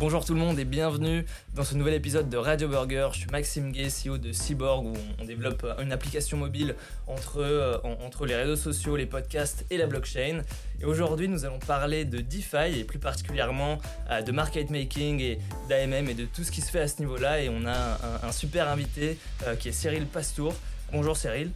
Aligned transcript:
Bonjour 0.00 0.24
tout 0.24 0.32
le 0.32 0.38
monde 0.38 0.60
et 0.60 0.64
bienvenue 0.64 1.26
dans 1.56 1.64
ce 1.64 1.74
nouvel 1.74 1.94
épisode 1.94 2.30
de 2.30 2.36
Radio 2.36 2.68
Burger. 2.68 3.08
Je 3.12 3.18
suis 3.18 3.30
Maxime 3.30 3.72
Gay, 3.72 3.88
CEO 3.88 4.16
de 4.16 4.30
Cyborg, 4.30 4.86
où 4.86 4.92
on, 5.18 5.24
développe 5.24 5.66
une 5.82 5.90
application 5.90 6.36
mobile 6.36 6.76
entre, 7.08 7.38
euh, 7.38 7.78
entre 7.82 8.24
les 8.24 8.36
réseaux 8.36 8.54
sociaux, 8.54 8.96
les 8.96 9.06
podcasts 9.06 9.66
et 9.70 9.76
la 9.76 9.88
blockchain. 9.88 10.42
Et 10.80 10.84
aujourd'hui, 10.84 11.26
nous 11.26 11.44
allons 11.44 11.58
parler 11.58 12.04
de 12.04 12.18
DeFi 12.20 12.78
et 12.78 12.84
plus 12.84 13.00
particulièrement 13.00 13.78
euh, 14.08 14.22
de 14.22 14.30
market 14.30 14.70
making 14.70 15.20
et 15.20 15.40
d'AMM 15.68 16.08
et 16.08 16.14
de 16.14 16.26
tout 16.26 16.44
ce 16.44 16.52
qui 16.52 16.60
se 16.60 16.70
fait 16.70 16.80
à 16.80 16.86
ce 16.86 17.00
niveau-là. 17.00 17.42
Et 17.42 17.48
on 17.48 17.66
a 17.66 17.98
un, 18.22 18.30
super 18.30 18.68
invité 18.68 19.18
euh, 19.48 19.56
qui 19.56 19.70
est 19.70 19.72
Cyril 19.72 20.06
Pastour. 20.06 20.54
Bonjour 20.92 21.16
Cyril. 21.16 21.50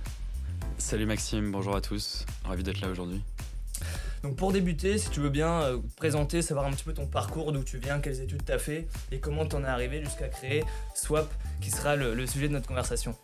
Salut 0.78 1.06
Maxime, 1.06 1.52
bonjour 1.52 1.76
à 1.76 1.80
tous. 1.80 2.26
Ravi 2.44 2.64
d'être 2.64 2.80
là 2.80 2.88
aujourd'hui. 2.88 3.22
Donc 4.22 4.36
pour 4.36 4.52
débuter, 4.52 4.98
si 4.98 5.10
tu 5.10 5.18
veux 5.18 5.30
bien 5.30 5.62
euh, 5.62 5.78
présenter, 5.96 6.42
savoir 6.42 6.66
un 6.66 6.70
petit 6.70 6.84
peu 6.84 6.94
ton 6.94 7.06
parcours, 7.06 7.50
d'où 7.50 7.64
tu 7.64 7.78
viens, 7.78 7.98
quelles 7.98 8.20
études 8.20 8.44
tu 8.44 8.52
as 8.52 8.58
fait 8.58 8.86
et 9.10 9.18
comment 9.18 9.46
tu 9.46 9.56
en 9.56 9.64
es 9.64 9.66
arrivé 9.66 10.02
jusqu'à 10.04 10.28
créer 10.28 10.64
Swap, 10.94 11.28
qui 11.60 11.70
sera 11.70 11.96
le, 11.96 12.26
sujet 12.26 12.46
de 12.46 12.52
notre 12.52 12.68
conversation. 12.68 13.16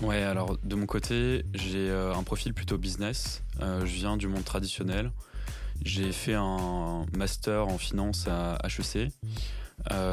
Ouais, 0.00 0.22
alors 0.22 0.58
de 0.64 0.74
mon 0.74 0.86
côté, 0.86 1.44
j'ai 1.54 1.90
euh, 1.90 2.12
un 2.12 2.24
profil 2.24 2.54
plutôt 2.54 2.76
business. 2.76 3.44
Euh, 3.60 3.86
je 3.86 3.94
viens 3.94 4.16
du 4.16 4.26
monde 4.26 4.44
traditionnel. 4.44 5.12
J'ai 5.84 6.10
fait 6.10 6.34
un 6.34 7.06
master 7.16 7.68
en 7.68 7.78
finance 7.78 8.26
à 8.28 8.58
HEC, 8.64 9.10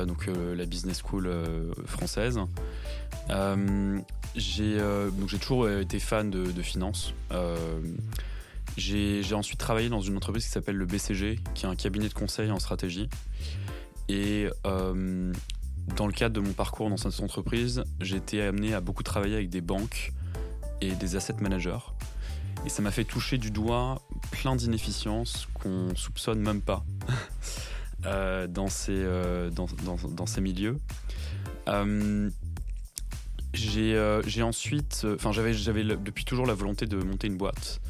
donc 0.08 0.28
la 0.28 0.66
business 0.66 1.04
school 1.04 1.30
française. 1.86 2.40
j'ai 4.36 4.78
toujours 5.40 5.70
été 5.70 6.00
fan 6.00 6.32
de 6.32 6.62
finance. 6.64 7.14
J'ai 8.80 9.34
ensuite 9.36 9.60
travaillé 9.60 9.90
dans 9.90 10.00
une 10.00 10.16
entreprise 10.16 10.46
qui 10.46 10.52
s'appelle 10.52 10.78
le 10.78 10.86
BCG, 10.86 11.40
qui 11.54 11.66
est 11.66 11.70
un 11.70 11.76
cabinet 11.76 12.08
de 12.08 12.14
conseil 12.14 12.50
en 12.50 12.60
stratégie. 12.60 13.10
Et 14.08 14.48
euh, 14.66 15.34
dans 15.98 16.08
le 16.08 16.14
cadre 16.14 16.36
de 16.36 16.40
mon 16.40 16.54
parcours 16.54 16.90
dans 16.90 16.96
cette 16.96 17.20
entreprise, 17.20 17.84
j'ai 18.00 18.16
été 18.16 18.42
amené 18.42 18.74
à 18.74 18.80
beaucoup 18.80 19.04
travailler 19.04 19.36
avec 19.36 19.50
des 19.50 19.60
banques 19.60 20.14
et 20.80 20.92
des 20.92 21.18
asset 21.18 21.36
managers. 21.42 21.92
Et 22.66 22.70
ça 22.70 22.82
m'a 22.82 22.92
fait 22.92 23.04
toucher 23.04 23.38
du 23.38 23.52
doigt 23.52 24.02
plein 24.32 24.56
d'inefficiences 24.56 25.48
qu'on 25.54 25.94
soupçonne 25.96 26.40
même 26.40 26.62
pas 26.62 26.86
euh, 28.06 28.48
euh, 28.90 29.50
dans, 29.52 30.26
ces 30.26 30.42
milieux. 30.42 30.78
j'ai 33.54 34.42
ensuite, 34.42 35.06
enfin 35.16 35.34
j'avais 35.34 35.54
depuis 35.54 36.24
toujours 36.24 36.46
la 36.46 36.54
volonté 36.54 36.86
de 36.86 36.96
monter 36.96 37.28
une 37.28 37.38
boîte 37.38 37.82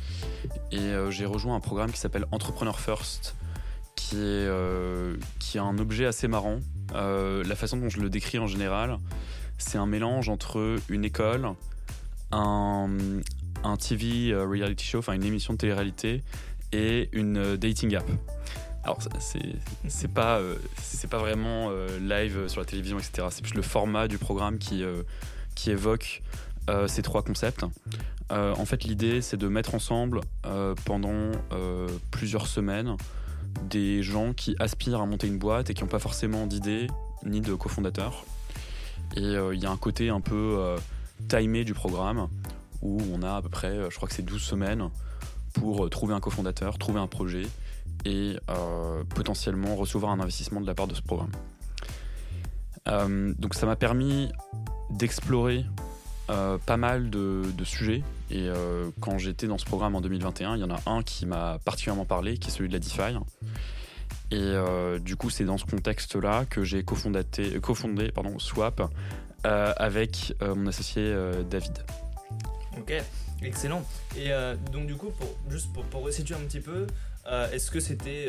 et 0.71 0.79
euh, 0.79 1.11
j'ai 1.11 1.25
rejoint 1.25 1.55
un 1.55 1.59
programme 1.59 1.91
qui 1.91 1.99
s'appelle 1.99 2.25
Entrepreneur 2.31 2.79
First, 2.79 3.35
qui 3.95 4.15
est, 4.15 4.47
euh, 4.47 5.15
qui 5.39 5.57
est 5.57 5.61
un 5.61 5.77
objet 5.77 6.05
assez 6.05 6.27
marrant. 6.27 6.59
Euh, 6.93 7.43
la 7.43 7.55
façon 7.55 7.77
dont 7.77 7.89
je 7.89 7.99
le 7.99 8.09
décris 8.09 8.39
en 8.39 8.47
général, 8.47 8.97
c'est 9.57 9.77
un 9.77 9.85
mélange 9.85 10.29
entre 10.29 10.77
une 10.89 11.05
école, 11.05 11.49
un, 12.31 12.89
un 13.63 13.77
TV 13.77 14.33
reality 14.35 14.85
show, 14.85 14.99
enfin 14.99 15.13
une 15.13 15.23
émission 15.23 15.53
de 15.53 15.57
télé-réalité, 15.57 16.23
et 16.71 17.09
une 17.13 17.57
dating 17.57 17.95
app. 17.95 18.09
Alors 18.83 18.99
c'est 19.87 20.07
pas 20.07 20.39
pas 21.09 21.17
vraiment 21.17 21.69
live 21.99 22.47
sur 22.47 22.61
la 22.61 22.65
télévision 22.65 22.97
etc. 22.97 23.27
C'est 23.29 23.43
plus 23.43 23.53
le 23.53 23.61
format 23.61 24.07
du 24.07 24.17
programme 24.17 24.57
qui 24.57 24.83
qui 25.55 25.71
évoque 25.71 26.23
ces 26.87 27.01
trois 27.01 27.23
concepts. 27.23 27.65
Euh, 28.31 28.53
en 28.55 28.65
fait, 28.65 28.83
l'idée, 28.83 29.21
c'est 29.21 29.37
de 29.37 29.47
mettre 29.47 29.75
ensemble 29.75 30.21
euh, 30.45 30.75
pendant 30.85 31.31
euh, 31.51 31.87
plusieurs 32.11 32.47
semaines 32.47 32.95
des 33.63 34.03
gens 34.03 34.33
qui 34.33 34.55
aspirent 34.59 35.01
à 35.01 35.05
monter 35.05 35.27
une 35.27 35.39
boîte 35.39 35.69
et 35.69 35.73
qui 35.73 35.83
n'ont 35.83 35.89
pas 35.89 35.99
forcément 35.99 36.45
d'idées 36.45 36.87
ni 37.25 37.41
de 37.41 37.53
cofondateurs. 37.55 38.25
Et 39.15 39.21
il 39.21 39.59
y 39.59 39.65
a 39.65 39.71
un 39.71 39.77
côté 39.77 40.09
un 40.09 40.21
peu 40.21 40.75
timé 41.27 41.63
du 41.63 41.73
programme 41.73 42.27
où 42.83 43.01
on 43.11 43.23
a 43.23 43.37
à 43.37 43.41
peu 43.41 43.49
près, 43.49 43.89
je 43.89 43.95
crois 43.95 44.07
que 44.07 44.13
c'est 44.13 44.21
12 44.21 44.39
semaines 44.39 44.89
pour 45.53 45.89
trouver 45.89 46.13
un 46.13 46.19
cofondateur, 46.19 46.77
trouver 46.77 46.99
un 46.99 47.07
projet 47.07 47.47
et 48.05 48.37
potentiellement 49.15 49.75
recevoir 49.75 50.11
un 50.11 50.19
investissement 50.19 50.61
de 50.61 50.67
la 50.67 50.75
part 50.75 50.87
de 50.87 50.93
ce 50.93 51.01
programme. 51.01 51.31
donc 53.39 53.55
ça 53.55 53.65
m'a 53.65 53.75
permis 53.75 54.31
d'explorer 54.91 55.65
pas 56.65 56.77
mal 56.77 57.09
de, 57.09 57.43
sujets 57.63 58.03
et 58.31 58.47
euh, 58.47 58.91
quand 58.99 59.17
j'étais 59.17 59.47
dans 59.47 59.57
ce 59.57 59.65
programme 59.65 59.95
en 59.95 60.01
2021, 60.01 60.55
il 60.55 60.61
y 60.61 60.63
en 60.63 60.69
a 60.69 60.79
un 60.85 61.01
qui 61.01 61.25
m'a 61.25 61.59
particulièrement 61.65 62.05
parlé, 62.05 62.37
qui 62.37 62.49
est 62.49 62.51
celui 62.51 62.67
de 62.67 62.73
la 62.73 62.79
DeFi. 62.79 63.17
Et 64.31 64.37
euh, 64.37 64.99
du 64.99 65.15
coup, 65.15 65.31
c'est 65.31 65.45
dans 65.45 65.57
ce 65.57 65.65
contexte-là 65.65 66.45
que 66.45 66.63
j'ai 66.63 66.83
cofondé, 66.83 68.11
pardon, 68.11 68.37
Swap 68.37 68.81
euh, 69.47 69.73
avec 69.77 70.35
mon 70.41 70.67
associé 70.67 71.15
David. 71.49 71.79
Ok, 72.77 72.93
excellent. 73.41 73.83
Et 74.15 74.29
donc 74.71 74.85
du 74.85 74.95
coup, 74.95 75.09
pour, 75.09 75.35
juste 75.49 75.73
pour, 75.73 75.83
pour 75.85 76.03
resituer 76.03 76.35
un 76.35 76.45
petit 76.45 76.61
peu, 76.61 76.85
est-ce 77.51 77.71
que 77.71 77.79
c'était... 77.79 78.27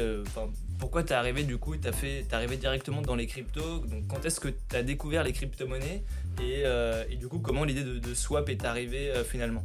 pourquoi 0.78 1.02
tu 1.02 1.12
es 1.12 1.16
arrivé 1.16 1.42
du 1.42 1.58
coup, 1.58 1.76
tu 1.76 1.88
es 1.88 2.34
arrivé 2.34 2.56
directement 2.56 3.02
dans 3.02 3.16
les 3.16 3.26
cryptos? 3.26 3.80
Donc 3.80 4.06
quand 4.08 4.24
est-ce 4.24 4.40
que 4.40 4.48
tu 4.48 4.76
as 4.76 4.82
découvert 4.82 5.24
les 5.24 5.34
crypto-monnaies? 5.34 6.02
Et, 6.40 6.64
et, 7.10 7.16
du 7.16 7.28
coup, 7.28 7.38
comment 7.38 7.64
l'idée 7.64 7.84
de, 7.84 7.98
de, 7.98 8.14
Swap 8.14 8.48
est 8.48 8.64
arrivée 8.64 9.12
finalement? 9.24 9.64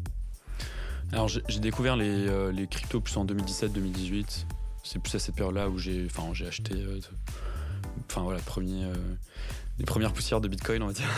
Alors 1.12 1.28
j'ai 1.28 1.60
découvert 1.60 1.96
les, 1.96 2.28
euh, 2.28 2.52
les, 2.52 2.68
cryptos 2.68 3.00
plus 3.00 3.16
en 3.18 3.26
2017-2018. 3.26 4.46
C'est 4.84 5.00
plus 5.00 5.16
à 5.16 5.20
cette 5.20 5.36
période-là 5.36 5.70
où 5.70 5.78
j'ai 5.78 6.08
acheté 6.48 6.74
euh, 6.76 7.00
enfin 8.10 8.22
voilà, 8.22 8.40
premier, 8.40 8.84
euh, 8.84 8.94
les 9.80 9.86
premières 9.86 10.14
poussières 10.14 10.42
de 10.42 10.48
Bitcoin, 10.48 10.84
on 10.84 10.88
va 10.88 10.94
dire. 10.94 11.10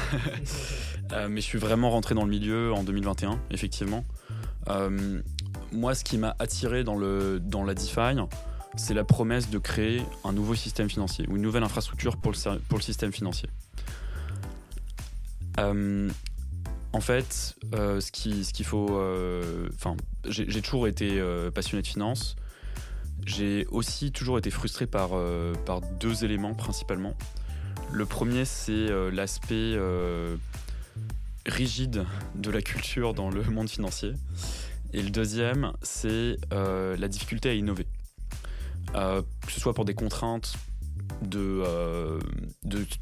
mais 1.30 1.42
je 1.42 1.46
suis 1.46 1.58
vraiment 1.58 1.90
rentré 1.90 2.16
dans 2.16 2.24
le 2.24 2.30
milieu 2.30 2.74
en 2.74 2.84
2021, 2.84 3.40
effectivement. 3.52 4.06
moi, 5.72 5.96
ce 5.96 6.04
qui 6.04 6.18
m'a 6.18 6.36
attiré 6.40 6.84
dans, 6.84 6.98
le, 6.98 7.40
dans 7.40 7.64
la 7.64 7.74
DeFi, 7.74 8.16
c'est 8.76 8.94
la 8.94 9.04
promesse 9.04 9.50
de 9.50 9.58
créer 9.58 10.02
un 10.24 10.34
nouveau 10.34 10.56
système 10.56 10.90
financier 10.90 11.26
ou 11.28 11.38
une 11.38 11.42
nouvelle 11.42 11.64
infrastructure 11.64 12.18
pour 12.18 12.32
le, 12.32 12.60
pour 12.60 12.78
le 12.78 12.84
système 12.84 13.12
financier. 13.12 13.50
En 16.94 17.02
fait, 17.02 17.56
euh, 17.76 18.00
ce 18.00 18.12
qu'il 18.12 18.44
ce 18.44 18.64
faut. 18.64 18.98
Euh, 18.98 19.70
enfin, 19.76 19.96
j'ai 20.28 20.62
toujours 20.62 20.88
été 20.88 21.20
euh, 21.20 21.52
passionné 21.52 21.84
de 21.84 21.88
finance. 21.88 22.36
J'ai 23.26 23.68
aussi 23.68 24.12
toujours 24.12 24.38
été 24.38 24.50
frustré 24.50 24.88
par, 24.88 25.10
par 25.66 25.82
deux 25.82 26.24
éléments 26.24 26.54
principalement. 26.54 27.14
Le 27.92 28.06
premier, 28.06 28.46
c'est 28.46 28.88
l'aspect 29.12 29.78
rigide 31.46 32.06
de 32.36 32.50
la 32.50 32.62
culture 32.62 33.14
dans 33.14 33.30
le 33.30 33.44
monde 33.44 33.70
financier. 33.70 34.14
Et 34.94 35.02
le 35.02 35.10
deuxième, 35.10 35.74
c'est 35.82 36.38
la 36.52 37.08
difficulté 37.10 37.50
à 37.50 37.54
innover. 37.54 37.86
que 38.94 39.52
ce 39.52 39.60
soit 39.60 39.74
pour 39.74 39.84
des 39.84 39.94
contraintes 39.96 40.54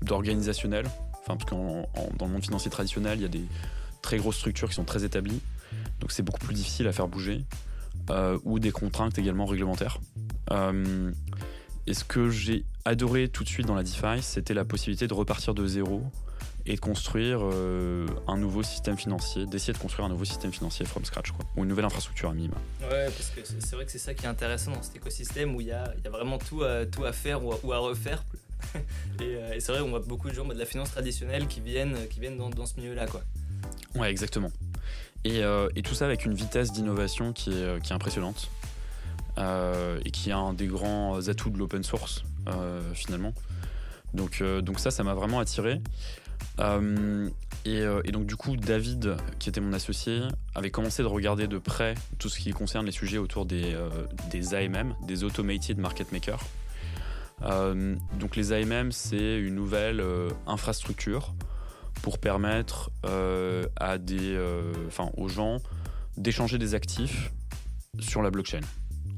d'organisationnel, 0.01 0.85
de, 0.85 0.89
enfin, 1.25 1.37
parce 1.37 1.49
que 1.49 1.55
dans 2.17 2.25
le 2.25 2.31
monde 2.31 2.43
financier 2.43 2.69
traditionnel, 2.69 3.19
il 3.19 3.21
y 3.21 3.25
a 3.25 3.29
des 3.29 3.45
très 4.01 4.17
grosses 4.17 4.37
structures 4.37 4.69
qui 4.69 4.75
sont 4.75 4.83
très 4.83 5.03
établies, 5.03 5.41
donc 5.99 6.11
c'est 6.11 6.23
beaucoup 6.23 6.39
plus 6.39 6.53
difficile 6.53 6.87
à 6.87 6.93
faire 6.93 7.07
bouger, 7.07 7.45
euh, 8.09 8.37
ou 8.43 8.59
des 8.59 8.71
contraintes 8.71 9.17
également 9.17 9.45
réglementaires. 9.45 9.99
Euh, 10.51 11.11
et 11.87 11.93
ce 11.93 12.03
que 12.03 12.29
j'ai 12.29 12.65
adoré 12.83 13.29
tout 13.29 13.43
de 13.43 13.49
suite 13.49 13.65
dans 13.65 13.75
la 13.75 13.83
DeFi, 13.83 14.21
c'était 14.21 14.53
la 14.53 14.65
possibilité 14.65 15.07
de 15.07 15.13
repartir 15.13 15.53
de 15.53 15.65
zéro 15.65 16.03
et 16.67 16.75
de 16.75 16.79
construire 16.79 17.39
euh, 17.41 18.07
un 18.27 18.37
nouveau 18.37 18.63
système 18.63 18.97
financier, 18.97 19.45
d'essayer 19.45 19.73
de 19.73 19.77
construire 19.77 20.05
un 20.05 20.09
nouveau 20.09 20.25
système 20.25 20.51
financier 20.51 20.85
from 20.85 21.05
scratch, 21.05 21.31
quoi, 21.31 21.45
ou 21.55 21.63
une 21.63 21.69
nouvelle 21.69 21.85
infrastructure 21.85 22.29
à 22.29 22.33
minima. 22.33 22.55
Ouais, 22.81 23.05
parce 23.05 23.29
que 23.29 23.41
c'est 23.43 23.75
vrai 23.75 23.85
que 23.85 23.91
c'est 23.91 23.99
ça 23.99 24.15
qui 24.15 24.25
est 24.25 24.29
intéressant 24.29 24.71
dans 24.71 24.81
cet 24.81 24.95
écosystème 24.95 25.55
où 25.55 25.61
il 25.61 25.67
y 25.67 25.71
a, 25.71 25.93
y 26.03 26.07
a, 26.07 26.09
vraiment 26.09 26.39
tout 26.39 26.63
à, 26.63 26.85
tout 26.85 27.05
à 27.05 27.11
faire 27.11 27.43
ou 27.43 27.71
à, 27.71 27.77
refaire. 27.77 28.23
et, 29.21 29.59
c'est 29.59 29.71
vrai, 29.71 29.81
on 29.81 29.89
voit 29.89 29.99
beaucoup 29.99 30.29
de 30.29 30.33
gens 30.33 30.45
de 30.45 30.53
la 30.53 30.65
finance 30.65 30.91
traditionnelle 30.91 31.47
qui 31.47 31.61
viennent, 31.61 31.97
qui 32.09 32.19
viennent 32.19 32.37
dans, 32.37 32.65
ce 32.65 32.75
milieu-là. 32.77 33.07
quoi. 33.07 33.21
Ouais, 33.95 34.09
exactement. 34.09 34.51
Euh, 35.27 35.69
et, 35.75 35.81
tout 35.81 35.95
ça 35.95 36.05
avec 36.05 36.25
une 36.25 36.33
vitesse 36.33 36.71
d'innovation 36.71 37.33
qui 37.33 37.51
est, 37.51 37.63
euh, 37.63 37.79
impressionnante 37.89 38.51
euh, 39.37 39.99
et 40.05 40.11
qui 40.11 40.29
est 40.29 40.33
un 40.33 40.53
des 40.53 40.67
grands 40.67 41.27
atouts 41.27 41.49
de 41.49 41.57
l'open 41.57 41.83
source 41.83 42.23
finalement. 42.93 43.33
Donc, 44.13 44.43
donc 44.61 44.79
ça, 44.79 44.91
ça 44.91 45.03
m'a 45.03 45.15
vraiment 45.15 45.39
attiré. 45.39 45.81
Et, 47.65 48.11
donc 48.11 48.27
du 48.27 48.35
coup, 48.35 48.55
David, 48.55 49.17
qui 49.39 49.49
était 49.49 49.61
mon 49.61 49.73
associé, 49.73 50.21
avait 50.53 50.69
commencé 50.69 51.01
de 51.01 51.07
regarder 51.07 51.47
de 51.47 51.57
près 51.57 51.95
tout 52.19 52.29
ce 52.29 52.39
qui 52.39 52.51
concerne 52.51 52.85
les 52.85 52.91
sujets 52.91 53.17
autour 53.17 53.47
des, 53.47 53.75
des 54.29 54.53
AMM, 54.53 54.93
des 55.07 55.23
Automated 55.23 55.79
Market 55.79 56.11
Makers. 56.11 56.43
Donc 57.41 58.35
les 58.35 58.53
AMM, 58.53 58.91
c'est 58.91 59.39
une 59.39 59.55
nouvelle 59.55 60.03
infrastructure 60.47 61.33
pour 62.01 62.19
permettre 62.19 62.91
euh, 63.05 63.65
à 63.77 63.97
des, 63.97 64.35
euh, 64.35 64.73
enfin, 64.87 65.09
aux 65.17 65.27
gens 65.27 65.59
d'échanger 66.17 66.57
des 66.57 66.75
actifs 66.75 67.31
sur 67.99 68.21
la 68.21 68.29
blockchain, 68.29 68.61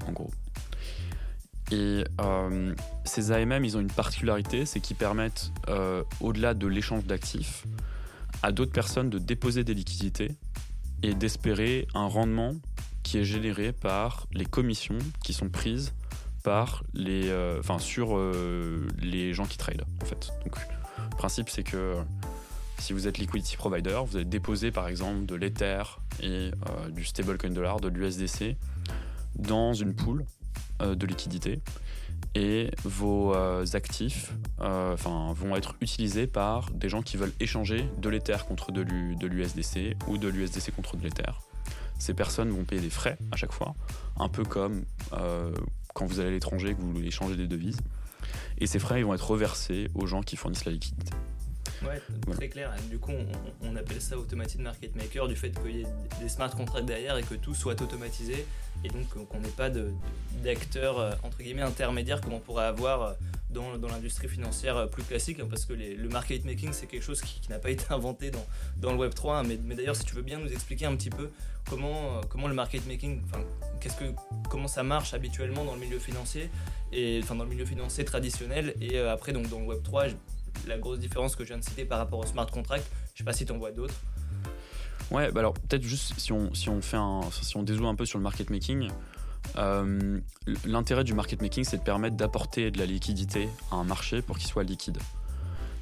en 0.08 0.12
gros. 0.12 0.31
Et 1.72 2.06
euh, 2.22 2.74
ces 3.04 3.31
AMM, 3.31 3.66
ils 3.66 3.75
ont 3.75 3.81
une 3.81 3.92
particularité, 3.92 4.66
c'est 4.66 4.80
qu'ils 4.80 4.96
permettent, 4.96 5.52
euh, 5.68 6.04
au-delà 6.22 6.54
de 6.54 6.66
l'échange 6.66 7.04
d'actifs, 7.06 7.66
à 8.42 8.52
d'autres 8.52 8.72
personnes 8.72 9.10
de 9.10 9.19
déposer 9.19 9.64
des 9.64 9.74
liquidités 9.74 10.31
et 11.04 11.14
d'espérer 11.14 11.88
un 11.94 12.06
rendement 12.06 12.56
qui 13.04 13.18
est 13.18 13.25
généré 13.25 13.74
par 13.74 14.28
les 14.31 14.46
commissions 14.46 15.00
qui 15.24 15.34
sont 15.34 15.50
prises 15.50 15.94
les, 16.94 17.29
euh, 17.29 17.59
enfin 17.59 17.79
sur 17.79 18.17
les 19.01 19.33
gens 19.33 19.45
qui 19.45 19.57
trade 19.57 19.83
en 20.01 20.05
fait. 20.05 20.31
Donc 20.44 20.55
le 21.11 21.17
principe 21.17 21.49
c'est 21.49 21.63
que 21.63 21.95
si 22.79 22.94
vous 22.94 23.07
êtes 23.07 23.17
liquidity 23.17 23.57
provider, 23.57 23.99
vous 24.05 24.17
allez 24.17 24.25
déposer 24.25 24.71
par 24.71 24.88
exemple 24.88 25.25
de 25.25 25.35
l'Ether 25.35 25.83
et 26.21 26.51
du 26.91 27.05
stablecoin 27.05 27.49
dollar, 27.49 27.79
de 27.79 27.88
l'USDC 27.88 28.55
dans 29.38 29.73
une 29.73 29.94
pool 29.95 30.25
euh, 30.81 30.94
de 30.94 31.07
liquidité 31.07 31.59
et 32.35 32.69
vos 32.83 33.33
euh, 33.33 33.65
actifs 33.73 34.33
euh, 34.61 34.95
vont 34.99 35.55
être 35.55 35.75
utilisés 35.81 36.27
par 36.27 36.69
des 36.71 36.88
gens 36.88 37.01
qui 37.01 37.17
veulent 37.17 37.33
échanger 37.39 37.89
de 37.97 38.09
l'Ether 38.09 38.38
contre 38.47 38.71
de 38.71 38.81
l'USDC 38.81 39.95
ou 40.07 40.19
de 40.19 40.27
l'USDC 40.27 40.75
contre 40.75 40.97
de 40.97 41.03
l'Ether. 41.03 41.31
Ces 41.97 42.13
personnes 42.13 42.49
vont 42.51 42.63
payer 42.63 42.81
des 42.81 42.91
frais 42.91 43.17
à 43.31 43.38
chaque 43.38 43.51
fois, 43.51 43.73
un 44.17 44.29
peu 44.29 44.44
comme 44.44 44.85
quand 45.97 46.05
vous 46.05 46.19
allez 46.19 46.29
à 46.29 46.31
l'étranger 46.31 46.75
que 46.75 46.81
vous 46.81 46.94
voulez 46.94 47.07
échanger 47.07 47.35
des 47.35 47.47
devises. 47.47 47.79
Et 48.59 48.67
ces 48.67 48.77
frais 48.77 48.99
ils 48.99 49.05
vont 49.05 49.15
être 49.15 49.31
reversés 49.31 49.89
aux 49.95 50.05
gens 50.05 50.21
qui 50.21 50.35
fournissent 50.35 50.65
la 50.65 50.71
liquidité. 50.71 51.11
Ouais, 51.83 52.01
très 52.31 52.50
clair. 52.50 52.74
Du 52.89 52.97
coup, 52.97 53.12
on, 53.62 53.75
appelle 53.75 54.01
ça 54.01 54.18
automated 54.18 54.62
market 54.62 54.95
maker 54.95 55.27
du 55.27 55.35
fait 55.35 55.51
qu'il 55.51 55.77
y 55.77 55.81
ait 55.81 55.88
des 56.19 56.29
smart 56.29 56.50
contracts 56.50 56.85
derrière 56.85 57.18
et 57.18 57.24
que 57.24 57.35
tout 57.35 57.53
soit 57.53 57.79
automatisé 57.81 58.45
et 58.83 58.89
donc 58.89 59.07
qu'on 59.09 59.39
n'ait 59.39 59.47
pas 59.50 59.69
d'acteurs 60.44 61.00
euh, 61.00 61.12
entre 61.24 61.39
guillemets 61.39 61.62
intermédiaires 61.62 62.21
comme 62.21 62.33
on 62.33 62.39
pourrait 62.39 62.65
avoir 62.65 63.01
euh, 63.01 63.13
dans, 63.50 63.77
dans 63.77 63.88
l'industrie 63.88 64.27
financière 64.27 64.77
euh, 64.77 64.85
plus 64.85 65.03
classique 65.03 65.39
hein, 65.39 65.47
parce 65.50 65.65
que 65.65 65.74
le 65.74 66.09
market 66.09 66.45
making 66.45 66.69
c'est 66.74 66.85
quelque 66.85 67.03
chose 67.03 67.21
qui, 67.21 67.50
n'a 67.50 67.59
pas 67.59 67.71
été 67.71 67.85
inventé 67.89 68.30
dans, 68.30 68.45
dans 68.77 68.91
le 68.91 68.97
Web 68.97 69.13
3 69.13 69.38
hein. 69.38 69.44
mais, 69.47 69.57
mais 69.63 69.75
d'ailleurs 69.75 69.95
si 69.95 70.03
tu 70.06 70.15
veux 70.15 70.21
bien 70.21 70.39
nous 70.39 70.51
expliquer 70.51 70.85
un 70.85 70.95
petit 70.95 71.09
peu 71.09 71.30
comment, 71.69 72.21
comment 72.30 72.47
le 72.47 72.53
market 72.53 72.85
making 72.88 73.21
enfin, 73.25 73.44
qu'est-ce 73.80 73.97
que, 73.97 74.06
comment 74.50 74.68
ça 74.68 74.83
marche 74.83 75.13
habituellement 75.13 75.65
dans 75.65 75.73
le 75.73 75.80
milieu 75.80 76.00
financier 76.00 76.50
et 76.91 77.19
enfin 77.23 77.35
dans 77.35 77.44
le 77.44 77.50
milieu 77.50 77.65
financier 77.65 78.06
traditionnel 78.06 78.75
et 78.80 79.00
après 79.00 79.33
donc 79.33 79.50
dans 79.50 79.59
le 79.59 79.65
Web 79.65 79.81
3 79.83 80.06
la 80.68 80.77
grosse 80.77 81.00
différence 81.00 81.36
que 81.36 81.44
je 81.44 81.50
viens 81.50 81.59
de 81.59 81.63
citer 81.63 81.86
par 81.86 81.98
rapport 82.00 82.19
au 82.19 82.25
smart 82.25 82.48
contract 82.48 82.86
je 83.13 83.19
sais 83.19 83.24
pas 83.24 83.33
si 83.33 83.45
tu 83.45 83.51
en 83.51 83.57
vois 83.57 83.71
d'autres 83.71 83.95
Ouais, 85.09 85.31
bah 85.31 85.39
alors 85.39 85.54
peut-être 85.54 85.83
juste 85.83 86.19
si 86.19 86.33
on, 86.33 86.54
si 86.54 86.69
on 86.69 86.81
fait 86.81 86.98
un, 86.98 87.21
si 87.31 87.56
on 87.56 87.63
dézoome 87.63 87.86
un 87.86 87.95
peu 87.95 88.06
sur 88.06 88.18
le 88.18 88.24
market 88.24 88.50
making, 88.50 88.89
euh, 89.57 90.19
l'intérêt 90.65 91.06
du 91.06 91.13
market 91.13 91.42
making 91.42 91.63
c'est 91.63 91.77
de 91.77 91.83
permettre 91.83 92.18
d'apporter 92.18 92.71
de 92.71 92.77
la 92.77 92.86
liquidité 92.86 93.48
à 93.71 93.75
un 93.75 93.86
marché 93.86 94.21
pour 94.21 94.38
qu'il 94.38 94.50
soit 94.50 94.63
liquide. 94.63 94.98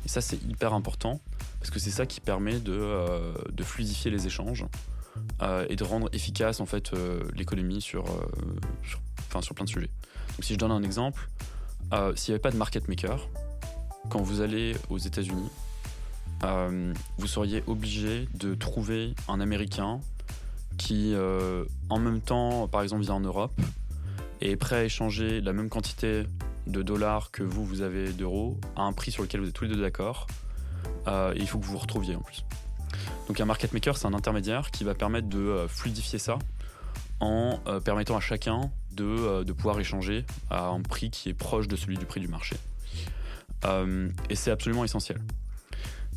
Et 0.05 0.09
ça 0.09 0.21
c'est 0.21 0.41
hyper 0.43 0.73
important 0.73 1.19
parce 1.59 1.71
que 1.71 1.79
c'est 1.79 1.89
ça 1.89 2.05
qui 2.05 2.21
permet 2.21 2.59
de, 2.59 2.73
euh, 2.73 3.33
de 3.51 3.63
fluidifier 3.63 4.11
les 4.11 4.27
échanges 4.27 4.67
euh, 5.41 5.65
et 5.69 5.75
de 5.75 5.83
rendre 5.83 6.07
efficace 6.13 6.59
en 6.59 6.67
fait 6.67 6.91
l'économie 7.33 7.81
sur, 7.81 8.05
sur, 8.83 9.01
sur 9.43 9.55
plein 9.55 9.65
de 9.65 9.69
sujets. 9.69 9.89
Donc 10.35 10.43
si 10.43 10.53
je 10.53 10.59
donne 10.59 10.71
un 10.71 10.83
exemple, 10.83 11.29
s'il 12.15 12.31
n'y 12.31 12.35
avait 12.35 12.39
pas 12.39 12.51
de 12.51 12.57
market 12.57 12.87
maker, 12.87 13.27
quand 14.09 14.21
vous 14.21 14.41
allez 14.41 14.75
aux 14.89 14.97
États-Unis, 14.97 15.49
euh, 16.43 16.93
vous 17.17 17.27
seriez 17.27 17.63
obligé 17.67 18.27
de 18.33 18.55
trouver 18.55 19.15
un 19.27 19.39
Américain 19.39 19.99
qui, 20.77 21.13
euh, 21.13 21.65
en 21.89 21.99
même 21.99 22.21
temps, 22.21 22.67
par 22.67 22.81
exemple, 22.81 23.03
vient 23.03 23.15
en 23.15 23.21
Europe 23.21 23.59
et 24.41 24.51
est 24.51 24.57
prêt 24.57 24.75
à 24.75 24.83
échanger 24.83 25.41
la 25.41 25.53
même 25.53 25.69
quantité 25.69 26.23
de 26.67 26.81
dollars 26.81 27.31
que 27.31 27.43
vous, 27.43 27.65
vous 27.65 27.81
avez 27.81 28.11
d'euros, 28.11 28.59
à 28.75 28.83
un 28.83 28.91
prix 28.91 29.11
sur 29.11 29.23
lequel 29.23 29.41
vous 29.41 29.47
êtes 29.47 29.53
tous 29.53 29.65
les 29.65 29.75
deux 29.75 29.81
d'accord. 29.81 30.27
Euh, 31.07 31.33
il 31.37 31.47
faut 31.47 31.59
que 31.59 31.65
vous 31.65 31.73
vous 31.73 31.77
retrouviez 31.77 32.15
en 32.15 32.21
plus. 32.21 32.43
Donc 33.27 33.39
un 33.39 33.45
market 33.45 33.73
maker, 33.73 33.97
c'est 33.97 34.07
un 34.07 34.13
intermédiaire 34.13 34.71
qui 34.71 34.83
va 34.83 34.93
permettre 34.93 35.29
de 35.29 35.65
fluidifier 35.67 36.19
ça 36.19 36.37
en 37.19 37.59
permettant 37.83 38.17
à 38.17 38.19
chacun 38.19 38.69
de, 38.91 39.43
de, 39.43 39.53
pouvoir 39.53 39.79
échanger 39.79 40.25
à 40.49 40.67
un 40.67 40.81
prix 40.81 41.09
qui 41.09 41.29
est 41.29 41.33
proche 41.33 41.67
de 41.67 41.75
celui 41.75 41.97
du 41.97 42.05
prix 42.05 42.19
du 42.19 42.27
marché. 42.27 42.55
Et 44.29 44.35
c'est 44.35 44.51
absolument 44.51 44.83
essentiel. 44.83 45.19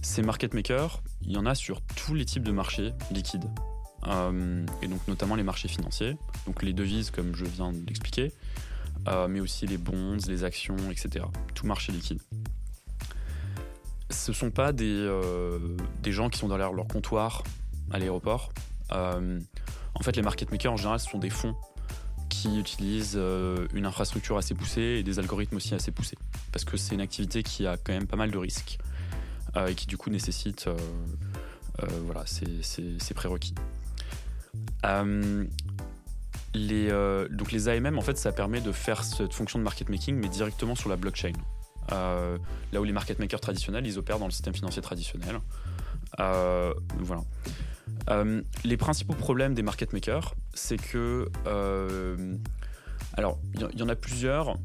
Ces 0.02 0.22
market 0.22 0.54
makers, 0.54 1.02
il 1.22 1.32
y 1.32 1.36
en 1.36 1.46
a 1.46 1.54
sur 1.54 1.80
tous 1.82 2.14
les 2.14 2.24
types 2.24 2.44
de 2.44 2.52
marchés 2.52 2.92
liquides. 3.10 3.48
Euh, 4.06 4.64
et 4.80 4.86
donc 4.86 5.06
notamment 5.08 5.34
les 5.34 5.42
marchés 5.42 5.68
financiers, 5.68 6.16
donc 6.46 6.62
les 6.62 6.72
devises 6.72 7.10
comme 7.10 7.34
je 7.34 7.44
viens 7.44 7.72
de 7.72 7.84
l'expliquer, 7.86 8.32
euh, 9.08 9.26
mais 9.28 9.40
aussi 9.40 9.66
les 9.66 9.76
bonds, 9.76 10.16
les 10.28 10.44
actions, 10.44 10.76
etc. 10.90 11.24
Tout 11.54 11.66
marché 11.66 11.92
liquide. 11.92 12.20
Ce 14.10 14.30
ne 14.30 14.36
sont 14.36 14.50
pas 14.50 14.72
des, 14.72 14.86
euh, 14.86 15.76
des 16.02 16.12
gens 16.12 16.30
qui 16.30 16.38
sont 16.38 16.48
derrière 16.48 16.72
leur 16.72 16.86
comptoir 16.86 17.42
à 17.90 17.98
l'aéroport. 17.98 18.52
en 18.90 20.02
fait, 20.02 20.14
les 20.14 20.22
market 20.22 20.50
makers 20.52 20.72
en 20.72 20.76
général, 20.76 21.00
ce 21.00 21.10
sont 21.10 21.18
des 21.18 21.30
fonds 21.30 21.56
qui 22.42 22.58
utilisent 22.58 23.18
une 23.74 23.86
infrastructure 23.86 24.36
assez 24.36 24.54
poussée 24.54 24.98
et 24.98 25.02
des 25.02 25.18
algorithmes 25.18 25.56
aussi 25.56 25.74
assez 25.74 25.90
poussés. 25.90 26.18
Parce 26.52 26.64
que 26.64 26.76
c'est 26.76 26.94
une 26.94 27.00
activité 27.00 27.42
qui 27.42 27.66
a 27.66 27.76
quand 27.76 27.92
même 27.92 28.06
pas 28.06 28.16
mal 28.16 28.30
de 28.30 28.38
risques. 28.38 28.78
Euh, 29.56 29.68
et 29.68 29.74
qui 29.74 29.86
du 29.86 29.96
coup 29.96 30.10
nécessite 30.10 30.66
euh, 30.66 30.76
euh, 31.82 31.86
voilà, 32.04 32.24
ces, 32.26 33.14
prérequis. 33.14 33.54
les, 36.54 36.88
donc 37.30 37.52
les 37.52 37.68
AMM, 37.68 37.98
en 37.98 38.02
fait, 38.02 38.18
ça 38.18 38.32
permet 38.32 38.60
de 38.60 38.72
faire 38.72 39.04
cette 39.04 39.32
fonction 39.32 39.58
de 39.58 39.64
market 39.64 39.88
making, 39.88 40.16
mais 40.16 40.28
directement 40.28 40.74
sur 40.74 40.88
la 40.88 40.96
blockchain. 40.96 41.32
là 41.90 42.80
où 42.80 42.84
les 42.84 42.92
market 42.92 43.18
makers 43.18 43.40
traditionnels, 43.40 43.86
ils 43.86 43.98
opèrent 43.98 44.18
dans 44.18 44.26
le 44.26 44.32
système 44.32 44.54
financier 44.54 44.82
traditionnel. 44.82 45.40
voilà. 46.18 47.22
Les 48.64 48.76
principaux 48.76 49.14
problèmes 49.14 49.54
des 49.54 49.62
market 49.62 49.92
makers, 49.92 50.34
c'est 50.54 50.78
que. 50.78 51.28
alors, 53.14 53.38
il 53.54 53.80
y, 53.80 53.82
en 53.82 53.88
a 53.88 53.96
plusieurs. 53.96 54.56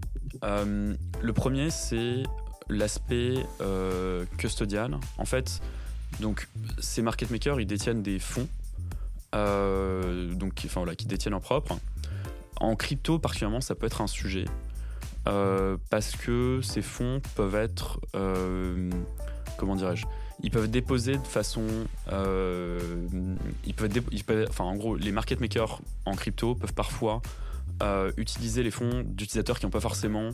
le 0.42 1.34
premier, 1.34 1.70
c'est 1.70 2.24
l'aspect 2.70 3.36
euh, 3.62 4.25
custodial. 4.38 4.98
En 5.18 5.25
fait, 5.25 5.62
donc 6.20 6.47
ces 6.80 7.02
market 7.02 7.30
makers, 7.31 7.59
ils 7.59 7.68
détiennent 7.68 8.04
des 8.04 8.19
fonds, 8.19 8.47
euh, 9.36 10.33
donc 10.33 10.62
enfin 10.66 10.81
voilà, 10.81 10.95
qui 10.95 11.06
détiennent 11.06 11.33
en 11.33 11.40
propre. 11.40 11.78
En 12.59 12.76
crypto, 12.76 13.19
particulièrement, 13.19 13.62
ça 13.62 13.76
peut 13.76 13.86
être 13.86 14.02
un 14.02 14.07
sujet 14.07 14.45
euh, 15.28 15.78
parce 15.90 16.16
que 16.16 16.59
ces 16.62 16.81
fonds 16.81 17.21
peuvent 17.36 17.56
être, 17.56 18.00
comment 19.57 19.76
dirais-je, 19.76 20.06
ils 20.44 20.52
peuvent 20.52 20.69
déposer 20.69 21.14
de 21.14 21.28
façon, 21.28 21.66
ils 23.66 23.73
peuvent, 23.73 24.45
enfin 24.50 24.66
en 24.66 24.76
gros, 24.76 24.95
les 24.95 25.12
market 25.12 25.40
makers 25.40 25.80
en 26.06 26.16
crypto 26.16 26.56
peuvent 26.56 26.73
parfois 26.73 27.21
utiliser 28.18 28.64
les 28.64 28.71
fonds 28.71 29.04
d'utilisateurs 29.06 29.59
qui 29.59 29.66
n'ont 29.66 29.71
pas 29.71 29.80
forcément 29.80 30.31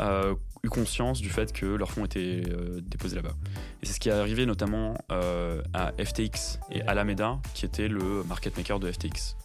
euh, 0.00 0.34
eu 0.64 0.68
conscience 0.68 1.20
du 1.20 1.28
fait 1.28 1.52
que 1.52 1.66
leurs 1.66 1.90
fonds 1.90 2.04
étaient 2.04 2.42
euh, 2.48 2.80
déposés 2.82 3.16
là-bas. 3.16 3.34
Et 3.82 3.86
c'est 3.86 3.92
ce 3.94 4.00
qui 4.00 4.08
est 4.08 4.12
arrivé 4.12 4.46
notamment 4.46 4.96
euh, 5.10 5.60
à 5.74 5.92
FTX 6.02 6.60
et 6.70 6.82
Alameda, 6.82 7.40
qui 7.54 7.66
était 7.66 7.88
le 7.88 8.22
market 8.24 8.56
maker 8.56 8.78
de 8.78 8.90
FTX. 8.90 9.36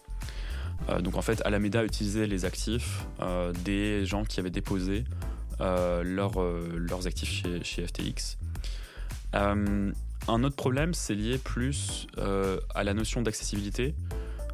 donc 0.99 1.17
en 1.17 1.21
fait, 1.21 1.41
Alameda 1.43 1.83
utilisait 1.83 2.27
les 2.27 2.45
actifs 2.45 3.05
des 3.65 4.05
gens 4.05 4.23
qui 4.23 4.39
avaient 4.39 4.51
déposé 4.51 5.05
leurs 5.59 7.07
actifs 7.07 7.29
chez, 7.29 7.63
chez 7.63 7.85
FTX. 7.87 8.37
Un 9.33 10.43
autre 10.43 10.55
problème, 10.55 10.93
c'est 10.93 11.15
lié 11.15 11.37
plus 11.37 12.07
à 12.17 12.83
la 12.83 12.93
notion 12.93 13.21
d'accessibilité. 13.21 13.95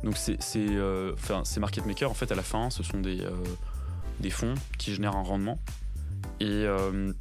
Donc 0.04 0.18
ces 0.18 1.60
market 1.60 1.86
makers, 1.86 2.12
en 2.12 2.14
fait, 2.14 2.32
à 2.32 2.36
la 2.36 2.44
fin, 2.44 2.70
ce 2.70 2.84
sont 2.84 3.00
des, 3.00 4.30
fonds 4.30 4.54
qui 4.78 4.94
génèrent 4.94 5.16
un 5.16 5.24
rendement. 5.24 5.60
Et 6.40 6.46
euh, 6.50 7.12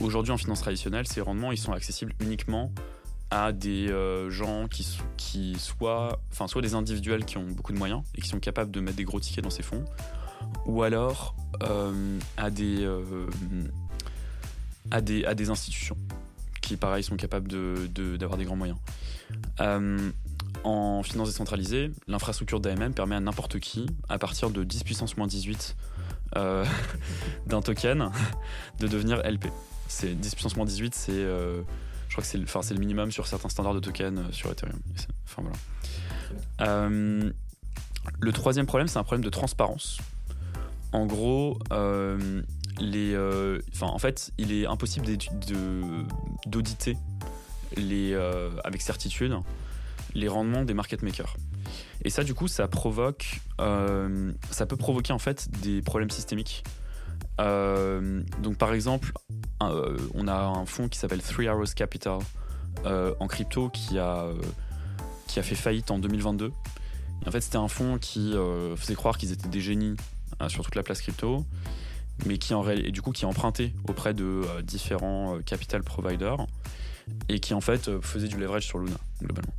aujourd'hui, 0.00 0.32
en 0.32 0.36
finance 0.36 0.60
traditionnelle, 0.60 1.06
ces 1.06 1.20
rendements, 1.20 1.52
ils 1.52 1.58
sont 1.58 1.72
accessibles 1.72 2.14
uniquement 2.20 2.72
à 3.30 3.52
des 3.52 3.88
euh, 3.88 4.30
gens 4.30 4.68
qui, 4.68 4.98
qui 5.16 5.56
soient, 5.58 6.20
enfin, 6.30 6.48
soit 6.48 6.60
des 6.60 6.74
individuels 6.74 7.24
qui 7.24 7.38
ont 7.38 7.46
beaucoup 7.46 7.72
de 7.72 7.78
moyens 7.78 8.02
et 8.14 8.20
qui 8.20 8.28
sont 8.28 8.40
capables 8.40 8.70
de 8.70 8.80
mettre 8.80 8.96
des 8.98 9.04
gros 9.04 9.20
tickets 9.20 9.42
dans 9.42 9.50
ces 9.50 9.62
fonds, 9.62 9.84
ou 10.66 10.82
alors 10.82 11.34
euh, 11.62 12.18
à, 12.36 12.50
des, 12.50 12.86
à, 14.90 15.00
des, 15.00 15.24
à 15.24 15.34
des 15.34 15.48
institutions 15.48 15.96
qui, 16.72 16.76
pareil, 16.78 17.02
sont 17.02 17.16
capables 17.16 17.48
d'avoir 17.48 18.36
de, 18.36 18.42
des 18.42 18.44
grands 18.44 18.56
moyens. 18.56 18.78
en 20.64 21.02
finance 21.02 21.28
décentralisée, 21.28 21.90
l'infrastructure 22.06 22.60
d'AMM 22.60 22.94
permet 22.94 23.16
à 23.16 23.20
n'importe 23.20 23.58
qui, 23.58 23.86
à 24.08 24.18
partir 24.18 24.50
de 24.50 24.64
10 24.64 24.84
puissance 24.84 25.16
moins 25.16 25.26
18 25.26 25.76
euh, 26.36 26.64
d'un 27.46 27.60
token 27.62 28.10
de 28.80 28.86
devenir 28.86 29.18
LP. 29.22 29.46
C'est 29.88 30.14
10 30.14 30.34
puissance 30.34 30.56
moins 30.56 30.64
18, 30.64 30.94
c'est 30.94 31.12
euh, 31.12 31.62
c'est 32.22 32.38
le, 32.38 32.44
le 32.44 32.78
minimum 32.78 33.10
sur 33.10 33.26
certains 33.26 33.48
standards 33.48 33.74
de 33.74 33.80
token 33.80 34.18
euh, 34.18 34.32
sur 34.32 34.50
Ethereum. 34.50 34.78
Enfin, 35.24 35.42
voilà. 36.58 36.88
le 38.20 38.32
troisième 38.32 38.66
problème, 38.66 38.88
c'est 38.88 38.98
un 38.98 39.04
problème 39.04 39.24
de 39.24 39.30
transparence. 39.30 39.98
En 40.92 41.06
gros, 41.06 41.58
euh, 41.72 42.42
euh, 42.80 43.60
enfin, 43.74 43.86
en 43.86 43.98
fait, 43.98 44.32
il 44.38 44.52
est 44.52 44.66
impossible 44.66 45.06
d'auditer 46.46 46.96
euh, 47.78 48.50
avec 48.64 48.82
certitude 48.82 49.36
les 50.14 50.28
rendements 50.28 50.64
des 50.64 50.74
market 50.74 51.02
makers. 51.02 51.36
Et 52.04 52.10
ça, 52.10 52.24
du 52.24 52.34
coup, 52.34 52.48
ça 52.48 52.68
provoque, 52.68 53.40
euh, 53.60 54.32
ça 54.50 54.66
peut 54.66 54.76
provoquer 54.76 55.12
en 55.12 55.18
fait 55.18 55.48
des 55.62 55.80
problèmes 55.80 56.10
systémiques. 56.10 56.64
Donc, 57.38 58.56
par 58.58 58.72
exemple, 58.72 59.12
on 59.60 60.28
a 60.28 60.34
un 60.34 60.66
fonds 60.66 60.88
qui 60.88 60.98
s'appelle 60.98 61.22
Three 61.22 61.48
Arrows 61.48 61.72
Capital 61.74 62.18
en 62.84 63.26
crypto 63.26 63.68
qui 63.70 63.98
a, 63.98 64.26
qui 65.26 65.40
a 65.40 65.42
fait 65.42 65.54
faillite 65.54 65.90
en 65.90 65.98
2022. 65.98 66.52
Et 67.24 67.28
en 67.28 67.30
fait, 67.30 67.40
c'était 67.40 67.56
un 67.56 67.68
fonds 67.68 67.98
qui 67.98 68.34
faisait 68.76 68.94
croire 68.94 69.16
qu'ils 69.16 69.32
étaient 69.32 69.48
des 69.48 69.60
génies 69.60 69.96
sur 70.48 70.62
toute 70.62 70.76
la 70.76 70.82
place 70.82 71.00
crypto, 71.00 71.46
mais 72.26 72.38
qui 72.38 72.54
en 72.54 72.60
réalité, 72.60 72.88
et 72.88 72.92
du 72.92 73.02
coup, 73.02 73.12
qui 73.12 73.24
empruntait 73.24 73.72
auprès 73.88 74.14
de 74.14 74.24
euh, 74.24 74.62
différents 74.62 75.36
euh, 75.36 75.40
capital 75.40 75.82
providers 75.82 76.46
et 77.28 77.40
qui 77.40 77.54
en 77.54 77.60
fait 77.60 77.88
euh, 77.88 78.00
faisait 78.00 78.28
du 78.28 78.36
leverage 78.36 78.66
sur 78.66 78.78
Luna 78.78 78.96
globalement. 79.20 79.52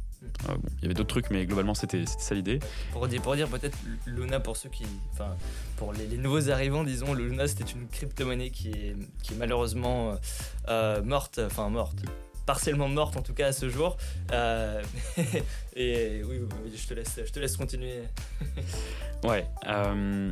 Bon, 0.47 0.69
il 0.77 0.83
y 0.83 0.85
avait 0.85 0.93
d'autres 0.93 1.09
trucs, 1.09 1.29
mais 1.29 1.45
globalement, 1.45 1.73
c'était 1.73 2.05
ça 2.05 2.33
l'idée. 2.33 2.59
Pour 2.91 3.07
dire, 3.07 3.21
pour 3.21 3.35
dire 3.35 3.47
peut-être 3.47 3.77
Luna 4.05 4.39
pour 4.39 4.57
ceux 4.57 4.69
qui. 4.69 4.83
Enfin, 5.11 5.35
pour 5.77 5.93
les, 5.93 6.07
les 6.07 6.17
nouveaux 6.17 6.49
arrivants, 6.49 6.83
disons, 6.83 7.13
Luna 7.13 7.47
c'était 7.47 7.63
une 7.65 7.87
crypto-monnaie 7.87 8.49
qui 8.49 8.69
est, 8.69 8.95
qui 9.21 9.33
est 9.33 9.37
malheureusement 9.37 10.15
euh, 10.69 11.01
morte, 11.03 11.39
enfin 11.45 11.69
morte, 11.69 11.97
partiellement 12.45 12.89
morte 12.89 13.17
en 13.17 13.21
tout 13.21 13.33
cas 13.33 13.47
à 13.47 13.53
ce 13.53 13.69
jour. 13.69 13.97
Euh, 14.31 14.81
et 15.75 16.21
oui, 16.23 16.39
oui, 16.39 16.73
je 16.75 16.87
te 16.87 16.93
laisse, 16.93 17.19
je 17.25 17.31
te 17.31 17.39
laisse 17.39 17.57
continuer. 17.57 18.03
Ouais. 19.23 19.45
euh, 19.67 20.31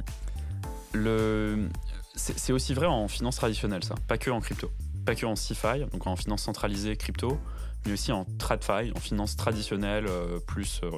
le... 0.93 1.69
C'est 2.15 2.53
aussi 2.53 2.73
vrai 2.73 2.87
en 2.87 3.07
finance 3.07 3.37
traditionnelle, 3.37 3.83
ça. 3.83 3.95
Pas 4.07 4.17
que 4.17 4.29
en 4.29 4.41
crypto. 4.41 4.69
Pas 5.05 5.15
que 5.15 5.25
en 5.25 5.35
CeFi, 5.35 5.85
donc 5.91 6.05
en 6.07 6.15
finance 6.15 6.43
centralisée 6.43 6.95
crypto, 6.97 7.39
mais 7.85 7.93
aussi 7.93 8.11
en 8.11 8.25
TradFi, 8.37 8.91
en 8.95 8.99
finance 8.99 9.35
traditionnelle, 9.35 10.05
euh, 10.07 10.39
plus. 10.39 10.81
euh, 10.83 10.91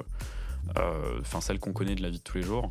euh, 0.77 1.19
Enfin, 1.21 1.39
celle 1.39 1.59
qu'on 1.59 1.71
connaît 1.73 1.95
de 1.95 2.01
la 2.01 2.09
vie 2.09 2.17
de 2.17 2.23
tous 2.23 2.37
les 2.37 2.43
jours. 2.43 2.69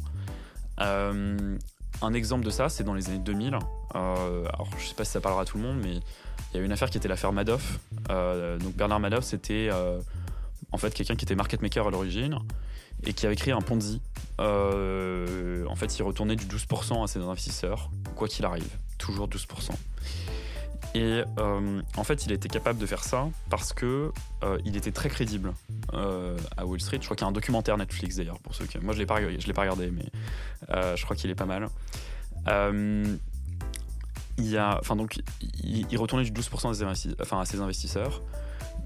Un 0.78 2.14
exemple 2.14 2.44
de 2.44 2.50
ça, 2.50 2.68
c'est 2.68 2.82
dans 2.84 2.94
les 2.94 3.08
années 3.11 3.20
2000. 3.20 3.54
Euh, 3.94 4.44
alors, 4.52 4.68
je 4.78 4.87
sais 4.87 4.94
pas 4.94 5.04
si 5.04 5.12
ça 5.12 5.20
parlera 5.20 5.42
à 5.42 5.44
tout 5.44 5.56
le 5.58 5.62
monde, 5.62 5.78
mais 5.80 5.94
il 5.96 6.56
y 6.56 6.58
a 6.58 6.61
eu 6.61 6.64
une 6.64 6.72
affaire 6.72 6.90
qui 6.90 6.99
était 6.99 7.08
l'affaire 7.08 7.32
Madoff. 7.32 7.78
Donc, 8.08 8.75
Bernard 8.76 8.99
Madoff, 9.00 9.25
c'était 9.25 9.70
en 10.72 10.78
fait 10.78 10.92
quelqu'un 10.94 11.14
qui 11.14 11.25
était 11.25 11.37
market 11.37 11.62
maker 11.62 11.87
à 11.87 11.90
l'origine 11.90 12.38
et 13.04 13.12
qui 13.12 13.26
avait 13.26 13.37
créé 13.37 13.52
un 13.52 13.61
Ponzi. 13.61 14.00
Euh, 14.40 15.66
en 15.66 15.76
fait, 15.76 15.99
il 15.99 16.02
retournait 16.02 16.37
du 16.37 16.47
12% 16.47 17.04
à 17.04 17.06
ses 17.06 17.21
investisseurs, 17.21 17.90
quoi 18.16 18.28
qu'il 18.28 18.44
arrive, 18.44 18.68
toujours 18.99 19.28
12%. 19.28 19.73
Et 20.94 21.23
euh, 21.38 21.80
en 21.97 22.04
fait, 22.04 22.26
il 22.26 22.32
était 22.32 22.49
capable 22.49 22.78
de 22.78 22.85
faire 22.85 23.02
ça 23.02 23.28
parce 23.49 23.73
que 23.73 24.12
euh, 24.44 24.59
il 24.66 24.76
était 24.76 24.92
très 24.92 25.09
crédible 25.09 25.54
euh, 25.94 26.37
à 26.56 26.66
Wall 26.66 26.80
Street. 26.80 26.99
Je 27.00 27.06
crois 27.06 27.16
qu'il 27.16 27.25
y 27.25 27.26
a 27.26 27.28
un 27.28 27.32
documentaire 27.32 27.78
Netflix 27.78 28.16
d'ailleurs 28.16 28.38
pour 28.40 28.54
ceux 28.54 28.66
qui. 28.66 28.78
Moi, 28.78 28.92
je 28.92 28.99
l'ai 28.99 29.06
pas, 29.06 29.21
je 29.21 29.47
l'ai 29.47 29.52
pas 29.54 29.62
regardé, 29.62 29.90
mais 29.90 30.04
je 30.68 31.02
crois 31.04 31.16
qu'il 31.16 31.30
est 31.30 31.35
pas 31.35 31.47
mal. 31.47 31.68
Il 34.38 34.56
a, 34.56 34.78
enfin 34.80 34.97
donc, 34.97 35.21
il, 35.62 35.97
retournait 35.99 36.25
du 36.25 36.32
12% 36.32 36.71
à 36.71 36.75
ses, 36.75 36.85
investi- 36.85 37.14
enfin, 37.21 37.40
à 37.40 37.44
ses 37.44 37.61
investisseurs, 37.61 38.23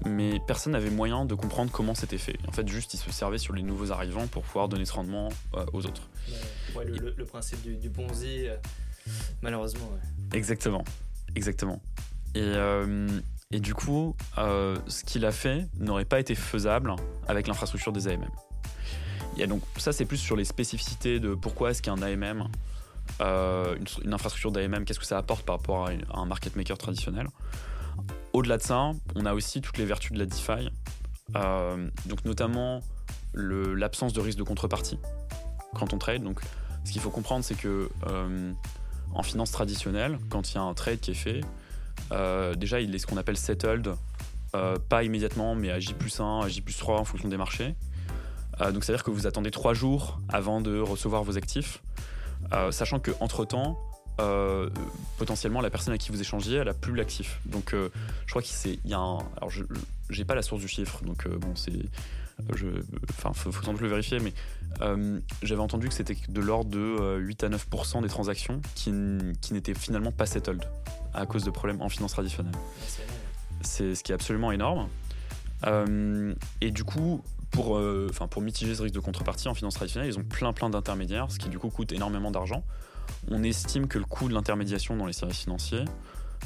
mais 0.05 0.39
personne 0.47 0.73
n'avait 0.73 0.89
moyen 0.89 1.25
de 1.25 1.33
comprendre 1.35 1.71
comment 1.71 1.95
c'était 1.95 2.17
fait. 2.17 2.37
En 2.47 2.51
fait, 2.51 2.67
juste, 2.67 2.93
il 2.93 2.97
se 2.97 3.11
servait 3.11 3.37
sur 3.37 3.53
les 3.53 3.63
nouveaux 3.63 3.91
arrivants 3.91 4.27
pour 4.27 4.43
pouvoir 4.43 4.69
donner 4.69 4.85
ce 4.85 4.93
rendement 4.93 5.29
euh, 5.55 5.65
aux 5.73 5.85
autres. 5.85 6.07
Ouais, 6.75 6.85
le, 6.85 6.97
le- 6.97 7.15
le 7.17 7.25
principe 7.25 7.61
du, 7.61 7.75
du 7.75 7.89
Ponzi, 7.89 8.47
euh, 8.47 8.55
malheureusement. 9.41 9.89
ouais. 9.93 10.37
Exactement, 10.37 10.83
exactement. 11.35 11.81
Et, 12.35 12.41
euh, 12.43 13.07
et 13.51 13.59
du 13.59 13.73
coup, 13.73 14.15
ce 14.35 15.03
qu'il 15.05 15.25
a 15.25 15.31
fait 15.31 15.67
n'aurait 15.79 16.05
pas 16.05 16.19
été 16.19 16.35
faisable 16.35 16.93
avec 17.27 17.47
l'infrastructure 17.47 17.91
des 17.93 18.07
AMM. 18.07 18.27
Donc, 19.47 19.61
ça, 19.77 19.91
c'est 19.93 20.05
plus 20.05 20.17
sur 20.17 20.35
les 20.35 20.45
spécificités 20.45 21.19
de 21.19 21.35
pourquoi 21.35 21.71
est-ce 21.71 21.81
qu'un 21.81 22.01
AMM, 22.01 22.47
une, 23.21 23.85
une 24.03 24.13
infrastructure 24.13 24.51
d'AMM, 24.51 24.83
qu'est-ce 24.83 24.99
que 24.99 25.05
ça 25.05 25.17
apporte 25.17 25.45
par 25.45 25.57
rapport 25.57 25.87
à, 25.87 25.93
une- 25.93 26.05
à 26.11 26.17
un 26.19 26.25
market 26.25 26.55
maker 26.55 26.77
traditionnel. 26.77 27.27
Au-delà 28.37 28.57
de 28.57 28.61
ça, 28.61 28.91
on 29.15 29.25
a 29.25 29.33
aussi 29.33 29.61
toutes 29.61 29.79
les 29.79 29.85
vertus 29.85 30.11
de 30.11 30.19
la 30.19 30.27
DeFi, 30.27 30.69
euh, 31.35 31.89
donc 32.05 32.23
notamment 32.23 32.81
l'absence 33.33 34.13
de 34.13 34.21
risque 34.21 34.37
de 34.37 34.43
contrepartie 34.43 34.99
quand 35.73 35.91
on 35.91 35.97
trade. 35.97 36.21
Donc, 36.21 36.41
ce 36.83 36.91
qu'il 36.91 37.01
faut 37.01 37.09
comprendre, 37.09 37.43
c'est 37.43 37.55
que 37.55 37.89
euh, 38.05 38.53
en 39.15 39.23
finance 39.23 39.49
traditionnelle, 39.49 40.19
quand 40.29 40.51
il 40.51 40.53
y 40.53 40.57
a 40.59 40.61
un 40.61 40.75
trade 40.75 40.99
qui 40.99 41.11
est 41.11 41.15
fait, 41.15 41.41
euh, 42.11 42.53
déjà 42.53 42.79
il 42.79 42.93
est 42.93 42.99
ce 42.99 43.07
qu'on 43.07 43.17
appelle 43.17 43.37
settled, 43.37 43.95
pas 44.87 45.03
immédiatement, 45.03 45.55
mais 45.55 45.71
à 45.71 45.79
J 45.79 45.95
plus 45.95 46.19
1, 46.19 46.41
à 46.41 46.47
J 46.47 46.61
plus 46.61 46.77
3 46.77 46.99
en 46.99 47.05
fonction 47.05 47.29
des 47.29 47.37
marchés. 47.37 47.73
Donc 48.59 48.83
c'est-à-dire 48.83 49.03
que 49.03 49.09
vous 49.09 49.25
attendez 49.25 49.49
3 49.49 49.73
jours 49.73 50.19
avant 50.29 50.61
de 50.61 50.79
recevoir 50.79 51.23
vos 51.23 51.39
actifs, 51.39 51.81
sachant 52.69 52.99
que 52.99 53.09
entre 53.19 53.45
temps, 53.45 53.79
potentiellement 55.17 55.61
la 55.61 55.69
personne 55.69 55.93
à 55.93 55.97
qui 55.97 56.11
vous 56.11 56.21
échangiez, 56.21 56.57
elle 56.57 56.69
a 56.69 56.73
plus 56.73 56.95
l'actif. 56.95 57.39
Donc 57.45 57.73
euh, 57.73 57.89
je 58.25 58.31
crois 58.31 58.41
qu'il 58.41 58.79
y 58.85 58.93
a 58.93 58.99
un, 58.99 59.19
alors 59.37 59.49
je 59.49 59.63
j'ai 60.09 60.25
pas 60.25 60.35
la 60.35 60.41
source 60.41 60.61
du 60.61 60.67
chiffre, 60.67 61.03
donc 61.03 61.25
euh, 61.25 61.37
bon 61.37 61.53
c'est, 61.55 61.73
enfin 63.09 63.33
faut, 63.33 63.51
faut 63.51 63.63
sans 63.63 63.73
doute 63.73 63.81
le 63.81 63.89
vérifier, 63.89 64.19
mais 64.19 64.33
euh, 64.81 65.19
j'avais 65.41 65.61
entendu 65.61 65.87
que 65.87 65.93
c'était 65.93 66.17
de 66.29 66.41
l'ordre 66.41 66.69
de 66.69 66.79
euh, 66.79 67.17
8 67.17 67.43
à 67.43 67.49
9% 67.49 68.01
des 68.01 68.07
transactions 68.07 68.61
qui, 68.75 68.91
n'étaient 68.91 69.73
finalement 69.73 70.11
pas 70.11 70.25
settled 70.25 70.63
à 71.13 71.25
cause 71.25 71.43
de 71.43 71.49
problèmes 71.49 71.81
en 71.81 71.89
finance 71.89 72.11
traditionnelle. 72.11 72.53
C'est 73.61 73.95
ce 73.95 74.03
qui 74.03 74.11
est 74.11 74.15
absolument 74.15 74.51
énorme. 74.51 74.87
Euh, 75.65 76.33
et 76.61 76.69
du 76.69 76.83
coup, 76.83 77.23
pour, 77.49 77.77
euh, 77.77 78.11
pour 78.29 78.41
mitiger 78.41 78.75
ce 78.75 78.83
risque 78.83 78.93
de 78.93 78.99
contrepartie 78.99 79.47
en 79.47 79.55
finance 79.55 79.73
traditionnelle, 79.73 80.09
ils 80.09 80.19
ont 80.19 80.23
plein 80.23 80.53
plein 80.53 80.69
d'intermédiaires, 80.69 81.31
ce 81.31 81.39
qui 81.39 81.49
du 81.49 81.57
coup 81.57 81.69
coûte 81.69 81.91
énormément 81.91 82.29
d'argent. 82.29 82.63
On 83.29 83.43
estime 83.43 83.87
que 83.87 83.97
le 83.97 84.05
coût 84.05 84.29
de 84.29 84.33
l'intermédiation 84.33 84.95
dans 84.95 85.05
les 85.05 85.13
services 85.13 85.39
financiers, 85.39 85.85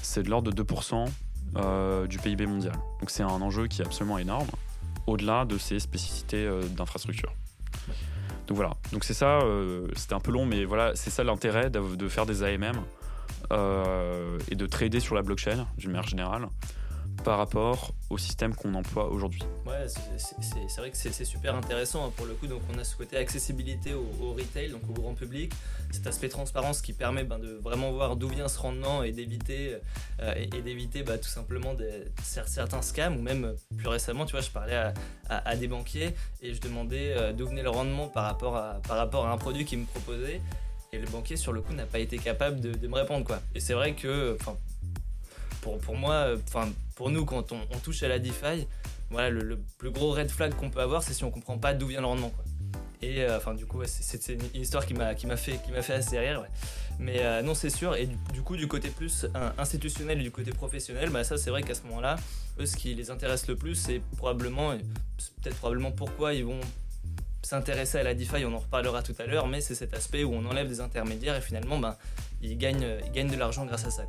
c'est 0.01 0.24
de 0.24 0.30
l'ordre 0.30 0.51
de 0.51 0.63
2% 0.63 1.08
euh, 1.58 2.08
du 2.08 2.18
PIB 2.18 2.46
mondial. 2.46 2.74
Donc 3.00 3.10
c'est 3.10 3.24
un 3.24 3.27
enjeu 3.27 3.68
qui 3.68 3.82
est 3.82 3.86
absolument 3.86 4.18
énorme, 4.18 4.48
au-delà 5.08 5.46
de 5.46 5.58
ces 5.58 5.80
spécificités 5.80 6.46
euh, 6.46 6.63
d'infrastructure. 6.63 7.34
Donc 8.48 8.58
voilà, 8.58 8.72
donc 8.91 9.03
c'est 9.03 9.13
ça, 9.13 9.39
euh, 9.39 9.88
c'était 9.96 10.13
un 10.13 10.20
peu 10.20 10.32
long, 10.32 10.46
mais 10.46 10.65
voilà, 10.65 10.96
c'est 10.96 11.10
ça 11.10 11.24
l'intérêt 11.24 11.70
de, 11.70 11.96
de 11.96 12.08
faire 12.08 12.25
des 12.25 12.44
AMM 12.44 12.82
et 14.50 14.56
de 14.56 14.65
trader 14.65 15.01
sur 15.01 15.13
la 15.13 15.24
blockchain 15.24 15.68
d'une 15.77 15.91
manière 15.91 16.08
générale 16.08 16.48
par 17.24 17.38
rapport 17.38 17.92
au 18.10 18.18
système 18.18 18.56
qu'on 18.56 18.74
emploie 18.74 19.10
aujourd'hui. 19.10 19.44
Ouais, 19.66 19.88
c'est- 19.88 20.80
vrai 20.80 20.92
que 20.92 20.98
c'est 20.98 21.25
super 21.25 21.56
intéressant 21.56 22.08
hein, 22.08 22.12
pour 22.16 22.25
le 22.25 22.34
coup. 22.34 22.48
Donc, 22.48 22.62
on 22.74 22.78
a 22.78 22.84
ce 22.84 22.96
côté 22.96 23.18
accessibilité 23.18 23.94
au, 23.94 24.34
retail, 24.34 24.70
donc 24.70 24.82
au 24.90 24.94
grand 24.94 25.13
public, 25.13 25.51
cet 25.92 26.08
aspect 26.08 26.30
transparence 26.30 26.82
qui 26.82 26.94
permet 26.94 27.24
ben, 27.24 27.40
de 27.40 27.54
vraiment 27.62 27.92
voir 27.92 28.16
d'où 28.16 28.28
vient 28.28 28.48
ce 28.48 28.60
rendement 28.60 29.04
et 29.04 29.12
d'éviter 29.12 29.78
euh, 30.22 30.34
et, 30.36 31.04
bah, 31.04 31.18
tout 31.18 31.30
simplement 31.30 31.75
certains 32.24 32.82
scams 32.82 33.18
ou 33.18 33.22
même 33.22 33.56
plus 33.78 33.88
récemment, 33.88 34.25
tu 34.25 34.32
vois, 34.32 34.42
je 34.42 34.50
parlais 34.50 34.92
à, 35.30 35.56
des 35.56 35.68
banquiers 35.68 36.16
et 36.42 36.54
je 36.54 36.62
demandais 36.62 37.13
euh, 37.16 37.34
d'où 37.34 37.48
venait 37.48 37.63
le 37.63 37.70
rendement 37.70 38.08
par 38.08 38.25
rapport 38.25 38.56
à, 38.56 38.82
un 39.32 39.38
produit 39.38 39.66
qu'ils 39.66 39.80
me 39.80 39.86
proposaient. 39.86 40.42
Et 40.94 41.00
le 41.00 41.08
banquier, 41.08 41.38
sur 41.38 41.54
le 41.54 41.62
coup, 41.62 41.74
n'a 41.74 41.86
pas 41.86 42.00
été 42.00 42.18
capable 42.18 42.60
de, 42.60 42.88
me 42.88 42.96
répondre. 42.96 43.25
Quoi. 43.25 43.40
Et 43.56 43.62
c'est 43.62 43.74
vrai 43.74 43.94
que, 43.94 44.38
pour, 45.62 45.77
pour 45.77 45.96
moi, 45.96 46.13
euh, 46.13 46.38
enfin, 46.48 46.70
pour 46.96 47.10
nous, 47.10 47.25
quand 47.25 47.51
on, 47.51 47.77
touche 47.84 48.03
à 48.03 48.08
la 48.08 48.20
DeFi, 48.20 48.68
voilà, 49.10 49.30
le, 49.30 49.41
le 49.41 49.60
plus 49.77 49.91
gros 49.91 50.12
red 50.12 50.30
flag 50.30 50.53
qu'on 50.56 50.70
peut 50.70 50.82
avoir, 50.82 51.03
c'est 51.03 51.13
si 51.13 51.24
on 51.24 51.32
comprend 51.32 51.58
pas 51.58 51.74
d'où 51.74 51.88
vient 51.88 52.01
le 52.01 52.08
rendement. 52.08 52.30
Quoi. 52.30 52.44
Et 53.01 53.22
euh, 53.22 53.38
enfin, 53.38 53.53
du 53.53 53.65
coup, 53.65 53.82
c'est- 53.86 54.30
une 54.53 54.62
histoire 54.62 54.86
qui 54.86 54.94
m'a 54.94 55.15
fait 55.15 55.60
fait 55.82 55.94
assez 55.94 56.20
rire. 56.20 56.46
Mais 57.00 57.20
euh, 57.22 57.41
non, 57.41 57.56
c'est 57.56 57.72
sûr. 57.72 57.96
Et 57.96 58.08
du, 58.34 58.41
coup, 58.44 58.56
du 58.56 58.68
côté 58.68 58.89
plus 58.89 59.27
institutionnel 59.58 60.20
et 60.20 60.24
du 60.24 60.32
côté 60.32 60.51
professionnel, 60.51 61.10
bah 61.10 61.24
ça, 61.24 61.38
c'est 61.38 61.50
vrai 61.50 61.63
qu'à 61.63 61.74
ce 61.74 61.82
moment-là, 61.84 62.18
eux, 62.60 62.65
ce 62.65 62.75
qui 62.75 62.94
les 62.94 63.10
intéresse 63.10 63.48
le 63.48 63.56
plus, 63.56 63.75
c'est 63.75 64.01
probablement, 64.18 64.77
peut-être 65.41 65.58
probablement 65.58 65.91
pourquoi 65.91 66.34
ils 66.36 66.46
vont 66.46 66.60
s'intéresser 67.41 67.98
à 67.98 68.03
la 68.03 68.13
DeFi. 68.13 68.46
On 68.46 68.53
en 68.53 68.60
reparlera 68.60 69.01
tout 69.01 69.15
à 69.18 69.25
l'heure, 69.25 69.48
mais 69.48 69.62
c'est 69.62 69.74
cet 69.74 69.96
aspect 69.96 70.24
où 70.24 70.34
on 70.34 70.46
enlève 70.46 70.68
des 70.68 70.80
intermédiaires 70.80 71.36
et 71.36 71.41
finalement, 71.41 71.80
ben, 71.80 71.98
ils 72.44 72.56
gagnent 72.56 73.00
ils 73.03 73.12
gagnent 73.12 73.32
de 73.32 73.38
l'argent 73.38 73.65
grâce 73.65 73.86
à 73.86 73.89
ça. 73.89 74.03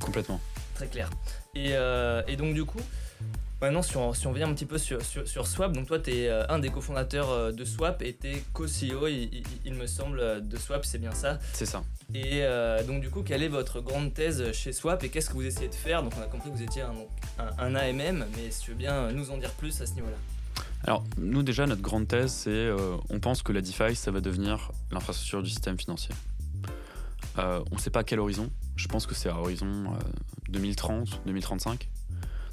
Complètement. 0.00 0.40
Très 0.76 0.86
clair. 0.88 1.10
Et, 1.54 1.70
euh, 1.72 2.22
et 2.28 2.36
donc, 2.36 2.54
du 2.54 2.64
coup, 2.64 2.80
maintenant, 3.62 3.82
si 3.82 3.96
on, 3.96 4.12
si 4.12 4.26
on 4.26 4.32
vient 4.32 4.48
un 4.48 4.52
petit 4.54 4.66
peu 4.66 4.76
sur, 4.78 5.00
sur, 5.02 5.26
sur 5.26 5.46
Swap, 5.46 5.72
donc 5.72 5.86
toi, 5.86 5.98
tu 5.98 6.10
es 6.10 6.28
un 6.30 6.58
des 6.58 6.68
cofondateurs 6.70 7.30
euh, 7.30 7.50
de 7.52 7.64
Swap 7.64 8.02
et 8.02 8.14
tu 8.14 8.28
es 8.28 8.42
co-CEO, 8.52 9.06
il, 9.08 9.34
il- 9.34 9.42
il 9.64 9.74
me 9.74 9.86
semble, 9.86 10.20
euh, 10.20 10.40
de 10.40 10.56
Swap, 10.58 10.84
c'est 10.84 10.98
bien 10.98 11.12
ça? 11.12 11.38
C'est 11.54 11.64
ça. 11.66 11.82
Et 12.14 12.42
euh, 12.44 12.82
donc, 12.84 13.00
du 13.00 13.08
coup, 13.10 13.22
quelle 13.22 13.42
est 13.42 13.48
votre 13.48 13.80
grande 13.80 14.12
thèse 14.12 14.52
chez 14.52 14.72
Swap 14.72 15.02
et 15.02 15.08
qu'est-ce 15.08 15.30
que 15.30 15.34
vous 15.34 15.46
essayez 15.46 15.68
de 15.68 15.74
faire? 15.74 16.02
Donc, 16.02 16.12
on 16.18 16.22
a 16.22 16.26
compris 16.26 16.50
que 16.50 16.56
vous 16.56 16.62
étiez 16.62 16.82
un, 16.82 16.92
donc, 16.92 17.08
un, 17.38 17.64
un 17.64 17.74
AMM, 17.74 18.26
mais 18.36 18.50
si 18.50 18.60
tu 18.60 18.70
veux 18.72 18.76
bien 18.76 19.10
nous 19.12 19.30
en 19.30 19.38
dire 19.38 19.50
plus 19.52 19.80
à 19.80 19.86
ce 19.86 19.94
niveau-là. 19.94 20.16
Alors, 20.84 21.04
nous, 21.16 21.42
déjà, 21.42 21.66
notre 21.66 21.82
grande 21.82 22.06
thèse, 22.06 22.30
c'est 22.32 22.50
euh, 22.50 22.96
on 23.08 23.18
pense 23.18 23.42
que 23.42 23.50
la 23.52 23.62
DeFi, 23.62 23.96
ça 23.96 24.10
va 24.10 24.20
devenir 24.20 24.70
l'infrastructure 24.92 25.42
du 25.42 25.48
système 25.50 25.78
financier. 25.78 26.14
on 27.38 27.64
ne 27.72 27.78
sait 27.80 27.90
pas 27.90 28.00
à 28.00 28.04
quel 28.04 28.20
horizon. 28.20 28.50
Je 28.76 28.88
pense 28.88 29.06
que 29.06 29.14
c'est 29.14 29.28
à 29.28 29.36
horizon 29.36 29.84
2030, 30.48 31.22
2035. 31.26 31.88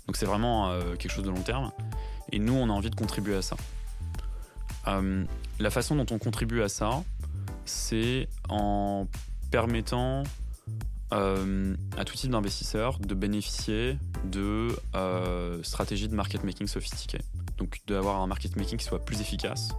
Donc 0.07 0.17
c'est 0.17 0.25
vraiment 0.25 0.77
quelque 0.97 1.11
chose 1.11 1.23
de 1.23 1.29
long 1.29 1.41
terme. 1.41 1.71
Et 2.31 2.39
nous, 2.39 2.53
on 2.53 2.69
a 2.69 2.73
envie 2.73 2.89
de 2.89 2.95
contribuer 2.95 3.35
à 3.35 3.41
ça. 3.41 3.55
la 4.87 5.69
façon 5.69 5.95
dont 5.95 6.05
on 6.11 6.17
contribue 6.17 6.61
à 6.61 6.69
ça, 6.69 7.03
c'est 7.65 8.27
en 8.49 9.07
permettant 9.51 10.23
euh, 11.13 11.75
à 11.95 12.05
tout 12.05 12.15
type 12.15 12.31
d'investisseurs 12.31 12.97
de 12.97 13.13
bénéficier 13.13 13.97
de 14.23 14.69
euh, 14.95 15.61
stratégies 15.61 16.07
de 16.07 16.15
market 16.15 16.43
making 16.43 16.65
sophistiquées. 16.65 17.21
Donc 17.57 17.81
d'avoir 17.85 18.21
un 18.21 18.27
market 18.27 18.55
making 18.55 18.79
qui 18.79 18.85
soit 18.85 19.03
plus 19.05 19.21
efficace, 19.21 19.69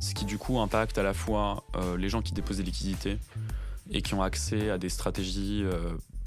ce 0.00 0.14
qui 0.14 0.24
du 0.24 0.38
coup 0.38 0.58
impacte 0.58 0.96
à 0.96 1.02
la 1.02 1.12
fois 1.12 1.64
euh, 1.76 1.98
les 1.98 2.08
gens 2.08 2.22
qui 2.22 2.32
déposent 2.32 2.56
des 2.56 2.62
liquidités 2.62 3.18
et 3.90 4.02
qui 4.02 4.14
ont 4.14 4.22
accès 4.22 4.70
à 4.70 4.78
des 4.78 4.88
stratégies 4.88 5.64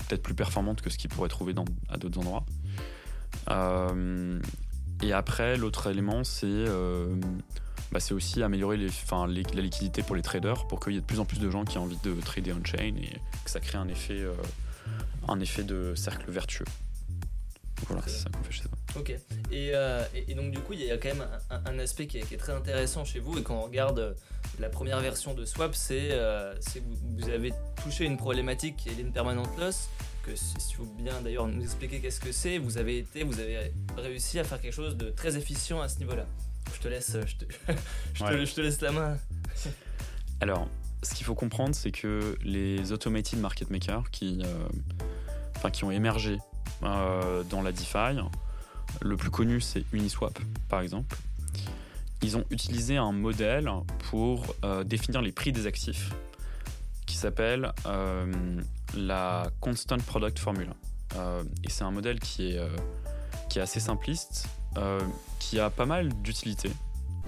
peut-être 0.07 0.23
plus 0.23 0.33
performantes 0.33 0.81
que 0.81 0.89
ce 0.89 0.97
qu'ils 0.97 1.09
pourraient 1.09 1.29
trouver 1.29 1.53
à 1.89 1.97
d'autres 1.97 2.19
endroits. 2.19 2.45
et 5.01 5.13
après, 5.13 5.57
l'autre 5.57 5.89
élément, 5.89 6.23
c'est 6.23 6.65
bah, 7.91 7.99
c'est 7.99 8.13
aussi 8.13 8.41
améliorer 8.41 8.77
les, 8.77 8.89
la 9.09 9.61
liquidité 9.61 10.01
pour 10.01 10.15
les 10.15 10.21
traders 10.21 10.65
pour 10.67 10.79
qu'il 10.79 10.93
y 10.93 10.97
ait 10.97 11.01
de 11.01 11.05
plus 11.05 11.19
en 11.19 11.25
plus 11.25 11.39
de 11.39 11.49
gens 11.49 11.65
qui 11.65 11.75
aient 11.75 11.81
envie 11.81 11.99
de 12.03 12.19
trader 12.21 12.53
on-chain 12.53 12.95
et 12.95 13.19
que 13.43 13.51
ça 13.51 13.59
crée 13.59 13.77
un 13.77 13.89
effet, 13.89 14.19
euh, 14.21 14.33
un 15.27 15.39
effet 15.41 15.63
de 15.63 15.93
cercle 15.95 16.31
vertueux. 16.31 16.65
Voilà, 17.87 18.03
c'est 18.05 18.23
ça 18.23 18.29
qu'on 18.29 18.43
fait 18.43 18.53
chez 18.53 18.63
ça. 18.63 18.69
Ok. 18.97 19.13
Euh, 19.51 20.05
et, 20.13 20.35
donc, 20.35 20.51
du 20.51 20.59
coup, 20.59 20.73
il 20.73 20.83
y 20.83 20.91
a 20.91 20.97
quand 20.97 21.09
même 21.09 21.27
un, 21.49 21.79
aspect 21.79 22.07
qui 22.07 22.19
est, 22.19 22.37
très 22.37 22.53
intéressant 22.53 23.03
chez 23.03 23.19
vous. 23.19 23.37
Et 23.37 23.43
quand 23.43 23.55
on 23.55 23.63
regarde 23.63 23.99
euh, 23.99 24.13
la 24.59 24.69
première 24.69 24.99
version 24.99 25.33
de 25.33 25.45
Swap, 25.45 25.75
c'est 25.75 26.09
que 26.09 26.79
vous, 27.17 27.29
avez 27.29 27.53
touché 27.83 28.05
une 28.05 28.17
problématique 28.17 28.77
qui 28.77 28.89
est 28.89 28.95
l'impermanent 29.01 29.43
loss. 29.57 29.89
Que 30.23 30.35
si 30.35 30.75
vous 30.77 30.85
bien 30.85 31.19
d'ailleurs 31.21 31.47
nous 31.47 31.63
expliquer 31.63 31.99
qu'est-ce 31.99 32.19
que 32.19 32.31
c'est, 32.31 32.59
vous 32.59 32.77
avez 32.77 32.99
été, 32.99 33.23
vous 33.23 33.39
avez 33.39 33.73
réussi 33.97 34.37
à 34.37 34.43
faire 34.43 34.61
quelque 34.61 34.73
chose 34.73 34.95
de 34.95 35.09
très 35.09 35.35
efficient 35.35 35.81
à 35.81 35.89
ce 35.89 35.97
niveau-là. 35.97 36.27
Je 36.75 36.79
te 36.79 36.87
laisse, 36.87 37.17
je 37.25 37.35
te, 37.37 37.45
je, 38.13 38.53
te, 38.53 38.61
laisse 38.61 38.81
la 38.81 38.91
main. 38.91 39.17
Alors, 40.39 40.67
ce 41.03 41.15
qu'il 41.15 41.25
faut 41.25 41.35
comprendre, 41.35 41.73
c'est 41.73 41.91
que 41.91 42.37
les 42.43 42.91
automated 42.91 43.39
market 43.39 43.69
makers 43.71 44.11
qui, 44.11 44.43
euh, 44.45 45.69
qui 45.69 45.83
ont 45.83 45.91
émergé 45.91 46.37
euh, 46.83 47.43
dans 47.43 47.61
la 47.61 47.71
DeFi, 47.71 48.19
le 49.01 49.17
plus 49.17 49.29
connu 49.29 49.61
c'est 49.61 49.83
Uniswap 49.93 50.37
par 50.69 50.81
exemple, 50.81 51.15
ils 52.21 52.37
ont 52.37 52.45
utilisé 52.49 52.97
un 52.97 53.11
modèle 53.11 53.69
pour 54.09 54.55
euh, 54.63 54.83
définir 54.83 55.21
les 55.21 55.31
prix 55.31 55.51
des 55.51 55.67
actifs 55.67 56.11
qui 57.05 57.17
s'appelle 57.17 57.71
la 58.95 59.49
Constant 59.59 59.97
Product 59.97 60.39
Formula. 60.39 60.73
et 61.63 61.69
c'est 61.69 61.83
un 61.83 61.91
modèle 61.91 62.19
qui 62.19 62.51
est, 62.51 62.59
qui 63.49 63.59
est 63.59 63.61
assez 63.61 63.81
simpliste 63.81 64.47
euh, 64.77 65.01
qui 65.39 65.59
a 65.59 65.69
pas 65.69 65.85
mal 65.85 66.13
d'utilité. 66.21 66.71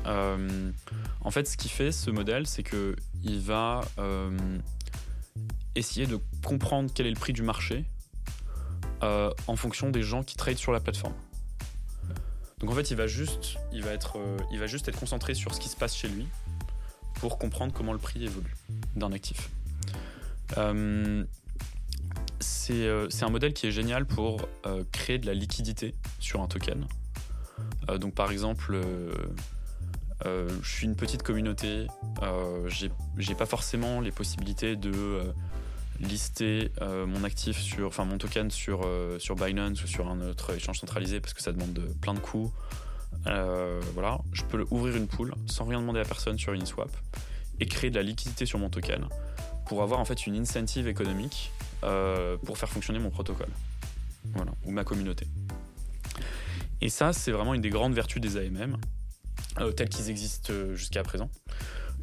Euh, 0.05 0.71
en 1.19 1.29
fait, 1.31 1.45
ce 1.45 1.57
qui 1.57 1.67
fait 1.67 1.91
ce 1.91 2.09
modèle, 2.09 2.47
c'est 2.47 2.63
que 2.63 2.95
il 3.21 3.41
va 3.41 3.81
euh, 3.99 4.31
essayer 5.75 6.07
de 6.07 6.17
comprendre 6.45 6.89
quel 6.93 7.05
est 7.05 7.09
le 7.09 7.19
prix 7.19 7.33
du 7.33 7.41
marché 7.41 7.85
en 9.47 9.57
fonction 9.57 9.89
des 9.89 10.01
gens 10.01 10.23
qui 10.23 10.37
tradent 10.37 10.55
sur 10.55 10.71
la 10.71 10.79
plateforme. 10.79 11.13
Donc 12.63 12.71
en 12.71 12.75
fait, 12.75 12.89
il 12.91 12.97
va 12.97 13.07
juste, 13.07 13.57
il 13.73 13.83
va 13.83 13.91
être, 13.91 14.17
il 14.49 14.57
va 14.57 14.67
juste 14.67 14.87
être 14.87 14.97
concentré 14.97 15.33
sur 15.33 15.53
ce 15.53 15.59
qui 15.59 15.67
se 15.67 15.75
passe 15.75 15.93
chez 15.95 16.07
lui 16.07 16.25
pour 17.15 17.37
comprendre 17.37 17.73
comment 17.73 17.91
le 17.91 17.99
prix 17.99 18.23
évolue 18.23 18.55
d'un 18.95 19.11
actif. 19.11 19.49
c'est 22.39 22.87
un 23.23 23.29
modèle 23.29 23.53
qui 23.53 23.67
est 23.67 23.71
génial 23.71 24.05
pour 24.05 24.47
créer 24.93 25.19
de 25.19 25.25
la 25.25 25.33
liquidité 25.33 25.93
sur 26.19 26.41
un 26.41 26.47
token. 26.47 26.87
Euh, 27.89 27.97
donc 27.97 28.13
par 28.13 28.31
exemple, 28.31 28.73
euh, 28.73 29.11
euh, 30.25 30.49
je 30.61 30.69
suis 30.69 30.85
une 30.85 30.95
petite 30.95 31.23
communauté, 31.23 31.87
j'ai 32.67 33.35
pas 33.35 33.45
forcément 33.45 33.99
les 33.99 34.11
possibilités 34.11 34.75
de 34.75 35.33
lister 36.03 36.71
mon 36.81 37.23
actif 37.23 37.59
sur, 37.59 37.87
enfin 37.87 38.05
mon 38.05 38.17
token 38.17 38.51
sur, 38.51 38.87
sur 39.19 39.35
Binance 39.35 39.83
ou 39.83 39.87
sur 39.87 40.07
un 40.07 40.21
autre 40.21 40.55
échange 40.55 40.79
centralisé 40.79 41.19
parce 41.19 41.33
que 41.33 41.41
ça 41.41 41.51
demande 41.51 41.79
plein 42.01 42.13
de 42.13 42.19
coûts. 42.19 42.51
voilà, 43.25 44.19
je 44.31 44.43
peux 44.43 44.65
ouvrir 44.69 44.95
une 44.95 45.07
pool 45.07 45.33
sans 45.45 45.65
rien 45.65 45.79
demander 45.79 45.99
à 45.99 46.05
personne 46.05 46.37
sur 46.37 46.53
Uniswap 46.53 46.91
et 47.59 47.65
créer 47.65 47.89
de 47.89 47.95
la 47.95 48.03
liquidité 48.03 48.45
sur 48.45 48.59
mon 48.59 48.69
token 48.69 49.07
pour 49.65 49.83
avoir 49.83 49.99
en 49.99 50.05
fait 50.05 50.27
une 50.27 50.35
incentive 50.35 50.87
économique 50.87 51.51
pour 52.45 52.57
faire 52.57 52.69
fonctionner 52.69 52.99
mon 52.99 53.09
protocole, 53.09 53.51
voilà, 54.33 54.51
ou 54.65 54.71
ma 54.71 54.83
communauté. 54.83 55.27
Et 56.83 56.89
ça, 56.89 57.13
c'est 57.13 57.31
vraiment 57.31 57.53
une 57.53 57.61
des 57.61 57.69
grandes 57.69 57.93
vertus 57.93 58.21
des 58.21 58.35
AMM, 58.35 58.75
euh, 59.61 59.71
tels 59.71 59.87
qu'ils 59.87 60.09
existent 60.09 60.51
euh, 60.51 60.75
jusqu'à 60.75 61.01
présent. 61.01 61.29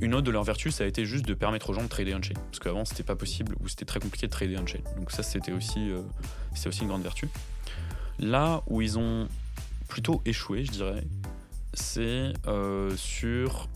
Une 0.01 0.15
autre 0.15 0.27
de 0.27 0.31
leurs 0.31 0.45
vertus, 0.45 0.75
ça 0.75 0.85
a 0.85 0.87
été 0.87 1.05
juste 1.05 1.27
de 1.27 1.35
permettre 1.35 1.71
aux 1.71 1.75
gens 1.75 1.83
de 1.83 1.89
trader 1.89 2.15
on-chain. 2.15 2.35
Parce 2.35 2.59
qu'avant, 2.59 2.85
c'était 2.85 3.03
pas 3.03 3.17
possible 3.17 3.55
ou 3.61 3.69
c'était 3.69 3.85
très 3.85 4.01
compliqué 4.01 4.27
de 4.27 4.33
trader 4.33 4.59
on-chain. 4.59 4.81
Donc 4.97 5.11
ça, 5.11 5.23
c'était 5.23 5.53
aussi, 5.53 5.91
euh, 5.91 6.01
aussi 6.67 6.83
une 6.83 6.89
grande 6.89 7.03
vertu. 7.03 7.29
Là 8.19 8.63
où 8.67 8.83
ils 8.83 8.99
ont 8.99 9.29
plutôt 9.89 10.23
échoué, 10.25 10.65
je 10.65 10.71
dirais, 10.71 11.05
c'est 11.75 12.33
sur 12.97 13.69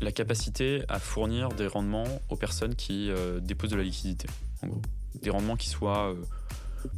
la 0.00 0.12
capacité 0.12 0.82
à 0.88 0.98
fournir 0.98 1.50
des 1.50 1.66
rendements 1.66 2.08
aux 2.28 2.36
personnes 2.36 2.74
qui 2.74 3.10
déposent 3.40 3.70
de 3.70 3.76
la 3.76 3.84
liquidité. 3.84 4.28
Des 5.22 5.30
rendements 5.30 5.56
qui 5.56 5.68
soient 5.68 6.14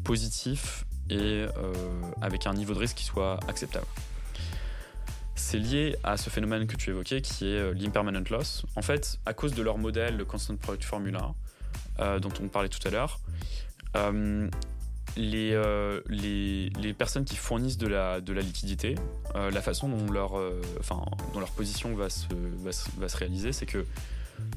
positifs 0.04 0.84
et 1.10 1.46
euh, 1.56 1.72
avec 2.20 2.46
un 2.46 2.54
niveau 2.54 2.74
de 2.74 2.78
risque 2.78 2.96
qui 2.96 3.04
soit 3.04 3.38
acceptable. 3.48 3.86
C'est 5.36 5.58
lié 5.58 5.96
à 6.04 6.16
ce 6.16 6.30
phénomène 6.30 6.66
que 6.66 6.76
tu 6.76 6.90
évoquais 6.90 7.20
qui 7.20 7.46
est 7.46 7.58
euh, 7.58 7.74
l'impermanent 7.74 8.24
loss. 8.30 8.64
En 8.76 8.82
fait, 8.82 9.18
à 9.26 9.34
cause 9.34 9.54
de 9.54 9.62
leur 9.62 9.78
modèle, 9.78 10.16
le 10.16 10.24
Constant 10.24 10.56
Product 10.56 10.84
Formula, 10.84 11.34
euh, 12.00 12.18
dont 12.20 12.32
on 12.40 12.48
parlait 12.48 12.68
tout 12.68 12.86
à 12.86 12.90
l'heure, 12.90 13.20
les, 15.16 15.56
les, 16.08 16.70
les, 16.70 16.92
personnes 16.92 17.24
qui 17.24 17.36
fournissent 17.36 17.78
de 17.78 17.86
la, 17.86 18.20
de 18.20 18.32
la 18.32 18.40
liquidité, 18.40 18.96
la 19.34 19.62
façon 19.62 19.88
dont 19.88 20.10
leur, 20.10 20.32
dont 20.32 21.38
leur 21.38 21.50
position 21.52 21.94
va 21.94 22.10
se, 22.10 22.26
va 22.64 22.72
se, 22.72 22.88
va 22.98 23.08
se 23.08 23.16
réaliser, 23.16 23.52
c'est 23.52 23.66
que 23.66 23.86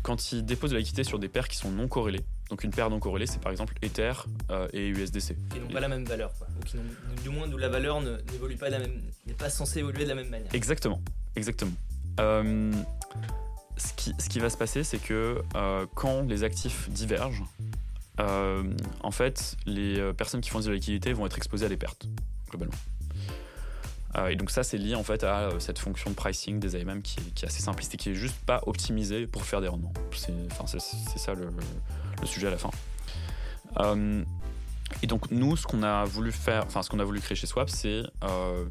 quand 0.02 0.32
ils 0.32 0.44
déposent 0.44 0.72
de 0.72 0.76
la 0.76 0.80
liquidité 0.80 1.04
sur 1.04 1.20
des 1.20 1.28
paires 1.28 1.48
qui 1.48 1.58
sont 1.58 1.70
non 1.70 1.88
corrélées, 1.88 2.26
donc 2.50 2.64
une 2.64 2.72
paire 2.72 2.90
non 2.90 3.00
corrélée, 3.00 3.28
c'est 3.28 3.42
par 3.42 3.52
exemple 3.52 3.74
Ether 3.82 4.14
euh, 4.52 4.68
et 4.72 4.88
USDC. 4.88 5.36
Qui 5.50 5.60
n'ont 5.60 5.68
pas 5.68 5.80
la 5.80 5.88
même 5.88 6.06
valeur, 6.06 6.34
quoi. 6.38 6.48
Ou 6.60 6.64
qui 6.64 6.78
du 7.24 7.30
moins 7.30 7.52
où 7.52 7.58
la 7.58 7.70
valeur 7.70 8.02
n'évolue 8.02 8.56
pas 8.56 8.68
de 8.68 8.74
la 8.74 8.80
même, 8.80 9.02
n'est 9.26 9.34
pas 9.34 9.50
censée 9.50 9.80
évoluer 9.80 10.04
de 10.04 10.10
la 10.10 10.16
même 10.16 10.30
manière. 10.30 10.54
Exactement, 10.54 11.02
exactement. 11.36 11.74
Euh, 12.20 12.72
ce, 13.76 13.94
qui, 13.94 14.14
ce 14.18 14.30
qui 14.30 14.40
va 14.40 14.50
se 14.50 14.58
passer, 14.58 14.84
c'est 14.84 15.00
que 15.00 15.42
euh, 15.56 15.86
quand 15.96 16.24
les 16.24 16.44
actifs 16.44 16.90
divergent, 16.90 17.46
en 18.20 19.12
fait, 19.12 19.58
les 19.68 20.12
personnes 20.14 20.42
qui 20.42 20.50
font 20.50 20.60
de 20.60 20.68
la 20.70 20.74
liquidité 20.74 21.14
vont 21.14 21.28
être 21.28 21.38
exposées 21.38 21.68
à 21.68 21.70
des 21.70 21.78
pertes, 21.78 22.08
globalement. 22.50 22.74
et 24.28 24.36
donc 24.36 24.50
ça, 24.50 24.64
c'est 24.64 24.80
lié 24.80 24.96
en 24.96 25.04
fait 25.04 25.24
à 25.24 25.52
cette 25.60 25.78
fonction 25.78 26.10
de 26.10 26.16
pricing 26.16 26.60
des 26.60 26.76
AMM 26.76 27.04
qui 27.04 27.20
est, 27.20 27.34
qui 27.36 27.46
est 27.46 27.48
assez 27.48 27.62
simpliste 27.62 27.94
et 27.94 27.98
qui 27.98 28.10
est 28.10 28.16
juste 28.16 28.40
pas 28.48 28.64
optimisée 28.66 29.28
pour 29.28 29.44
faire 29.44 29.62
des 29.62 29.68
rendements. 29.68 29.94
C'est, 30.16 30.34
c'est 30.66 31.20
ça 31.20 31.36
le, 31.36 31.46
le 31.46 31.52
sujet 32.26 32.48
à 32.48 32.52
la 32.52 32.58
fin. 32.58 32.72
Euh, 33.80 34.24
et 35.02 35.08
donc 35.08 35.32
nous, 35.32 35.58
ce 35.58 35.68
qu'on 35.68 35.84
a 35.84 36.06
voulu 36.06 36.32
faire, 36.32 36.64
enfin 36.66 36.82
ce 36.82 36.90
qu'on 36.90 37.00
a 37.00 37.04
voulu 37.04 37.20
créer 37.20 37.36
chez 37.36 37.48
Swap, 37.48 37.70
c'est 37.70 38.04
euh, 38.24 38.66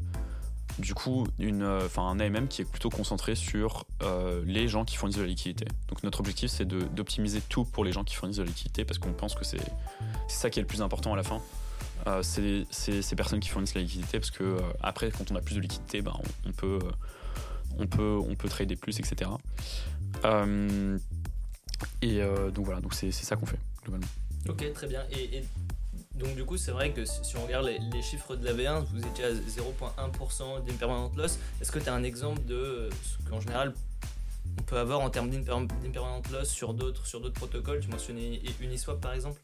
du 0.79 0.93
coup 0.93 1.27
une, 1.39 1.63
enfin 1.63 2.03
un 2.03 2.19
AMM 2.19 2.47
qui 2.47 2.61
est 2.61 2.65
plutôt 2.65 2.89
concentré 2.89 3.35
sur 3.35 3.85
euh, 4.03 4.43
les 4.45 4.67
gens 4.67 4.83
qui 4.85 4.95
fournissent 4.95 5.17
de 5.17 5.21
la 5.21 5.27
liquidité. 5.27 5.67
Donc 5.89 6.03
notre 6.03 6.19
objectif, 6.19 6.49
c'est 6.49 6.65
d'optimiser 6.65 7.41
tout 7.41 7.65
pour 7.65 7.83
les 7.83 7.91
gens 7.91 8.03
qui 8.03 8.15
fournissent 8.15 8.37
de 8.37 8.43
la 8.43 8.49
liquidité 8.49 8.83
parce 8.83 8.97
qu'on 8.97 9.13
pense 9.13 9.35
que 9.35 9.45
c'est 9.45 9.61
ça 10.27 10.49
qui 10.49 10.59
est 10.59 10.63
le 10.63 10.67
plus 10.67 10.81
important 10.81 11.13
à 11.13 11.15
la 11.15 11.23
fin. 11.23 11.39
c'est 12.21 12.65
ces 12.71 13.15
personnes 13.15 13.39
qui 13.39 13.49
fournissent 13.49 13.75
la 13.75 13.81
liquidité 13.81 14.19
parce 14.19 14.31
que 14.31 14.57
après, 14.81 15.11
quand 15.11 15.31
on 15.31 15.35
a 15.35 15.41
plus 15.41 15.55
de 15.55 15.61
liquidité, 15.61 16.01
ben, 16.01 16.13
on, 16.45 16.51
peut 16.51 16.79
on 17.77 17.85
peut 17.85 18.17
on 18.27 18.35
peut 18.35 18.49
trader 18.49 18.75
plus, 18.75 18.99
etc. 18.99 19.29
Et 22.01 22.21
euh, 22.21 22.51
donc 22.51 22.65
voilà, 22.65 22.81
donc 22.81 22.93
c'est 22.93 23.11
ça 23.11 23.35
qu'on 23.35 23.45
fait 23.45 23.59
globalement. 23.83 24.07
Ok, 24.47 24.71
très 24.73 24.87
bien. 24.87 25.03
Et, 25.11 25.43
donc 26.15 26.35
du 26.35 26.43
coup, 26.45 26.57
c'est 26.57 26.71
vrai 26.71 26.91
que 26.91 27.05
si 27.05 27.37
on 27.37 27.45
regarde 27.45 27.69
les, 27.93 28.01
chiffres 28.01 28.35
de 28.35 28.45
la 28.45 28.53
V1, 28.53 28.85
vous 28.91 29.05
étiez 29.05 29.25
à 29.25 29.33
0,1% 29.33 30.65
d'impermanent 30.65 31.11
loss. 31.15 31.37
Est-ce 31.61 31.71
que 31.71 31.79
tu 31.79 31.89
as 31.89 31.93
un 31.93 32.03
exemple 32.03 32.43
de 32.45 32.89
ce 33.03 33.29
qu'en 33.29 33.39
général 33.39 33.73
on 34.59 34.63
peut 34.63 34.77
avoir 34.77 35.01
en 35.01 35.09
termes 35.09 35.29
d'impermanent 35.29 36.21
loss 36.31 36.49
sur 36.49 36.73
d'autres 36.73 37.05
sur 37.05 37.21
d'autres 37.21 37.35
protocoles? 37.35 37.81
Tu 37.81 37.89
mentionnais 37.89 38.41
Uniswap 38.59 38.99
par 38.99 39.13
exemple? 39.13 39.39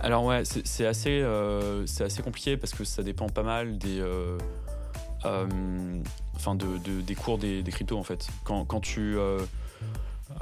Alors 0.00 0.24
ouais, 0.24 0.44
c'est 0.44 0.86
assez, 0.86 1.20
euh, 1.22 1.84
assez 1.98 2.22
compliqué 2.22 2.56
parce 2.56 2.72
que 2.72 2.84
ça 2.84 3.02
dépend 3.02 3.28
pas 3.28 3.42
mal 3.42 3.78
des... 3.78 4.00
Euh, 4.00 4.38
enfin 6.36 6.54
de, 6.54 6.78
des 6.78 7.14
cours 7.16 7.38
des, 7.38 7.64
des, 7.64 7.72
cryptos 7.72 7.98
en 7.98 8.04
fait. 8.04 8.28
Quand, 8.44 8.64
quand 8.64 8.80
tu 8.80 9.16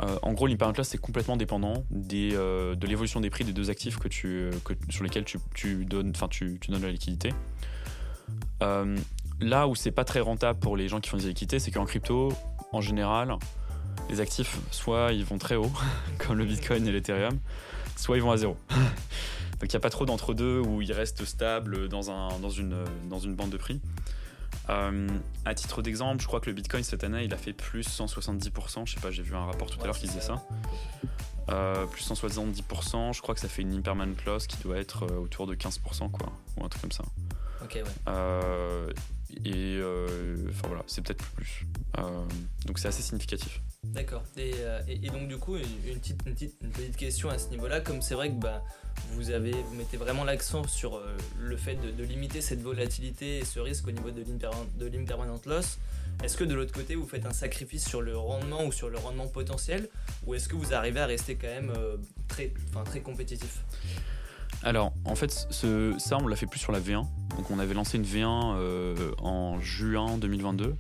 Euh, 0.03 0.19
en 0.23 0.33
gros, 0.33 0.47
l'impairment 0.47 0.75
loss, 0.77 0.89
c'est 0.89 0.99
complètement 0.99 1.37
dépendant 1.37 1.85
euh, 2.13 2.75
de 2.75 2.87
l'évolution 2.87 3.21
des 3.21 3.31
prix 3.31 3.45
des 3.45 3.53
deux 3.53 3.71
actifs 3.71 3.99
que 3.99 4.09
tu, 4.09 4.51
sur 4.91 5.05
lesquels 5.05 5.25
tu, 5.25 5.85
donnes, 5.85 6.13
tu, 6.31 6.59
tu 6.61 6.71
donnes 6.71 6.83
la 6.83 6.91
liquidité. 6.91 7.33
Euh, 8.63 8.97
là 9.41 9.69
où 9.69 9.75
c'est 9.75 9.93
pas 9.93 10.05
très 10.05 10.21
rentable 10.21 10.59
pour 10.59 10.77
les 10.77 10.89
gens 10.89 11.01
qui 11.01 11.11
font 11.11 11.17
des 11.17 11.29
liquidités, 11.29 11.59
c'est 11.59 11.71
qu'en 11.71 11.85
crypto, 11.85 12.33
en 12.73 12.81
général, 12.81 13.37
les 14.11 14.21
actifs, 14.21 14.59
soit 14.71 15.13
ils 15.13 15.25
vont 15.25 15.39
très 15.39 15.57
haut, 15.57 15.73
comme 16.19 16.37
le 16.37 16.45
Bitcoin 16.45 16.87
et 16.87 16.93
l'Ethereum, 16.93 17.39
soit 17.97 18.17
ils 18.17 18.23
vont 18.23 18.33
à 18.33 18.37
zéro. 18.37 18.57
Donc 19.61 19.73
il 19.73 19.75
n'y 19.75 19.77
a 19.77 19.81
pas 19.81 19.91
trop 19.91 20.05
d'entre-deux 20.05 20.61
où 20.61 20.83
ils 20.83 20.93
restent 20.93 21.25
stables 21.25 21.89
dans 21.89 22.03
une 22.51 23.35
bande 23.35 23.51
de 23.51 23.57
prix. 23.57 23.81
Euh, 24.69 25.09
à 25.45 25.55
titre 25.55 25.83
d'exemple, 25.83 26.21
je 26.23 26.27
crois 26.27 26.41
que 26.41 26.47
le 26.47 26.53
Bitcoin 26.55 26.83
cette 26.83 27.05
année, 27.05 27.25
il 27.25 27.33
a 27.33 27.37
fait 27.37 27.53
plus 27.53 27.87
170%. 27.89 28.87
Je 28.87 28.95
sais 28.95 29.01
pas, 29.01 29.11
j'ai 29.11 29.23
vu 29.23 29.35
un 29.37 29.45
rapport 29.47 29.71
tout 29.71 29.81
à 29.81 29.85
l'heure 29.87 29.97
qui 29.99 30.07
disait 30.07 30.21
ça. 30.21 30.43
Euh, 31.49 31.87
plus 31.87 32.03
170%, 32.11 33.13
je 33.15 33.23
crois 33.23 33.35
que 33.35 33.41
ça 33.41 33.49
fait 33.49 33.63
une 33.63 33.73
impermanent 33.75 34.17
loss 34.27 34.47
qui 34.49 34.57
doit 34.65 34.79
être 34.79 35.05
euh, 35.05 35.19
autour 35.19 35.47
de 35.47 35.55
15%, 35.55 36.11
quoi, 36.11 36.33
ou 36.57 36.65
un 36.65 36.69
truc 36.69 36.83
comme 36.83 36.93
ça. 36.93 37.05
Ok, 37.63 37.75
ouais. 37.77 37.83
Euh, 38.09 38.93
et 39.45 39.79
enfin 40.51 40.69
voilà, 40.69 40.83
c'est 40.87 41.03
peut-être 41.03 41.25
plus. 41.33 41.65
Donc 42.67 42.79
c'est 42.79 42.89
assez 42.89 43.03
significatif. 43.03 43.61
D'accord. 43.85 44.23
Et, 44.37 44.55
et- 44.89 45.07
et 45.07 45.11
donc 45.11 45.29
du 45.29 45.37
coup, 45.39 45.57
une, 45.57 45.63
une 45.89 45.99
petite, 46.01 46.21
une, 46.27 46.35
petite, 46.35 46.57
une 46.63 46.71
petite 46.71 46.97
question 46.97 47.29
à 47.31 47.39
ce 47.39 47.49
niveau-là, 47.51 47.81
comme 47.81 48.03
c'est 48.03 48.15
vrai 48.15 48.31
que 48.31 48.35
bah, 48.41 48.63
vous, 49.13 49.31
avez, 49.31 49.53
vous 49.53 49.75
mettez 49.75 49.97
vraiment 49.97 50.25
l'accent 50.25 50.67
sur 50.67 50.97
euh, 50.97 51.17
le 51.41 51.57
fait 51.57 51.77
de, 51.77 52.05
limiter 52.05 52.41
cette 52.41 52.63
volatilité 52.63 53.39
et 53.39 53.45
ce 53.45 53.61
risque 53.61 53.87
au 53.89 53.91
niveau 53.91 54.11
de 54.11 54.23
l'imperman- 54.23 54.67
de 54.79 54.87
l'impermanent 54.87 55.41
loss, 55.47 55.79
est-ce 56.23 56.37
que 56.37 56.45
de 56.45 56.55
l'autre 56.55 56.73
côté, 56.73 56.95
vous 56.95 57.07
faites 57.07 57.27
un 57.27 57.33
sacrifice 57.33 57.87
sur 57.87 58.01
le 58.01 58.17
rendement 58.17 58.65
ou 58.65 58.73
sur 58.73 58.89
le 58.89 58.99
rendement 58.99 59.27
potentiel, 59.27 59.89
ou 60.27 60.35
est-ce 60.35 60.49
que 60.49 60.57
vous 60.57 60.73
arrivez 60.73 61.01
à 61.01 61.07
rester 61.07 61.35
quand 61.37 61.49
même 61.49 61.73
euh, 61.77 61.97
très, 62.29 62.53
très 62.85 63.01
compétitif? 63.01 63.63
Alors, 64.63 64.93
en 65.05 65.15
fait, 65.15 65.31
ça, 65.31 66.17
on 66.19 66.27
l'a 66.27 66.37
fait 66.37 66.47
plus 66.47 66.61
sur 66.61 66.73
la 66.73 66.81
V1. 66.81 67.07
Donc, 67.37 67.51
on 67.51 67.59
avait 67.59 67.75
lancé 67.75 67.99
une 67.99 68.05
V1 68.05 68.57
euh, 68.57 69.13
en 69.19 69.61
juin 69.61 70.17
2022, 70.17 70.75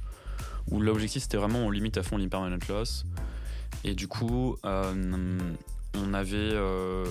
où 0.70 0.80
l'objectif, 0.80 1.22
c'était 1.22 1.36
vraiment, 1.36 1.60
on 1.60 1.70
limite 1.70 1.98
à 1.98 2.02
fond 2.02 2.16
l'impermanent 2.16 2.58
loss. 2.68 3.04
Et 3.84 3.94
du 3.94 4.08
coup, 4.08 4.56
on 6.04 6.14
avait, 6.14 6.36
euh, 6.36 7.04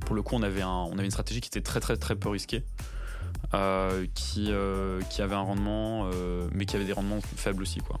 pour 0.00 0.14
le 0.14 0.22
coup, 0.22 0.34
on 0.34 0.42
avait, 0.42 0.62
un, 0.62 0.68
on 0.68 0.92
avait 0.94 1.04
une 1.04 1.10
stratégie 1.10 1.40
qui 1.40 1.48
était 1.48 1.60
très, 1.62 1.80
très, 1.80 1.96
très 1.96 2.16
peu 2.16 2.28
risquée, 2.28 2.64
euh, 3.54 4.06
qui, 4.14 4.46
euh, 4.50 5.00
qui 5.10 5.22
avait 5.22 5.34
un 5.34 5.40
rendement, 5.40 6.10
mais 6.52 6.66
qui 6.66 6.76
avait 6.76 6.84
des 6.84 6.92
rendements 6.92 7.20
faibles 7.20 7.62
aussi, 7.62 7.80
quoi. 7.80 8.00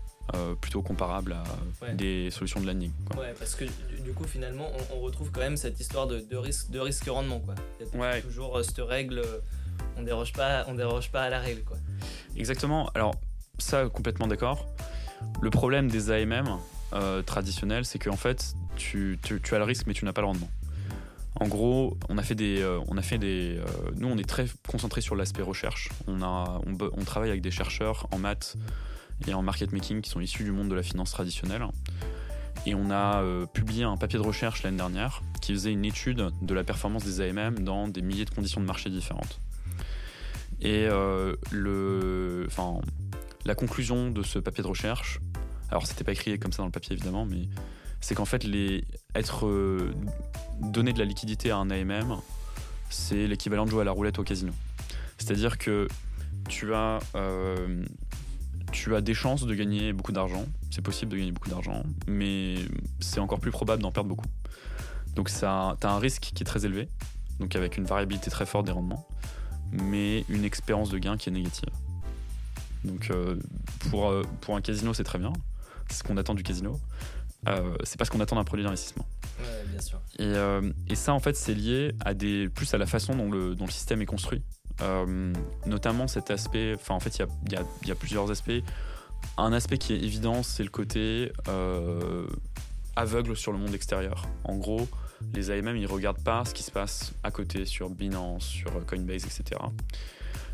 Plutôt 0.60 0.82
comparables 0.82 1.32
à 1.32 1.44
Ouais. 1.82 1.94
des 1.94 2.30
solutions 2.30 2.60
de 2.60 2.66
landing. 2.66 2.90
Quoi. 3.10 3.22
Ouais, 3.22 3.34
parce 3.38 3.54
que 3.54 3.64
du, 3.64 4.12
coup, 4.12 4.24
finalement, 4.24 4.68
on, 4.92 4.96
on 4.96 5.00
retrouve 5.00 5.30
quand 5.30 5.40
même 5.40 5.56
cette 5.56 5.78
histoire 5.80 6.06
de, 6.06 6.20
de 6.20 6.36
risque, 6.36 6.70
de 6.70 6.80
risque 6.80 7.06
rendement, 7.08 7.38
quoi. 7.40 7.54
Il 7.80 7.86
y 7.86 7.96
a 7.96 8.00
Ouais. 8.00 8.20
toujours 8.22 8.62
cette 8.64 8.78
règle, 8.78 9.22
on 9.96 10.02
déroge 10.02 10.32
pas, 10.32 10.64
on 10.68 10.74
déroge 10.74 11.10
pas 11.10 11.22
à 11.22 11.30
la 11.30 11.38
règle, 11.40 11.62
quoi. 11.62 11.76
Exactement. 12.36 12.90
Alors, 12.94 13.14
ça, 13.58 13.88
complètement 13.88 14.26
d'accord. 14.26 14.66
Le 15.40 15.48
problème 15.50 15.88
des 15.88 16.10
AMM 16.10 16.58
euh, 16.92 17.22
traditionnels, 17.22 17.84
c'est 17.84 17.98
qu'en 17.98 18.16
fait, 18.16 18.54
tu, 18.76 19.18
as 19.52 19.58
le 19.58 19.64
risque, 19.64 19.86
mais 19.86 19.94
tu 19.94 20.04
n'as 20.04 20.12
pas 20.12 20.20
le 20.20 20.28
rendement. 20.28 20.50
En 21.38 21.48
gros, 21.48 21.98
on 22.08 22.16
a 22.16 22.22
fait 22.22 22.34
des. 22.34 22.62
euh, 22.62 22.80
on 22.88 22.96
a 22.96 23.02
fait 23.02 23.18
des 23.18 23.58
euh, 23.58 23.90
nous, 23.96 24.08
on 24.08 24.16
est 24.16 24.28
très 24.28 24.46
concentré 24.66 25.00
sur 25.02 25.16
l'aspect 25.16 25.42
recherche. 25.42 25.90
On, 26.06 26.22
a, 26.22 26.60
on, 26.66 27.04
travaille 27.04 27.28
avec 27.28 27.42
des 27.42 27.50
chercheurs 27.50 28.08
en 28.10 28.18
maths 28.18 28.56
et 29.26 29.34
en 29.34 29.42
market 29.42 29.72
making 29.72 30.00
qui 30.00 30.08
sont 30.08 30.20
issus 30.20 30.44
du 30.44 30.52
monde 30.52 30.68
de 30.68 30.74
la 30.74 30.82
finance 30.82 31.10
traditionnelle. 31.10 31.66
Et 32.64 32.74
on 32.74 32.90
a 32.90 33.22
euh, 33.22 33.44
publié 33.44 33.84
un 33.84 33.98
papier 33.98 34.18
de 34.18 34.24
recherche 34.24 34.62
l'année 34.62 34.78
dernière 34.78 35.22
qui 35.42 35.52
faisait 35.52 35.72
une 35.72 35.84
étude 35.84 36.30
de 36.40 36.54
la 36.54 36.64
performance 36.64 37.04
des 37.04 37.20
AMM 37.20 37.60
dans 37.60 37.86
des 37.86 38.00
milliers 38.00 38.24
de 38.24 38.30
conditions 38.30 38.60
de 38.60 38.66
marché 38.66 38.88
différentes. 38.88 39.40
Et 40.62 40.86
le, 41.52 42.48
la 43.44 43.54
conclusion 43.54 44.10
de 44.10 44.22
ce 44.22 44.38
papier 44.38 44.62
de 44.62 44.68
recherche, 44.68 45.20
alors 45.70 45.86
c'était 45.86 46.04
pas 46.04 46.12
écrit 46.12 46.38
comme 46.38 46.52
ça 46.52 46.58
dans 46.58 46.66
le 46.66 46.72
papier 46.72 46.94
évidemment, 46.94 47.26
mais 47.26 47.48
c'est 48.00 48.14
qu'en 48.14 48.24
fait, 48.24 48.44
les, 48.44 48.84
être 49.14 49.46
euh, 49.46 49.92
donner 50.60 50.92
de 50.92 50.98
la 50.98 51.04
liquidité 51.04 51.50
à 51.50 51.56
un 51.56 51.70
AMM, 51.70 52.16
c'est 52.90 53.26
l'équivalent 53.26 53.64
de 53.64 53.70
jouer 53.70 53.82
à 53.82 53.84
la 53.84 53.92
roulette 53.92 54.18
au 54.18 54.22
casino. 54.22 54.52
C'est-à-dire 55.18 55.58
que 55.58 55.88
tu 56.48 56.74
as, 56.74 57.00
euh, 57.14 57.82
tu 58.70 58.94
as 58.94 59.00
des 59.00 59.14
chances 59.14 59.44
de 59.44 59.54
gagner 59.54 59.92
beaucoup 59.92 60.12
d'argent, 60.12 60.44
c'est 60.70 60.82
possible 60.82 61.10
de 61.10 61.16
gagner 61.16 61.32
beaucoup 61.32 61.50
d'argent, 61.50 61.82
mais 62.06 62.56
c'est 63.00 63.20
encore 63.20 63.40
plus 63.40 63.50
probable 63.50 63.82
d'en 63.82 63.90
perdre 63.90 64.08
beaucoup. 64.08 64.28
Donc 65.14 65.30
tu 65.30 65.44
as 65.44 65.76
un 65.82 65.98
risque 65.98 66.22
qui 66.34 66.42
est 66.42 66.46
très 66.46 66.66
élevé, 66.66 66.88
donc 67.40 67.56
avec 67.56 67.76
une 67.76 67.84
variabilité 67.84 68.30
très 68.30 68.46
forte 68.46 68.66
des 68.66 68.72
rendements, 68.72 69.08
mais 69.72 70.24
une 70.28 70.44
expérience 70.44 70.90
de 70.90 70.98
gain 70.98 71.16
qui 71.16 71.30
est 71.30 71.32
négative. 71.32 71.70
Donc 72.84 73.10
euh, 73.10 73.36
pour, 73.90 74.54
un 74.54 74.60
casino, 74.60 74.94
c'est 74.94 75.04
très 75.04 75.18
bien, 75.18 75.32
ce 75.90 76.02
qu'on 76.02 76.16
attend 76.16 76.34
du 76.34 76.42
casino. 76.42 76.80
Euh, 77.48 77.76
c'est 77.84 77.98
pas 77.98 78.04
ce 78.04 78.10
qu'on 78.10 78.20
attend 78.20 78.36
d'un 78.36 78.44
produit 78.44 78.64
d'investissement. 78.64 79.06
Ouais, 79.38 79.64
bien 79.68 79.80
sûr. 79.80 80.00
Et, 80.18 80.24
euh, 80.24 80.72
et 80.88 80.94
ça, 80.94 81.12
en 81.12 81.20
fait, 81.20 81.36
c'est 81.36 81.54
lié 81.54 81.92
à 82.04 82.14
des, 82.14 82.48
plus 82.48 82.72
à 82.74 82.78
la 82.78 82.86
façon 82.86 83.14
dont 83.14 83.30
le, 83.30 83.54
dont 83.54 83.66
le 83.66 83.70
système 83.70 84.02
est 84.02 84.06
construit. 84.06 84.42
Euh, 84.82 85.32
notamment 85.64 86.06
cet 86.06 86.30
aspect, 86.30 86.74
enfin, 86.74 86.94
en 86.94 87.00
fait, 87.00 87.18
il 87.18 87.52
y 87.52 87.56
a, 87.56 87.62
y 87.86 87.90
y 87.90 87.94
plusieurs 87.94 88.30
aspects. 88.30 88.62
Un 89.38 89.52
aspect 89.52 89.78
qui 89.78 89.92
est 89.92 89.98
évident, 89.98 90.42
c'est 90.42 90.62
le 90.62 90.70
côté 90.70 91.32
euh, 91.48 92.26
aveugle 92.96 93.36
sur 93.36 93.52
le 93.52 93.58
monde 93.58 93.74
extérieur. 93.74 94.26
En 94.44 94.56
gros, 94.56 94.88
les 95.34 95.50
AMM, 95.50 95.76
ils 95.76 95.86
regardent 95.86 96.22
pas 96.22 96.44
ce 96.44 96.52
qui 96.52 96.62
se 96.62 96.70
passe 96.70 97.12
à 97.22 97.30
côté 97.30 97.64
sur 97.64 97.90
Binance, 97.90 98.44
sur 98.44 98.84
Coinbase, 98.86 99.24
etc. 99.24 99.60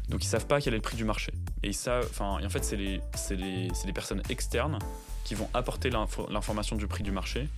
Donc 0.08 0.24
ils 0.24 0.28
savent 0.28 0.46
pas 0.46 0.60
quel 0.60 0.74
est 0.74 0.76
le 0.76 0.82
prix 0.82 0.96
du 0.96 1.04
marché. 1.04 1.32
Et 1.62 1.72
savent, 1.72 2.06
enfin, 2.10 2.38
et 2.40 2.46
en 2.46 2.48
fait, 2.48 2.64
c'est 2.64 2.76
les, 2.76 3.00
les, 3.30 3.68
c'est 3.74 3.86
les 3.86 3.92
personnes 3.92 4.22
externes 4.28 4.78
qui 5.24 5.34
vont 5.34 5.48
apporter 5.54 5.90
l'info- 5.90 6.28
l'information 6.30 6.76
du 6.76 6.86
prix 6.86 7.02
du 7.02 7.12
marché 7.12 7.48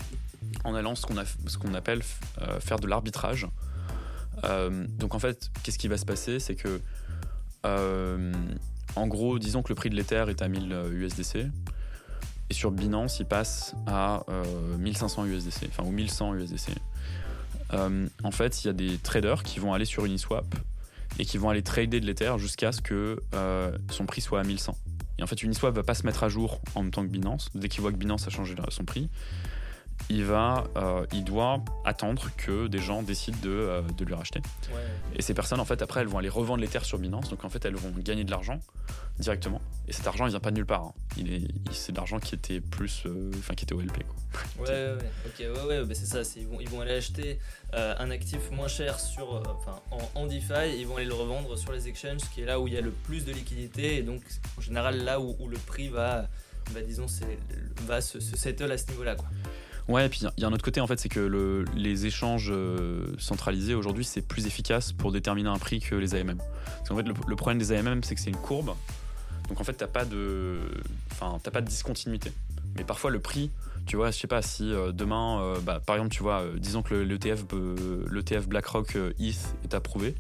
en 0.65 0.75
allant 0.75 0.95
ce 0.95 1.07
qu'on 1.07 1.75
appelle 1.75 2.03
euh, 2.43 2.61
faire 2.61 2.79
de 2.79 2.87
l'arbitrage. 2.87 3.47
Euh, 4.45 4.87
donc 4.89 5.15
en 5.15 5.19
fait, 5.19 5.51
qu'est-ce 5.63 5.79
qui 5.79 5.89
va 5.89 5.97
se 5.97 6.05
passer? 6.05 6.39
C'est 6.41 6.55
que, 6.55 6.81
euh, 7.67 8.33
en 8.97 9.07
gros, 9.07 9.39
disons 9.39 9.63
que 9.63 9.71
le 9.71 9.75
prix 9.75 9.91
de 9.91 9.95
l'Ether 9.97 10.25
est 10.29 10.43
à 10.43 10.49
1000 10.49 10.77
USDC, 10.93 11.47
et 12.51 12.55
sur 12.55 12.71
Binance, 12.71 13.21
il 13.21 13.27
passe 13.27 13.75
à 13.87 14.23
euh, 14.29 14.77
1500 14.77 15.25
USDC, 15.27 15.69
enfin 15.71 15.85
ou 15.85 15.91
1100 15.93 16.35
USDC. 16.35 16.73
En 18.23 18.31
fait, 18.31 18.63
il 18.63 18.67
y 18.69 18.71
a 18.71 18.73
des 18.73 18.99
traders 18.99 19.43
qui 19.43 19.59
vont 19.59 19.73
aller 19.73 19.85
sur 19.87 20.05
Uniswap 20.05 20.47
et 21.19 21.25
qui 21.25 21.39
vont 21.39 21.49
aller 21.51 21.63
trader 21.63 21.99
de 22.01 22.07
l'Ether 22.07 22.35
jusqu'à 22.39 22.71
ce 22.71 22.81
que 22.81 23.21
son 23.91 24.07
prix 24.07 24.21
soit 24.21 24.39
à 24.41 24.45
1100. 24.45 24.77
Et 25.19 25.23
en 25.23 25.27
fait, 25.27 25.43
Uniswap 25.43 25.75
va 25.75 25.83
pas 25.83 25.95
se 25.95 26.05
mettre 26.07 26.25
à 26.25 26.29
jour 26.29 26.61
en 26.75 26.83
même 26.83 26.91
temps 26.91 27.03
que 27.03 27.09
Binance. 27.09 27.51
Dès 27.55 27.69
qu'il 27.69 27.81
voit 27.81 27.93
que 27.93 27.97
Binance 27.97 28.27
a 28.27 28.31
changé 28.31 28.55
son 28.71 28.85
prix, 28.85 29.09
il 30.11 30.25
va, 30.25 30.65
euh, 30.77 31.07
il 31.13 31.25
doit 31.25 31.65
attendre 31.85 32.29
que 32.37 32.67
des 32.67 32.79
gens 32.79 33.03
décident 33.03 33.39
de, 33.43 33.49
euh, 33.51 33.83
de 33.83 34.05
lui 34.05 34.15
racheter. 34.15 34.41
Ouais. 34.71 34.81
Et 35.17 35.23
ces 35.23 35.33
personnes, 35.35 35.61
en 35.61 35.65
fait, 35.65 35.81
après, 35.83 36.01
elles 36.01 36.09
vont 36.09 36.19
aller 36.19 36.29
revendre 36.29 36.61
l'Ether 36.61 36.81
sur 36.85 36.99
Binance. 36.99 37.31
Donc, 37.31 37.45
en 37.45 37.49
fait, 37.49 37.65
elles 37.65 37.75
vont 37.77 37.91
gagner 37.99 38.25
de 38.25 38.31
l'argent 38.31 38.61
directement. 39.19 39.61
Et 39.89 39.93
cet 39.93 40.07
argent, 40.07 40.27
il 40.27 40.31
vient 40.31 40.41
pas 40.41 40.51
de 40.51 40.57
nulle 40.57 40.67
part. 40.67 40.83
hein. 40.83 40.93
Il 41.17 41.33
est, 41.33 41.47
c'est 41.73 41.93
de 41.93 41.97
l'argent 41.97 42.19
qui 42.19 42.35
était 42.35 42.61
plus, 42.61 43.05
euh, 43.07 43.31
enfin, 43.39 43.55
qui 43.55 43.65
était 43.65 43.75
OLP. 43.75 44.03
Quoi. 44.03 44.65
Ouais, 44.65 44.69
ouais, 44.71 44.93
ouais, 44.97 45.11
ok, 45.27 45.39
ouais, 45.57 45.67
ouais, 45.69 45.85
bah 45.85 45.95
c'est 45.95 46.07
ça, 46.07 46.21
ils 46.37 46.47
vont, 46.49 46.61
ils 46.61 46.69
vont 46.69 46.81
aller 46.81 46.95
acheter 46.97 47.39
euh, 47.75 47.95
un 47.99 48.11
actif 48.11 48.51
moins 48.51 48.67
cher 48.69 48.99
sur, 48.99 49.37
euh, 49.37 49.43
enfin, 49.57 49.79
en, 49.93 50.21
en 50.21 50.27
DeFi, 50.27 50.77
ils 50.79 50.87
vont 50.87 50.97
aller 50.97 51.07
le 51.07 51.15
revendre 51.15 51.57
sur 51.57 51.73
les 51.73 51.87
exchanges, 51.89 52.23
qui 52.35 52.43
est 52.43 52.45
là 52.47 52.59
où 52.59 52.67
il 52.67 52.75
y 52.75 52.77
a 52.77 52.81
le 52.81 52.91
plus 52.91 53.25
de 53.25 53.33
liquidité, 53.33 53.97
et 53.99 54.03
donc 54.03 54.23
en 54.59 54.61
général 54.61 55.05
là 55.05 55.21
où, 55.21 55.37
où 55.39 55.49
le 55.49 55.59
prix 55.59 55.89
va, 55.89 56.27
va 56.73 56.81
disons, 56.83 57.07
va 57.87 58.01
se, 58.01 58.19
se 58.19 58.37
settle 58.37 58.73
à 58.73 58.79
ce 58.79 58.89
niveau-là, 58.91 59.15
quoi. 59.15 59.29
Ouais, 59.89 60.07
et 60.07 60.09
puis 60.09 60.21
il 60.37 60.41
y 60.41 60.45
a 60.45 60.49
un 60.49 60.53
autre 60.53 60.65
côté, 60.65 60.81
en 60.81 60.87
fait, 60.87 60.99
c'est 60.99 61.11
que 61.11 61.21
le- 61.21 61.65
les 61.77 62.07
échanges 62.07 62.49
euh, 62.51 63.07
centralisés 63.19 63.75
aujourd'hui, 63.75 64.05
c'est 64.05 64.23
plus 64.23 64.47
efficace 64.47 64.93
pour 64.93 65.13
déterminer 65.13 65.51
un 65.51 65.59
prix 65.59 65.81
que 65.81 65.95
les 65.95 66.15
AMM. 66.15 66.39
Parce 66.39 66.89
qu'en 66.89 66.97
fait, 66.97 67.03
le, 67.07 67.37
problème 67.37 67.59
des 67.59 67.73
AMM, 67.73 68.03
c'est 68.03 68.15
que 68.15 68.21
c'est 68.21 68.31
une 68.31 68.37
courbe. 68.37 68.75
Donc 69.49 69.61
en 69.61 69.65
fait, 69.65 69.75
t'as 69.75 69.87
pas 69.87 70.07
de, 70.07 70.59
enfin, 71.13 71.39
t'as 71.43 71.51
pas 71.51 71.61
de 71.61 71.67
discontinuité. 71.69 72.33
Mais 72.77 72.85
parfois, 72.85 73.11
le 73.11 73.21
prix, 73.21 73.51
tu 73.87 73.97
vois, 73.97 74.11
je 74.11 74.17
sais 74.19 74.27
pas 74.27 74.41
si 74.41 74.73
euh, 74.73 74.91
demain, 74.91 75.43
euh, 75.43 75.61
bah, 75.61 75.81
par 75.85 75.97
exemple, 75.97 76.15
tu 76.15 76.23
vois, 76.23 76.45
disons 76.57 76.83
que 76.83 76.95
le- 76.95 77.05
l'ETF, 78.11 78.49
BlackRock 78.49 78.97
ETH 79.19 79.37
est 79.65 79.75
approuvé, 79.75 80.15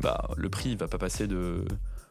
bah, 0.00 0.28
le 0.36 0.50
prix, 0.50 0.70
il 0.72 0.76
va 0.76 0.86
pas 0.86 0.98
passer 0.98 1.26
de. 1.26 1.64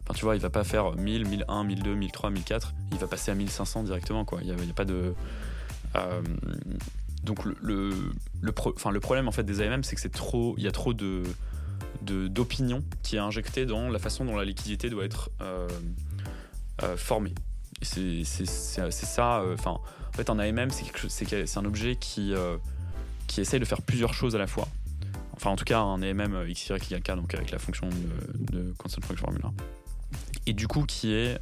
Enfin, 0.03 0.13
tu 0.15 0.25
vois, 0.25 0.35
il 0.35 0.41
va 0.41 0.49
pas 0.49 0.63
faire 0.63 0.95
1000, 0.95 1.27
1001, 1.27 1.63
1002, 1.63 1.93
1003, 1.95 2.29
1004. 2.31 2.73
Il 2.91 2.97
va 2.97 3.07
passer 3.07 3.29
à 3.31 3.35
1500 3.35 3.83
directement, 3.83 4.25
quoi. 4.25 4.39
Il 4.41 4.47
y 4.47 4.51
a, 4.51 4.55
il 4.55 4.65
y 4.67 4.71
a 4.71 4.73
pas 4.73 4.85
de. 4.85 5.13
Euh, 5.95 6.21
donc 7.23 7.43
le, 7.45 8.11
problème 8.99 9.27
en 9.27 9.31
fait 9.31 9.43
des 9.43 9.61
AMM, 9.61 9.83
c'est 9.83 9.95
que 9.95 10.01
c'est 10.01 10.11
trop, 10.11 10.55
il 10.57 10.63
y 10.63 10.67
a 10.67 10.71
trop 10.71 10.93
de 10.93 11.23
d'opinion 12.01 12.83
qui 13.01 13.15
est 13.15 13.19
injectée 13.19 13.65
dans 13.65 13.89
la 13.89 13.97
façon 13.97 14.25
dont 14.25 14.35
la 14.35 14.45
liquidité 14.45 14.91
doit 14.91 15.05
être 15.05 15.31
euh, 15.41 15.67
euh, 16.83 16.95
formée. 16.97 17.33
C'est 17.81 18.23
ça. 18.23 19.43
En 19.67 20.11
fait, 20.15 20.29
un 20.29 20.37
AMM, 20.37 20.69
c'est 20.69 21.57
un 21.57 21.65
objet 21.65 21.95
qui, 21.95 22.33
qui 23.27 23.41
essaye 23.41 23.59
de 23.59 23.65
faire 23.65 23.81
plusieurs 23.81 24.13
choses 24.13 24.35
à 24.35 24.37
la 24.37 24.45
fois. 24.45 24.67
Enfin, 25.33 25.49
en 25.49 25.55
tout 25.55 25.65
cas, 25.65 25.79
un 25.79 26.01
AMM 26.01 26.45
XYK, 26.47 27.11
donc 27.15 27.33
avec 27.33 27.49
la 27.49 27.57
fonction 27.57 27.89
de, 27.89 28.55
de 28.55 28.73
Constant 28.77 29.01
Project 29.01 29.25
Formula. 29.25 29.51
Et 30.45 30.53
du 30.53 30.67
coup, 30.67 30.83
qui 30.83 31.11
est, 31.13 31.39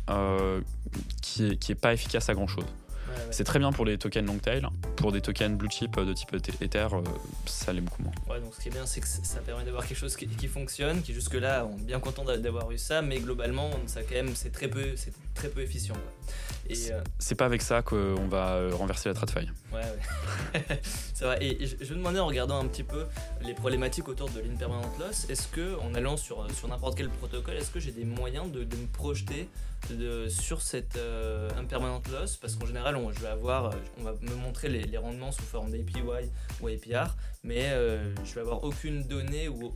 qui 1.22 1.46
est, 1.46 1.58
qui 1.58 1.72
est 1.74 1.76
pas 1.76 1.94
efficace 1.94 2.30
à 2.30 2.34
grand 2.34 2.48
chose. 2.48 2.66
Ouais. 3.16 3.24
C'est 3.32 3.44
très 3.44 3.60
bien 3.60 3.72
pour 3.72 3.86
les 3.86 3.98
tokens 3.98 4.26
long 4.28 4.38
tail. 4.38 4.62
Pour 4.96 5.12
des 5.12 5.22
tokens 5.22 5.58
blue 5.58 5.70
chip 5.70 5.98
euh, 5.98 6.06
de 6.06 6.14
type 6.14 6.34
Ether, 6.62 6.88
euh, 6.94 7.02
ça 7.46 7.74
l'est 7.74 7.82
beaucoup 7.82 8.04
moins. 8.04 8.12
Ouais, 8.30 8.40
donc 8.42 8.54
ce 8.56 8.62
qui 8.62 8.70
est 8.70 8.72
bien, 8.72 8.86
c'est 8.86 9.02
que 9.02 9.08
ça 9.08 9.40
permet 9.40 9.64
d'avoir 9.66 9.86
quelque 9.86 9.98
chose 9.98 10.16
qui, 10.16 10.28
qui 10.28 10.48
fonctionne, 10.48 11.02
qui 11.02 11.14
jusque-là, 11.14 11.66
on 11.72 11.78
est 11.78 11.84
bien 11.86 12.00
content 12.00 12.24
d'a- 12.24 12.38
d'avoir 12.38 12.72
eu 12.72 12.78
ça, 12.78 13.02
mais 13.02 13.20
globalement, 13.20 13.70
ça 13.88 14.02
quand 14.04 14.16
même, 14.16 14.36
c'est 14.36 14.52
très 14.52 14.68
peu, 14.68 14.96
c'est 14.96 15.14
très 15.34 15.50
peu 15.50 15.62
efficient. 15.62 15.96
Euh, 16.72 17.02
C'est 17.20 17.36
pas 17.36 17.46
avec 17.46 17.62
ça 17.62 17.82
qu'on 17.82 18.28
va 18.28 18.54
euh, 18.54 18.72
renverser 18.74 19.10
la 19.10 19.16
TradFi. 19.16 19.40
ouais, 19.74 19.82
ouais. 20.54 20.62
c'est 21.14 21.26
vrai. 21.26 21.44
Et 21.44 21.66
je, 21.66 21.94
me 21.94 21.98
demandais 22.00 22.20
en 22.20 22.28
regardant 22.28 22.60
un 22.60 22.68
petit 22.68 22.84
peu 22.84 23.06
les 23.42 23.54
problématiques 23.54 24.08
autour 24.08 24.30
de 24.30 24.40
l'impermanent 24.40 24.92
loss, 25.00 25.30
est-ce 25.30 25.48
que 25.48 25.78
en 25.80 25.94
allant 25.94 26.18
sur 26.18 26.50
sur 26.52 26.68
n'importe 26.68 26.98
quel 26.98 27.10
protocole, 27.10 27.56
est-ce 27.56 27.72
que 27.72 27.80
j'ai 27.80 27.92
des 27.92 28.06
moyens 28.06 28.52
de, 28.52 28.64
de 28.64 28.76
me 28.78 28.88
projeter 28.88 29.50
de, 29.90 30.28
sur 30.30 30.62
cette 30.62 30.96
euh, 30.96 31.50
impermanent 31.58 32.02
loss? 32.12 32.38
Parce 32.38 32.56
qu'en 32.56 32.66
général, 32.66 32.96
on, 32.96 33.12
je 33.12 33.20
vais 33.20 33.28
avoir, 33.28 33.66
euh, 33.66 33.76
on 34.00 34.04
va 34.04 34.14
me 34.22 34.36
montrer 34.36 34.70
les, 34.70 34.84
les 34.84 34.98
rendements 34.98 35.32
sous 35.32 35.44
forme 35.44 35.72
d'APY 35.72 36.02
ou 36.62 36.68
APR, 36.68 37.16
mais 37.44 37.66
euh, 37.72 38.14
je 38.24 38.34
vais 38.36 38.42
avoir 38.42 38.64
aucune 38.64 39.04
donnée 39.04 39.50
ou 39.50 39.74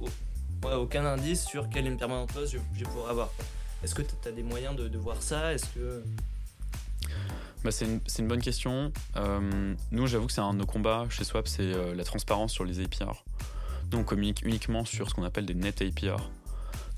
ouais, 0.64 0.74
aucun 0.74 1.06
indice 1.06 1.46
sur 1.46 1.70
quelle 1.70 1.88
impermanent 1.88 2.28
loss 2.36 2.52
je, 2.52 2.60
je 2.74 2.80
vais 2.80 2.86
pouvoir 2.86 3.10
avoir. 3.10 3.30
Est-ce 3.84 3.94
que 3.94 4.02
tu 4.02 4.14
as 4.28 4.32
des 4.32 4.44
moyens 4.44 4.76
de, 4.76 4.88
de 4.88 4.98
voir 4.98 5.22
ça? 5.22 5.54
Est-ce 5.54 5.66
que 5.68 6.04
Bah, 7.64 7.72
c'est 7.72 7.86
une, 8.20 8.28
bonne 8.28 8.42
question. 8.42 8.92
Euh, 9.16 9.74
nous, 9.92 10.08
j'avoue 10.08 10.28
que 10.28 10.32
c'est 10.32 10.42
un 10.42 10.54
de 10.54 10.60
nos 10.60 10.66
combats 10.66 11.06
chez 11.10 11.24
Swap, 11.24 11.48
c'est 11.48 11.64
euh, 11.64 11.96
la 11.96 12.04
transparence 12.04 12.54
sur 12.54 12.64
les 12.64 12.80
APR. 12.80 13.26
Nous, 13.92 14.00
on 14.00 14.04
communique 14.04 14.42
uniquement 14.46 14.86
sur 14.86 15.10
ce 15.10 15.16
qu'on 15.16 15.24
appelle 15.24 15.46
des 15.46 15.54
net 15.54 15.82
APR. 15.82 16.30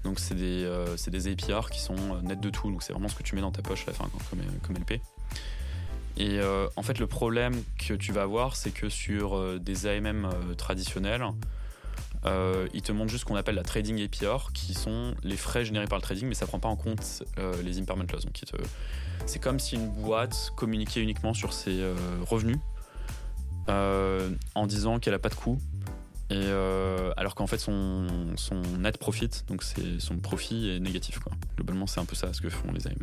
Donc, 0.04 0.20
c'est 0.20 0.36
des, 0.36 0.64
euh, 0.66 0.96
des 1.08 1.28
APR 1.32 1.70
qui 1.70 1.80
sont 1.80 2.22
net 2.22 2.40
de 2.40 2.50
tout. 2.50 2.70
Donc, 2.70 2.84
c'est 2.84 2.94
vraiment 2.94 3.08
ce 3.08 3.16
que 3.16 3.24
tu 3.24 3.36
mets 3.36 3.42
dans 3.42 3.52
ta 3.52 3.62
poche 3.62 3.84
à 3.88 3.92
la 3.92 3.94
fin, 3.94 4.10
comme, 4.30 4.40
comme 4.62 4.76
LP. 4.76 5.02
Et 6.18 6.40
en 6.76 6.84
fait, 6.84 7.00
le 7.00 7.08
problème 7.08 7.64
que 7.78 7.94
tu 7.94 8.12
vas 8.12 8.24
avoir, 8.24 8.58
c'est 8.58 8.72
que 8.72 8.90
sur 8.90 9.60
des 9.60 9.88
AMM 9.88 10.30
traditionnels, 10.58 11.26
ils 12.26 12.82
te 12.82 12.92
montrent 12.92 13.10
juste 13.10 13.22
ce 13.22 13.26
qu'on 13.26 13.38
appelle 13.38 13.56
la 13.56 13.64
trading 13.64 14.04
APR, 14.04 14.52
qui 14.54 14.74
sont 14.74 15.16
les 15.24 15.38
frais 15.38 15.64
générés 15.64 15.88
par 15.88 15.98
le 15.98 16.02
trading, 16.02 16.28
mais 16.28 16.36
ça 16.36 16.46
prend 16.46 16.60
pas 16.60 16.68
en 16.68 16.76
compte 16.76 17.24
les 17.64 17.80
impairment 17.80 18.06
loss. 18.12 18.26
Donc, 18.26 18.42
ils 18.42 18.46
te- 18.46 18.58
c'est 19.26 19.40
comme 19.40 19.60
si 19.60 19.76
une 19.76 19.90
boîte 19.90 20.52
communiquait 20.56 21.02
uniquement 21.02 21.34
sur 21.34 21.54
ses 21.54 21.82
euh, 21.82 21.96
revenus 22.28 22.58
euh, 23.70 24.30
en 24.56 24.68
disant 24.68 25.00
qu'elle 25.00 25.14
a 25.14 25.20
pas 25.20 25.30
de 25.30 25.36
coût. 25.36 25.60
Et 26.32 26.36
euh, 26.36 27.12
alors 27.18 27.34
qu'en 27.34 27.48
fait 27.48 27.58
son, 27.58 28.06
son 28.36 28.62
net 28.78 28.98
profit, 29.00 29.30
donc 29.48 29.64
c'est 29.64 30.00
son 30.00 30.18
profit 30.18 30.70
est 30.70 30.80
négatif 30.80 31.18
quoi. 31.20 31.32
Globalement 31.56 31.88
c'est 31.88 32.00
un 32.00 32.06
peu 32.06 32.16
ça 32.16 32.32
ce 32.34 32.42
que 32.42 32.50
font 32.50 32.72
les 32.72 32.86
AMM. 32.88 32.98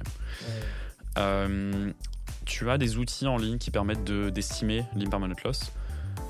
Tu 2.44 2.70
as 2.70 2.78
des 2.78 2.98
outils 2.98 3.26
en 3.26 3.36
ligne 3.36 3.58
qui 3.58 3.70
permettent 3.72 4.04
de- 4.04 4.30
d'estimer 4.30 4.84
l'impermanent 4.94 5.34
loss, 5.44 5.72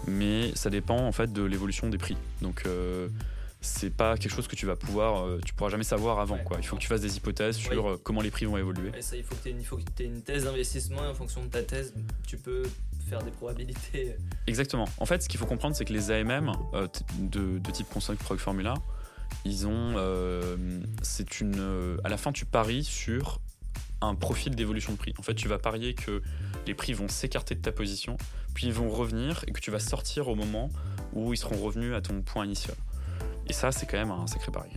mais 0.06 0.52
ça 0.54 0.70
dépend 0.70 0.96
en 0.98 1.12
fait 1.12 1.30
de 1.32 1.42
l'évolution 1.42 1.88
des 1.90 1.98
prix. 1.98 2.16
Donc 2.40 2.62
euh, 2.66 3.08
c'est 3.60 3.90
pas 3.90 4.16
quelque 4.16 4.32
chose 4.34 4.46
que 4.48 4.54
tu 4.56 4.66
vas 4.66 4.76
pouvoir, 4.76 5.24
euh, 5.26 5.40
tu 5.44 5.54
pourras 5.54 5.70
jamais 5.70 5.84
savoir 5.84 6.20
avant 6.20 6.36
Ouais. 6.36 6.44
quoi. 6.44 6.58
Il 6.60 6.66
faut 6.66 6.76
que 6.76 6.80
tu 6.82 6.86
fasses 6.88 7.00
des 7.00 7.16
hypothèses 7.16 7.56
sur 7.56 7.88
euh, 7.90 8.00
comment 8.02 8.20
les 8.20 8.30
prix 8.30 8.44
vont 8.46 8.56
évoluer. 8.56 8.90
Ça, 9.00 9.16
il 9.16 9.22
faut 9.24 9.34
que 9.34 9.42
tu 9.42 9.48
aies, 10.02 10.06
une- 10.06 10.22
thèse 10.22 10.44
d'investissement 10.44 11.04
et 11.04 11.08
en 11.08 11.14
fonction 11.14 11.42
de 11.44 11.48
ta 11.48 11.62
thèse, 11.62 11.94
tu 12.26 12.36
peux 12.36 12.62
faire 13.08 13.22
des 13.22 13.30
probabilités. 13.30 14.16
Exactement. 14.46 14.86
En 14.98 15.06
fait, 15.06 15.22
ce 15.22 15.28
qu'il 15.28 15.38
faut 15.40 15.46
comprendre, 15.46 15.74
c'est 15.74 15.84
que 15.84 15.92
les 15.92 16.10
AMM 16.10 16.52
euh, 16.74 16.86
de, 17.18 17.58
de 17.58 17.70
type 17.70 17.88
Constant 17.88 18.14
Prog 18.16 18.38
Formula, 18.38 18.74
ils 19.44 19.66
ont, 19.66 19.94
c'est 21.02 21.40
une, 21.40 21.98
à 22.04 22.08
la 22.08 22.16
fin, 22.16 22.32
tu 22.32 22.44
paries 22.44 22.84
sur 22.84 23.40
un 24.00 24.14
profil 24.14 24.54
d'évolution 24.54 24.92
de 24.92 24.98
prix. 24.98 25.14
En 25.18 25.22
fait, 25.22 25.34
tu 25.34 25.48
vas 25.48 25.58
parier 25.58 25.94
que 25.94 26.22
les 26.66 26.74
prix 26.74 26.92
vont 26.92 27.08
s'écarter 27.08 27.54
de 27.54 27.60
ta 27.60 27.72
position, 27.72 28.16
puis 28.54 28.66
ils 28.66 28.72
vont 28.72 28.88
revenir 28.90 29.44
et 29.48 29.52
que 29.52 29.60
tu 29.60 29.70
vas 29.70 29.80
sortir 29.80 30.28
au 30.28 30.34
moment 30.34 30.70
où 31.12 31.32
ils 31.32 31.36
seront 31.36 31.56
revenus 31.56 31.94
à 31.94 32.00
ton 32.00 32.22
point 32.22 32.44
initial. 32.44 32.76
Et 33.48 33.52
ça, 33.52 33.72
c'est 33.72 33.86
quand 33.86 33.98
même 33.98 34.10
un 34.10 34.26
sacré 34.26 34.50
pari. 34.52 34.70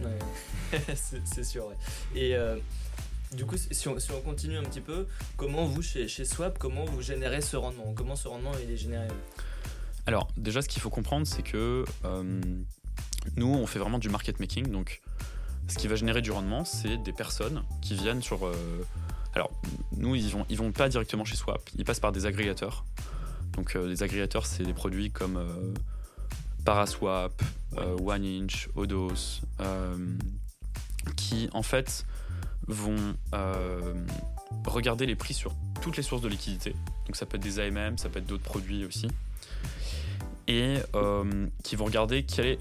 Ouais. 0.00 0.78
c'est 1.24 1.44
sûr, 1.44 1.66
ouais. 1.66 1.76
Et 2.14 2.34
euh, 2.34 2.56
du 3.32 3.44
coup, 3.44 3.56
si 3.56 3.88
on, 3.88 3.98
si 3.98 4.10
on 4.12 4.20
continue 4.20 4.56
un 4.56 4.62
petit 4.62 4.80
peu, 4.80 5.06
comment 5.36 5.66
vous, 5.66 5.82
chez, 5.82 6.08
chez 6.08 6.24
Swap, 6.24 6.58
comment 6.58 6.84
vous 6.84 7.02
générez 7.02 7.40
ce 7.40 7.56
rendement? 7.56 7.92
Comment 7.94 8.16
ce 8.16 8.28
rendement 8.28 8.52
il 8.62 8.70
est 8.70 8.76
généré? 8.76 9.08
Alors, 10.06 10.28
déjà, 10.36 10.62
ce 10.62 10.68
qu'il 10.68 10.82
faut 10.82 10.90
comprendre, 10.90 11.26
c'est 11.26 11.42
que 11.42 11.84
euh, 12.04 12.40
nous, 13.36 13.46
on 13.46 13.66
fait 13.66 13.78
vraiment 13.78 13.98
du 13.98 14.08
market 14.08 14.40
making. 14.40 14.68
Donc, 14.68 15.00
ce 15.68 15.76
qui 15.76 15.88
va 15.88 15.96
générer 15.96 16.22
du 16.22 16.30
rendement, 16.30 16.64
c'est 16.64 16.96
des 16.98 17.12
personnes 17.12 17.62
qui 17.80 17.94
viennent 17.94 18.22
sur. 18.22 18.46
euh, 18.46 18.54
alors, 19.34 19.50
nous, 19.96 20.14
ils 20.14 20.30
vont, 20.30 20.46
ils 20.48 20.58
vont 20.58 20.72
pas 20.72 20.88
directement 20.88 21.24
chez 21.24 21.36
Swap, 21.36 21.68
ils 21.76 21.84
passent 21.84 22.00
par 22.00 22.12
des 22.12 22.26
agrégateurs. 22.26 22.84
Donc, 23.52 23.74
les 23.74 24.02
agrégateurs, 24.02 24.46
c'est 24.46 24.64
des 24.64 24.72
produits 24.72 25.10
comme 25.10 25.38
Paraswap, 26.64 27.42
euh, 27.78 27.96
OneInch, 27.98 28.68
Odos, 28.74 29.42
euh, 29.60 29.96
qui 31.16 31.48
en 31.52 31.62
fait 31.62 32.06
vont 32.66 33.14
euh, 33.34 33.94
regarder 34.66 35.06
les 35.06 35.16
prix 35.16 35.34
sur 35.34 35.54
toutes 35.82 35.96
les 35.96 36.02
sources 36.02 36.22
de 36.22 36.28
liquidité. 36.28 36.74
Donc, 37.06 37.16
ça 37.16 37.26
peut 37.26 37.36
être 37.36 37.42
des 37.42 37.60
AMM, 37.60 37.98
ça 37.98 38.08
peut 38.08 38.18
être 38.18 38.26
d'autres 38.26 38.42
produits 38.42 38.84
aussi 38.84 39.08
et 40.46 40.76
euh, 40.94 41.46
qui 41.62 41.76
vont 41.76 41.86
regarder 41.86 42.24
quel 42.24 42.46
est, 42.46 42.58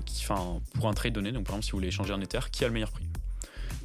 pour 0.74 0.88
un 0.88 0.94
trade 0.94 1.14
donné, 1.14 1.32
donc 1.32 1.46
par 1.46 1.56
exemple 1.56 1.66
si 1.66 1.72
vous 1.72 1.78
voulez 1.78 1.90
échanger 1.90 2.14
un 2.14 2.22
Ether, 2.22 2.40
qui 2.52 2.64
a 2.64 2.68
le 2.68 2.74
meilleur 2.74 2.92
prix. 2.92 3.06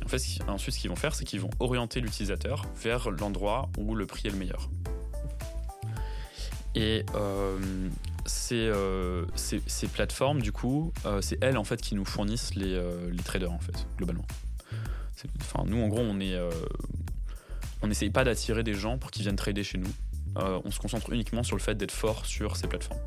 En 0.04 0.08
fait, 0.08 0.22
ensuite, 0.46 0.74
ce 0.74 0.80
qu'ils 0.80 0.90
vont 0.90 0.96
faire, 0.96 1.14
c'est 1.14 1.24
qu'ils 1.24 1.40
vont 1.40 1.50
orienter 1.58 2.00
l'utilisateur 2.00 2.64
vers 2.80 3.10
l'endroit 3.10 3.68
où 3.76 3.94
le 3.94 4.06
prix 4.06 4.28
est 4.28 4.30
le 4.30 4.36
meilleur. 4.36 4.70
Et 6.74 7.04
ces, 8.28 8.54
euh, 8.68 9.24
ces, 9.34 9.60
ces 9.66 9.88
plateformes, 9.88 10.40
du 10.40 10.52
coup, 10.52 10.92
euh, 11.06 11.20
c'est 11.20 11.38
elles 11.42 11.56
en 11.58 11.64
fait 11.64 11.80
qui 11.80 11.94
nous 11.94 12.04
fournissent 12.04 12.54
les, 12.54 12.74
euh, 12.74 13.10
les 13.10 13.22
traders 13.22 13.52
en 13.52 13.58
fait, 13.58 13.86
globalement. 13.96 14.26
Enfin, 15.40 15.64
nous, 15.66 15.82
en 15.82 15.88
gros, 15.88 16.00
on 16.00 16.20
est, 16.20 16.34
euh, 16.34 16.50
on 17.82 17.88
n'essaye 17.88 18.10
pas 18.10 18.22
d'attirer 18.24 18.62
des 18.62 18.74
gens 18.74 18.98
pour 18.98 19.10
qu'ils 19.10 19.22
viennent 19.22 19.34
trader 19.36 19.64
chez 19.64 19.78
nous. 19.78 19.90
Euh, 20.36 20.60
on 20.64 20.70
se 20.70 20.78
concentre 20.78 21.10
uniquement 21.12 21.42
sur 21.42 21.56
le 21.56 21.62
fait 21.62 21.74
d'être 21.74 21.90
fort 21.90 22.24
sur 22.26 22.56
ces 22.56 22.68
plateformes. 22.68 23.00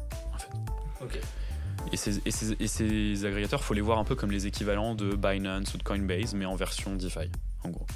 Et 1.94 1.98
ces, 1.98 2.22
et 2.26 2.32
ces- 2.32 2.56
et 2.60 2.68
ces 2.68 3.26
agrégateurs, 3.26 3.64
faut 3.64 3.74
les 3.74 3.82
voir 3.82 3.98
un 3.98 4.04
peu 4.04 4.16
comme 4.16 4.32
les 4.32 4.46
équivalents 4.48 4.94
de 4.96 5.16
Binance 5.16 5.74
ou 5.74 5.78
de 5.78 5.84
Coinbase, 5.84 6.34
mais 6.34 6.46
en 6.46 6.56
version 6.56 6.96
DeFi, 6.96 7.30
en 7.64 7.70
gros. 7.70 7.88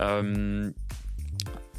Euh, 0.00 0.70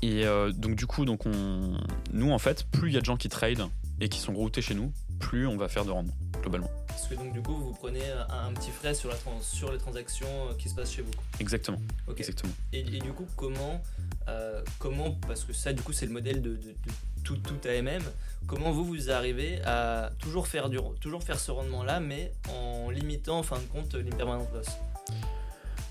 et 0.01 0.25
donc 0.55 0.75
du 0.75 0.87
coup, 0.87 1.05
donc 1.05 1.25
on, 1.25 1.77
nous 2.13 2.31
en 2.31 2.39
fait, 2.39 2.65
plus 2.71 2.89
il 2.89 2.93
y 2.93 2.97
a 2.97 3.01
de 3.01 3.05
gens 3.05 3.17
qui 3.17 3.29
trade 3.29 3.61
et 4.01 4.09
qui 4.09 4.19
sont 4.19 4.33
routés 4.33 4.61
chez 4.61 4.73
nous, 4.73 4.91
plus 5.19 5.47
on 5.47 5.55
va 5.55 5.69
faire 5.69 5.85
de 5.85 5.91
rendement 5.91 6.13
globalement. 6.41 6.69
Parce 6.87 7.07
que 7.07 7.13
donc 7.15 7.31
du 7.33 7.41
coup, 7.41 7.55
vous 7.55 7.71
prenez 7.73 8.01
un, 8.29 8.47
un 8.47 8.53
petit 8.53 8.71
frais 8.71 8.93
sur, 8.95 9.09
la 9.09 9.15
trans- 9.15 9.39
sur 9.41 9.71
les 9.71 9.77
transactions 9.77 10.27
euh, 10.49 10.53
qui 10.57 10.67
se 10.69 10.75
passent 10.75 10.91
chez 10.91 11.03
vous. 11.03 11.11
Exactement, 11.39 11.79
exactement. 12.17 12.51
Et, 12.73 12.79
et 12.79 12.99
du 12.99 13.13
coup, 13.13 13.27
comment, 13.37 13.79
euh, 14.27 14.61
comment, 14.79 15.11
parce 15.27 15.43
que 15.43 15.53
ça, 15.53 15.71
du 15.71 15.81
coup, 15.83 15.93
c'est 15.93 16.07
le 16.07 16.13
modèle 16.13 16.41
de, 16.41 16.49
de- 16.55 16.55
de 16.57 16.75
tout, 17.23 17.37
tout 17.37 17.55
AMM, 17.67 18.01
comment 18.47 18.71
vous, 18.71 18.83
vous 18.83 19.11
arrivez 19.11 19.61
à 19.63 20.11
toujours 20.17 20.47
faire, 20.47 20.69
du, 20.69 20.79
toujours 20.99 21.21
faire 21.21 21.39
ce 21.39 21.51
rendement-là, 21.51 21.99
mais 21.99 22.33
en 22.49 22.89
limitant, 22.89 23.37
en 23.39 23.43
fin 23.43 23.59
de 23.59 23.65
compte, 23.65 23.93
l'impermanent 23.93 24.47
loss? 24.53 24.65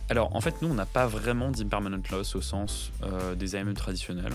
Alors 0.09 0.35
en 0.35 0.40
fait, 0.40 0.61
nous 0.61 0.68
on 0.68 0.75
n'a 0.75 0.87
pas 0.87 1.07
vraiment 1.07 1.53
d'impermanent 1.53 2.03
loss 2.11 2.35
au 2.35 2.42
sens 2.42 2.90
euh, 3.05 3.37
des 3.37 3.55
AMM 3.55 3.75
traditionnels. 3.75 4.33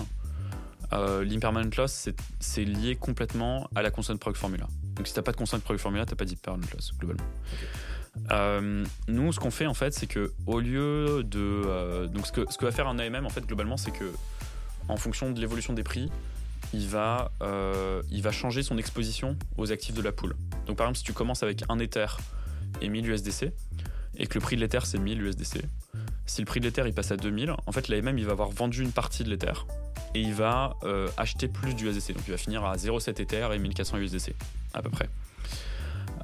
Euh, 0.94 1.24
L'impermanent 1.26 1.70
loss, 1.78 2.10
c'est- 2.40 2.64
lié 2.66 2.96
complètement 2.96 3.70
à 3.76 3.82
la 3.82 3.92
constant 3.92 4.16
prog 4.18 4.36
formula. 4.36 4.68
Donc 4.96 5.08
si 5.08 5.14
t'as 5.14 5.22
pas 5.22 5.32
de 5.32 5.38
constant 5.38 5.60
prog 5.60 5.78
formula, 5.78 6.06
t'as 6.06 6.16
pas 6.16 6.26
d'impermanent 6.26 6.68
loss 6.74 6.92
globalement. 6.98 7.24
Euh, 8.32 8.86
nous, 9.08 9.34
ce 9.34 9.40
qu'on 9.40 9.52
fait 9.52 9.66
en 9.68 9.74
fait, 9.74 9.94
c'est 9.94 10.08
que 10.08 10.32
au 10.46 10.60
lieu 10.60 11.24
de 11.24 11.40
euh, 11.40 12.08
donc 12.08 12.26
ce 12.28 12.32
que 12.32 12.46
ce 12.50 12.58
que 12.58 12.66
va 12.66 12.72
faire 12.72 12.88
un 12.88 12.98
AMM 12.98 13.26
en 13.26 13.30
fait 13.30 13.46
globalement, 13.46 13.78
c'est 13.78 13.92
que 13.92 14.10
en 14.88 14.96
fonction 14.98 15.32
de 15.32 15.40
l'évolution 15.42 15.74
des 15.74 15.84
prix, 15.84 16.10
il 16.74 16.88
va 16.88 17.32
il 18.12 18.22
va 18.22 18.32
changer 18.32 18.64
son 18.64 18.78
exposition 18.78 19.38
aux 19.58 19.72
actifs 19.72 19.96
de 19.96 20.02
la 20.02 20.12
pool. 20.14 20.36
Donc 20.68 20.78
par 20.78 20.86
exemple, 20.88 21.00
si 21.00 21.04
tu 21.04 21.14
commences 21.14 21.44
avec 21.44 21.64
un 21.70 21.78
Ether 21.80 22.08
et 22.82 22.88
1000 22.90 23.06
USDC 23.08 23.52
et 24.18 24.28
que 24.28 24.36
le 24.36 24.42
prix 24.42 24.56
de 24.56 24.62
l'Ether 24.62 24.80
c'est 24.84 24.98
1000 24.98 25.22
USDC, 25.22 25.62
si 26.26 26.42
le 26.42 26.46
prix 26.46 26.60
de 26.60 26.66
l'Ether 26.66 26.84
il 26.86 26.94
passe 26.94 27.12
à 27.12 27.18
2000, 27.18 27.54
en 27.66 27.72
fait 27.72 27.88
l'AMM 27.88 28.18
il 28.18 28.26
va 28.26 28.32
avoir 28.32 28.50
vendu 28.50 28.82
une 28.82 28.92
partie 28.92 29.24
de 29.24 29.30
l'Ether 29.30 29.54
et 30.16 30.22
il 30.22 30.34
va 30.34 30.76
euh, 30.84 31.08
acheter 31.18 31.48
plus 31.48 31.76
d'USDC. 31.76 32.14
Donc 32.14 32.24
il 32.28 32.32
va 32.32 32.38
finir 32.38 32.64
à 32.64 32.76
0,7 32.76 33.22
Ether 33.22 33.50
et 33.54 33.60
1400 33.60 33.98
USDC 33.98 34.34
à 34.74 34.82
peu 34.82 34.90
près. 34.90 35.10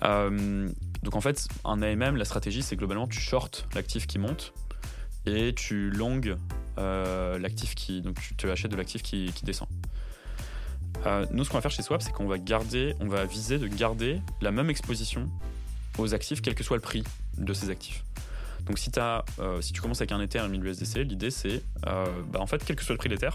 Euh, 0.03 0.69
donc 1.03 1.15
en 1.15 1.21
fait, 1.21 1.47
un 1.65 1.81
AMM, 1.81 2.15
la 2.15 2.25
stratégie 2.25 2.63
c'est 2.63 2.75
globalement 2.75 3.07
tu 3.07 3.19
short 3.19 3.67
l'actif 3.75 4.07
qui 4.07 4.17
monte 4.17 4.53
et 5.25 5.53
tu 5.53 5.91
long 5.91 6.19
euh, 6.79 7.37
l'actif 7.37 7.75
qui. 7.75 8.01
Donc 8.01 8.19
tu 8.19 8.35
te 8.35 8.47
achètes 8.47 8.71
de 8.71 8.77
l'actif 8.77 9.03
qui, 9.03 9.31
qui 9.35 9.45
descend. 9.45 9.67
Nous, 11.31 11.43
ce 11.43 11.49
qu'on 11.49 11.57
va 11.57 11.61
faire 11.61 11.71
chez 11.71 11.81
Swap, 11.81 12.03
c'est 12.03 12.11
qu'on 12.11 12.27
va 12.27 12.37
garder, 12.37 12.93
on 12.99 13.07
va 13.07 13.25
viser 13.25 13.57
de 13.57 13.67
garder 13.67 14.21
la 14.39 14.51
même 14.51 14.69
exposition 14.69 15.31
aux 15.97 16.13
actifs, 16.13 16.41
quel 16.41 16.53
que 16.53 16.63
soit 16.63 16.77
le 16.77 16.81
prix 16.81 17.03
de 17.37 17.53
ces 17.53 17.69
actifs. 17.69 18.03
Donc 18.65 18.77
euh, 19.39 19.61
si 19.61 19.73
tu 19.73 19.81
commences 19.81 20.01
avec 20.01 20.11
un 20.11 20.21
Ether 20.21 20.43
et 20.45 20.47
1000 20.47 20.63
USDC, 20.63 20.99
l'idée 21.03 21.31
c'est, 21.31 21.63
euh, 21.87 22.05
bah, 22.31 22.39
en 22.39 22.47
fait, 22.47 22.63
quel 22.63 22.75
que 22.75 22.83
soit 22.83 22.93
le 22.93 22.97
prix 22.97 23.09
de 23.09 23.15
l'Ether, 23.15 23.31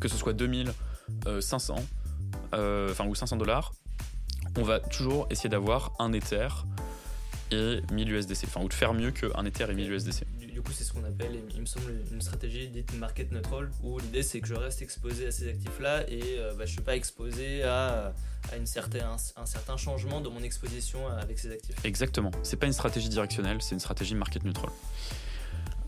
que 0.00 0.08
ce 0.08 0.16
soit 0.16 0.32
2000, 0.32 0.72
500, 1.40 1.76
enfin 2.52 3.06
ou 3.06 3.14
500 3.14 3.36
dollars, 3.36 3.72
on 4.56 4.62
va 4.62 4.80
toujours 4.80 5.26
essayer 5.30 5.50
d'avoir 5.50 5.92
un 5.98 6.12
Ether 6.12 6.48
et 7.50 7.80
1000 7.92 8.12
USDC, 8.12 8.44
enfin 8.46 8.62
ou 8.62 8.68
de 8.68 8.74
faire 8.74 8.94
mieux 8.94 9.10
qu'un 9.10 9.44
Ether 9.44 9.66
et 9.70 9.74
1000 9.74 9.92
USDC 9.92 10.24
du 10.54 10.62
coup, 10.62 10.70
c'est 10.72 10.84
ce 10.84 10.92
qu'on 10.92 11.04
appelle, 11.04 11.40
il 11.52 11.60
me 11.60 11.66
semble, 11.66 11.92
une 12.12 12.20
stratégie 12.20 12.68
dite 12.68 12.96
market 12.96 13.32
neutral, 13.32 13.70
où 13.82 13.98
l'idée 13.98 14.22
c'est 14.22 14.40
que 14.40 14.46
je 14.46 14.54
reste 14.54 14.82
exposé 14.82 15.26
à 15.26 15.32
ces 15.32 15.48
actifs-là 15.48 16.08
et 16.08 16.38
euh, 16.38 16.50
bah, 16.50 16.58
je 16.58 16.62
ne 16.62 16.66
suis 16.74 16.80
pas 16.80 16.94
exposé 16.94 17.64
à, 17.64 18.12
une 18.56 18.66
certaine, 18.66 19.02
un, 19.02 19.46
certain 19.46 19.76
changement 19.76 20.20
de 20.20 20.28
mon 20.28 20.42
exposition 20.44 21.08
avec 21.08 21.40
ces 21.40 21.50
actifs. 21.50 21.74
Exactement. 21.84 22.30
C'est 22.44 22.56
pas 22.56 22.66
une 22.66 22.72
stratégie 22.72 23.08
directionnelle, 23.08 23.60
c'est 23.62 23.74
une 23.74 23.80
stratégie 23.80 24.14
market 24.14 24.44
neutral. 24.44 24.70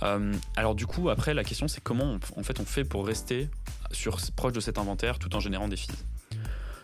Euh, 0.03 0.35
alors 0.57 0.75
du 0.75 0.87
coup, 0.87 1.11
après, 1.11 1.33
la 1.33 1.45
question 1.45 1.69
c'est 1.69 1.81
comment 1.81 2.19
on, 2.37 2.41
en 2.41 2.43
fait, 2.43 2.59
on 2.59 2.65
fait 2.65 2.85
pour 2.85 3.07
rester 3.07 3.49
sur, 3.93 4.19
proche 4.35 4.53
de 4.53 4.61
cet 4.61 4.79
inventaire 4.79 5.21
tout 5.21 5.35
en 5.37 5.41
générant 5.41 5.69
des 5.69 5.77
fees. 5.77 5.93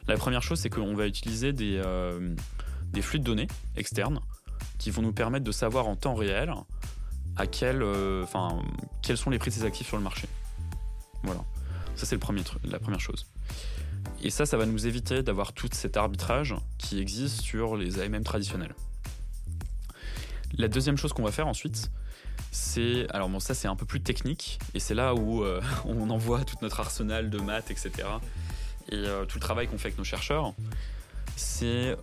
La 0.07 0.17
première 0.17 0.43
chose, 0.43 0.61
c'est 0.61 0.71
qu'on 0.71 0.95
va 0.95 1.09
utiliser 1.09 1.53
des, 1.53 1.83
euh, 1.85 2.33
des 2.93 3.03
flux 3.03 3.19
de 3.19 3.25
données 3.25 3.49
externes 3.77 4.21
qui 4.79 4.91
vont 4.91 5.03
nous 5.03 5.13
permettre 5.13 5.45
de 5.45 5.53
savoir 5.53 5.89
en 5.89 5.97
temps 5.97 6.15
réel 6.15 6.53
à 7.37 7.47
quel, 7.47 7.83
euh, 7.83 8.23
enfin, 8.23 8.63
quels 9.03 9.17
sont 9.17 9.31
les 9.31 9.39
prix 9.39 9.51
de 9.51 9.55
ces 9.55 9.65
actifs 9.65 9.87
sur 9.87 9.97
le 9.97 10.03
marché. 10.03 10.29
Voilà. 11.23 11.41
Ça, 11.95 12.07
c'est 12.07 12.15
le 12.15 12.21
premier 12.21 12.43
la 12.65 12.79
première 12.79 13.01
chose. 13.01 13.27
Et 14.23 14.31
ça, 14.31 14.47
ça 14.47 14.57
va 14.57 14.67
nous 14.67 14.87
éviter 14.87 15.23
d'avoir 15.23 15.53
tout 15.53 15.69
cet 15.73 15.97
arbitrage 15.97 16.55
qui 16.79 17.01
existe 17.01 17.41
sur 17.41 17.77
les 17.77 18.01
AMM 18.01 18.25
traditionnels. 18.25 18.75
La 20.57 20.69
deuxième 20.69 20.97
chose 20.97 21.13
qu'on 21.13 21.23
va 21.23 21.33
faire 21.33 21.47
ensuite, 21.47 21.91
c'est. 22.51 23.07
Alors, 23.11 23.29
bon, 23.29 23.41
ça, 23.41 23.55
c'est 23.55 23.69
un 23.69 23.77
peu 23.77 23.87
plus 23.87 24.03
technique, 24.03 24.59
et 24.75 24.81
c'est 24.81 24.95
là 24.95 25.15
où 25.15 25.43
euh, 25.43 25.61
on 25.87 26.11
envoie 26.11 26.45
tout 26.45 26.57
notre 26.63 26.81
arsenal 26.81 27.31
de 27.31 27.39
maths, 27.39 27.71
etc. 27.71 27.91
Et 28.91 28.97
euh, 28.97 29.25
tout 29.25 29.39
le 29.39 29.41
travail 29.43 29.69
qu'on 29.69 29.79
fait 29.79 29.89
avec 29.89 29.99
nos 29.99 30.05
chercheurs. 30.05 30.53
C'est 31.37 31.97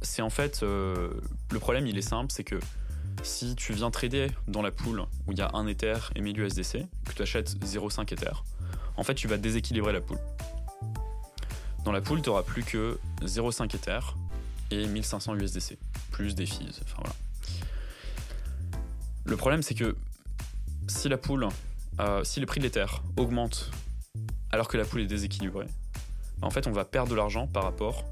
c'est 0.00 0.22
en 0.22 0.30
fait. 0.30 0.62
le 0.62 1.58
problème, 1.58 1.86
il 1.88 1.98
est 1.98 2.02
simple, 2.02 2.30
c'est 2.30 2.44
que 2.44 2.58
si 3.22 3.54
tu 3.54 3.72
viens 3.72 3.90
trader 3.90 4.28
dans 4.48 4.62
la 4.62 4.70
pool 4.70 5.00
où 5.26 5.32
il 5.32 5.38
y 5.38 5.42
a 5.42 5.50
un 5.54 5.66
Ether 5.66 5.96
et 6.14 6.20
1000 6.20 6.40
USDC, 6.40 6.86
que 7.06 7.12
tu 7.14 7.22
achètes 7.22 7.56
0,5 7.64 8.12
Ether, 8.12 8.32
en 8.96 9.04
fait 9.04 9.14
tu 9.14 9.28
vas 9.28 9.36
déséquilibrer 9.36 9.92
la 9.92 10.00
pool. 10.00 10.18
Dans 11.84 11.92
la 11.92 12.00
pool, 12.00 12.22
tu 12.22 12.28
n'auras 12.28 12.42
plus 12.42 12.62
que 12.62 12.98
0,5 13.22 13.74
Ether 13.74 14.00
et 14.70 14.86
1500 14.86 15.34
USDC, 15.36 15.78
plus 16.12 16.34
des 16.34 16.46
fees. 16.46 16.80
Enfin, 16.84 16.96
voilà. 16.98 17.14
Le 19.24 19.36
problème, 19.36 19.62
c'est 19.62 19.74
que 19.74 19.96
si 20.86 21.08
la 21.08 21.18
pool, 21.18 21.48
euh, 22.00 22.22
si 22.24 22.40
le 22.40 22.46
prix 22.46 22.60
de 22.60 22.64
l'Ether 22.64 22.86
augmente 23.16 23.70
alors 24.50 24.68
que 24.68 24.76
la 24.76 24.84
pool 24.84 25.00
est 25.00 25.06
déséquilibrée, 25.06 25.66
en 26.40 26.50
fait, 26.50 26.66
on 26.66 26.72
va 26.72 26.84
perdre 26.84 27.10
de 27.10 27.16
l'argent 27.16 27.46
par 27.46 27.64
rapport 27.64 28.04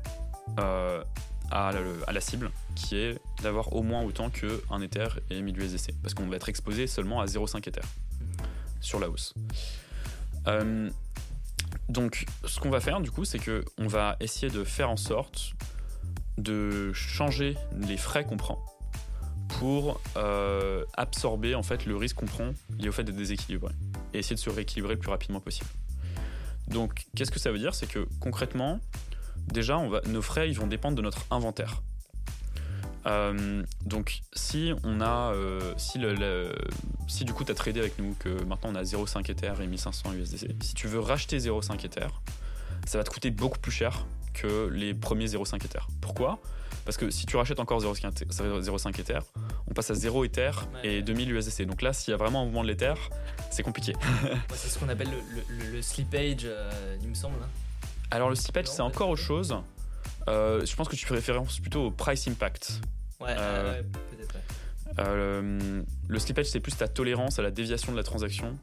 euh, 0.59 1.03
à, 1.51 1.73
la, 2.13 2.21
cible, 2.21 2.51
qui 2.75 2.97
est 2.97 3.19
d'avoir 3.43 3.73
au 3.75 3.83
moins 3.83 4.03
autant 4.03 4.31
qu'un 4.31 4.81
Ether 4.81 5.09
et 5.31 5.41
1000 5.43 5.59
USDC, 5.59 5.95
parce 6.03 6.15
qu'on 6.15 6.27
va 6.27 6.37
être 6.37 6.49
exposé 6.49 6.87
seulement 6.87 7.21
à 7.21 7.27
0,5 7.27 7.69
Ether 7.69 7.81
sur 8.81 9.01
la 9.01 9.09
hausse. 9.11 9.35
Euh, 10.47 10.91
donc, 11.89 12.27
ce 12.45 12.61
qu'on 12.61 12.71
va 12.71 12.81
faire 12.81 13.01
du 13.01 13.11
coup, 13.11 13.25
c'est 13.25 13.39
que 13.39 13.65
on 13.79 13.87
va 13.87 14.17
essayer 14.21 14.51
de 14.51 14.65
faire 14.65 14.91
en 14.91 14.97
sorte 14.97 15.53
de 16.39 16.93
changer 16.93 17.57
les 17.77 17.97
frais 17.97 18.25
qu'on 18.25 18.37
prend 18.37 18.65
pour 19.59 20.01
euh, 20.17 20.85
absorber 20.97 21.55
en 21.55 21.63
fait 21.63 21.85
le 21.85 21.97
risque 21.97 22.17
qu'on 22.17 22.27
prend 22.27 22.53
lié 22.79 22.89
au 22.89 22.93
fait 22.93 23.05
d'être 23.05 23.17
déséquilibré 23.17 23.75
et 24.15 24.19
essayer 24.19 24.37
de 24.37 24.41
se 24.41 24.49
rééquilibrer 24.49 24.95
le 24.95 25.01
plus 25.01 25.11
rapidement 25.11 25.41
possible. 25.41 25.69
Donc, 26.69 27.05
qu'est-ce 27.17 27.31
que 27.31 27.41
ça 27.41 27.51
veut 27.51 27.59
dire? 27.59 27.75
C'est 27.75 27.89
que 27.89 28.07
concrètement, 28.21 28.81
déjà, 29.53 29.79
on 29.79 29.89
va, 29.89 30.01
nos 30.07 30.23
frais 30.23 30.49
ils 30.49 30.59
vont 30.59 30.67
dépendre 30.67 30.97
de 30.97 31.03
notre 31.03 31.25
inventaire. 31.31 31.83
Euh, 33.07 33.63
donc 33.87 34.21
si 34.35 34.75
on 34.85 35.01
a 35.01 35.33
euh, 35.33 35.73
si, 35.79 35.99
le, 35.99 36.53
si 37.09 37.25
du 37.25 37.33
coup 37.33 37.45
tu 37.45 37.53
as 37.53 37.55
tradé 37.55 37.81
avec 37.81 37.99
nous 37.99 38.15
que 38.19 38.29
maintenant 38.45 38.73
on 38.73 38.75
a 38.75 38.83
0,5 38.83 39.31
Ether 39.31 39.55
et 39.63 39.67
1500 39.67 40.13
USDC, 40.13 40.49
si 40.63 40.75
tu 40.75 40.87
veux 40.87 41.01
racheter 41.01 41.39
0,5 41.39 41.83
Ether, 41.87 42.09
ça 42.85 42.99
va 42.99 43.05
te 43.05 43.11
coûter 43.11 43.31
beaucoup 43.31 43.59
plus 43.59 43.73
cher 43.73 44.05
que 44.35 44.69
les 44.69 44.93
premiers 44.93 45.27
0,5 45.27 45.65
Ether. 45.65 45.81
Pourquoi? 46.01 46.41
Parce 46.85 46.97
que 46.97 47.11
si 47.11 47.27
tu 47.27 47.37
rachètes 47.37 47.61
encore 47.61 47.81
0,5 47.81 49.01
Ether, 49.01 49.21
on 49.67 49.75
passe 49.75 49.91
à 49.91 49.95
0 49.95 50.25
Ether 50.25 50.51
et 50.83 51.03
2000 51.03 51.31
USDC. 51.31 51.67
Donc 51.67 51.83
là, 51.83 51.93
s'il 51.93 52.11
y 52.11 52.15
a 52.15 52.17
vraiment 52.17 52.43
un 52.43 52.45
mouvement 52.47 52.63
de 52.63 52.69
l'Ether, 52.69 52.95
c'est 53.51 53.63
compliqué. 53.63 53.93
c'est 54.55 54.69
ce 54.69 54.79
qu'on 54.79 54.89
appelle 54.89 55.11
le, 55.73 55.83
slippage, 55.83 56.45
euh, 56.45 56.97
il 57.03 57.09
me 57.09 57.15
semble. 57.15 57.37
Hein. 57.43 57.70
Alors 58.11 58.29
le 58.29 58.35
slippage, 58.35 58.67
c'est 58.67 58.83
encore 58.83 59.09
autre 59.09 59.23
chose. 59.23 59.57
Euh, 60.29 60.65
je 60.65 60.77
pense 60.77 60.89
que 60.89 60.97
tu 60.97 61.07
fais 61.07 61.15
référence 61.15 61.59
plutôt 61.61 61.87
au 61.87 61.91
price 61.91 62.27
impact. 62.29 62.81
Ouais, 63.21 63.35
euh, 63.37 63.83
peut-être. 63.83 64.37
Euh, 64.99 65.83
le 66.09 66.19
slippage, 66.19 66.47
c'est 66.47 66.61
plus 66.61 66.77
ta 66.77 66.89
tolérance 66.89 67.39
à 67.39 67.43
la 67.43 67.51
déviation 67.51 67.93
de 67.93 67.97
la 67.97 68.03
transaction. 68.03 68.57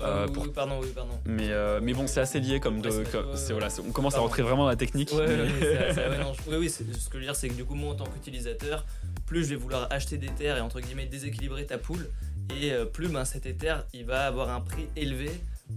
Euh, 0.00 0.26
oui, 0.28 0.32
pour... 0.32 0.52
pardon, 0.52 0.78
oui, 0.80 0.88
pardon. 0.94 1.18
Mais, 1.26 1.50
mais 1.82 1.92
bon, 1.92 2.06
c'est 2.06 2.20
assez 2.20 2.40
lié 2.40 2.60
comme 2.60 2.80
de. 2.80 2.88
voilà, 3.50 3.68
on 3.86 3.90
commence 3.90 4.14
à 4.14 4.20
rentrer 4.20 4.42
vraiment 4.42 4.62
dans 4.62 4.70
la 4.70 4.76
technique. 4.76 5.12
Ouais, 5.12 5.26
oui, 6.46 6.56
oui, 6.56 6.70
ce 6.70 6.82
que 6.82 7.14
je 7.14 7.18
veux 7.18 7.24
dire, 7.24 7.36
c'est 7.36 7.48
que 7.48 7.54
du 7.54 7.64
coup, 7.64 7.74
moi, 7.74 7.92
en 7.92 7.96
tant 7.96 8.06
qu'utilisateur, 8.06 8.86
plus 9.26 9.44
je 9.44 9.50
vais 9.50 9.56
vouloir 9.56 9.88
acheter 9.90 10.16
des 10.16 10.28
terres 10.28 10.56
et 10.56 10.60
entre 10.60 10.80
guillemets 10.80 11.06
déséquilibrer 11.06 11.66
ta 11.66 11.78
poule, 11.78 12.08
et 12.50 12.72
plus 12.92 13.08
ben, 13.08 13.24
cet 13.24 13.44
Ether 13.44 13.76
il 13.92 14.06
va 14.06 14.26
avoir 14.26 14.48
un 14.50 14.60
prix 14.60 14.86
élevé 14.96 15.30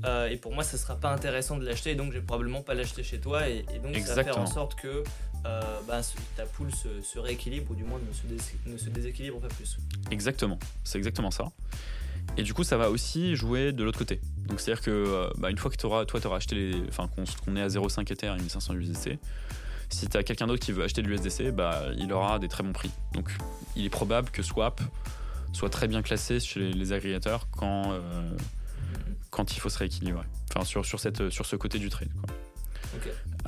euh, 0.06 0.30
et 0.30 0.38
pour 0.38 0.54
moi, 0.54 0.64
ce 0.64 0.78
sera 0.78 0.96
pas 0.96 1.12
intéressant 1.12 1.58
de 1.58 1.66
l'acheter, 1.66 1.96
donc 1.96 2.12
je 2.12 2.18
vais 2.18 2.26
probablement 2.26 2.62
pas 2.62 2.74
l'acheter 2.74 3.04
chez 3.04 3.20
toi. 3.20 3.48
Et, 3.48 3.64
donc, 3.84 3.96
ça 3.98 4.16
va 4.16 4.24
faire 4.24 4.38
en 4.40 4.46
sorte 4.46 4.76
que 4.76 5.04
euh, 5.46 5.62
bah, 5.88 6.02
ta 6.36 6.46
poule 6.46 6.70
se, 6.74 7.20
rééquilibre, 7.20 7.72
ou 7.72 7.76
du 7.76 7.84
moins 7.84 8.00
ne 8.00 8.78
se, 8.78 8.90
déséquilibre 8.90 9.40
pas 9.40 9.48
plus. 9.48 9.78
Exactement, 10.10 10.60
c'est 10.84 10.98
exactement 10.98 11.32
ça. 11.32 11.52
Et 12.38 12.44
du 12.44 12.54
coup, 12.54 12.64
ça 12.64 12.78
va 12.78 12.90
aussi 12.90 13.36
jouer 13.36 13.72
de 13.74 13.84
l'autre 13.84 13.98
côté. 13.98 14.22
Donc, 14.48 14.60
c'est-à-dire 14.60 14.84
que 14.84 14.92
euh, 14.92 15.30
bah, 15.38 15.50
une 15.50 15.58
fois 15.58 15.70
que 15.70 15.86
auras, 15.86 16.06
toi, 16.06 16.20
tu 16.20 16.28
auras 16.28 16.38
acheté 16.38 16.56
les. 16.56 16.84
Enfin, 16.88 17.10
qu'on 17.46 17.56
est 17.56 17.62
à 17.62 17.68
0,5 17.68 18.12
Ether 18.12 18.28
et 18.28 18.42
1500 18.42 18.76
USDC, 18.76 19.20
si 19.90 20.08
tu 20.08 20.18
as 20.18 20.24
quelqu'un 20.24 20.48
d'autre 20.48 20.64
qui 20.64 20.72
veut 20.72 20.84
acheter 20.84 21.02
de 21.02 21.08
l'USDC, 21.08 21.52
bah, 21.52 21.84
il 21.98 22.14
aura 22.14 22.40
des 22.40 22.48
très 22.48 22.64
bons 22.64 22.74
prix. 22.74 22.92
Donc, 23.14 23.30
il 23.76 23.86
est 23.86 23.90
probable 23.90 24.30
que 24.30 24.42
Swap 24.42 24.82
soit 25.54 25.70
très 25.70 25.88
bien 25.88 26.02
classé 26.02 26.40
chez 26.40 26.72
les, 26.72 26.94
agrégateurs 26.94 27.48
quand 27.52 27.94
quand 29.32 29.56
il 29.56 29.60
faut 29.60 29.70
se 29.70 29.80
rééquilibrer. 29.80 30.26
Enfin, 30.50 30.66
sur, 30.66 30.86
sur, 30.86 31.00
cette, 31.00 31.30
sur 31.30 31.46
ce 31.46 31.56
côté 31.56 31.80
du 31.80 31.90
trade. 31.90 32.14
Quoi. 32.14 32.36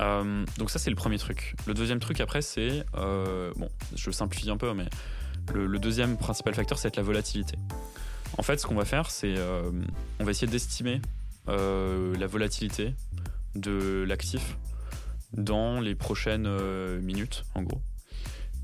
Euh, 0.00 0.44
donc 0.58 0.70
ça 0.70 0.78
c'est 0.78 0.90
le 0.90 0.96
premier 0.96 1.18
truc. 1.18 1.54
Le 1.66 1.74
deuxième 1.74 2.00
truc 2.00 2.20
après 2.20 2.42
c'est, 2.42 2.84
euh, 2.96 3.52
bon 3.56 3.68
je 3.94 4.10
simplifie 4.10 4.50
un 4.50 4.56
peu 4.56 4.72
mais 4.74 4.86
le, 5.52 5.78
deuxième 5.78 6.16
principal 6.16 6.54
facteur 6.54 6.78
c'est 6.78 6.96
la 6.96 7.02
volatilité. 7.02 7.56
En 8.38 8.42
fait 8.42 8.58
ce 8.58 8.66
qu'on 8.66 8.74
va 8.74 8.84
faire 8.84 9.10
c'est 9.10 9.34
euh, 9.36 9.70
on 10.18 10.24
va 10.24 10.30
essayer 10.30 10.50
d'estimer 10.50 11.00
la 11.46 12.26
volatilité 12.26 12.94
de 13.54 14.04
l'actif 14.08 14.56
dans 15.34 15.80
les 15.80 15.94
prochaines 15.94 16.48
minutes 17.00 17.44
en 17.54 17.62
gros. 17.62 17.82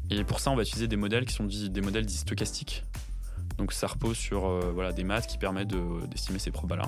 Et 0.09 0.25
pour 0.25 0.41
ça 0.41 0.51
on 0.51 0.57
va 0.57 0.63
utiliser 0.63 0.89
des 0.89 0.97
modèles 0.97 1.27
qui 1.27 1.35
sont 1.35 1.45
des 1.45 1.81
modèles 1.83 2.07
dits 2.07 2.17
stochastiques 2.17 2.85
donc 3.61 3.75
ça 3.75 3.89
repose 3.89 4.17
sur 4.17 4.47
euh, 4.47 4.73
voilà, 4.75 4.91
des 4.93 5.05
maths 5.05 5.27
qui 5.27 5.37
permettent 5.37 5.75
d'estimer 6.09 6.39
ces 6.39 6.51
probas-là. 6.51 6.85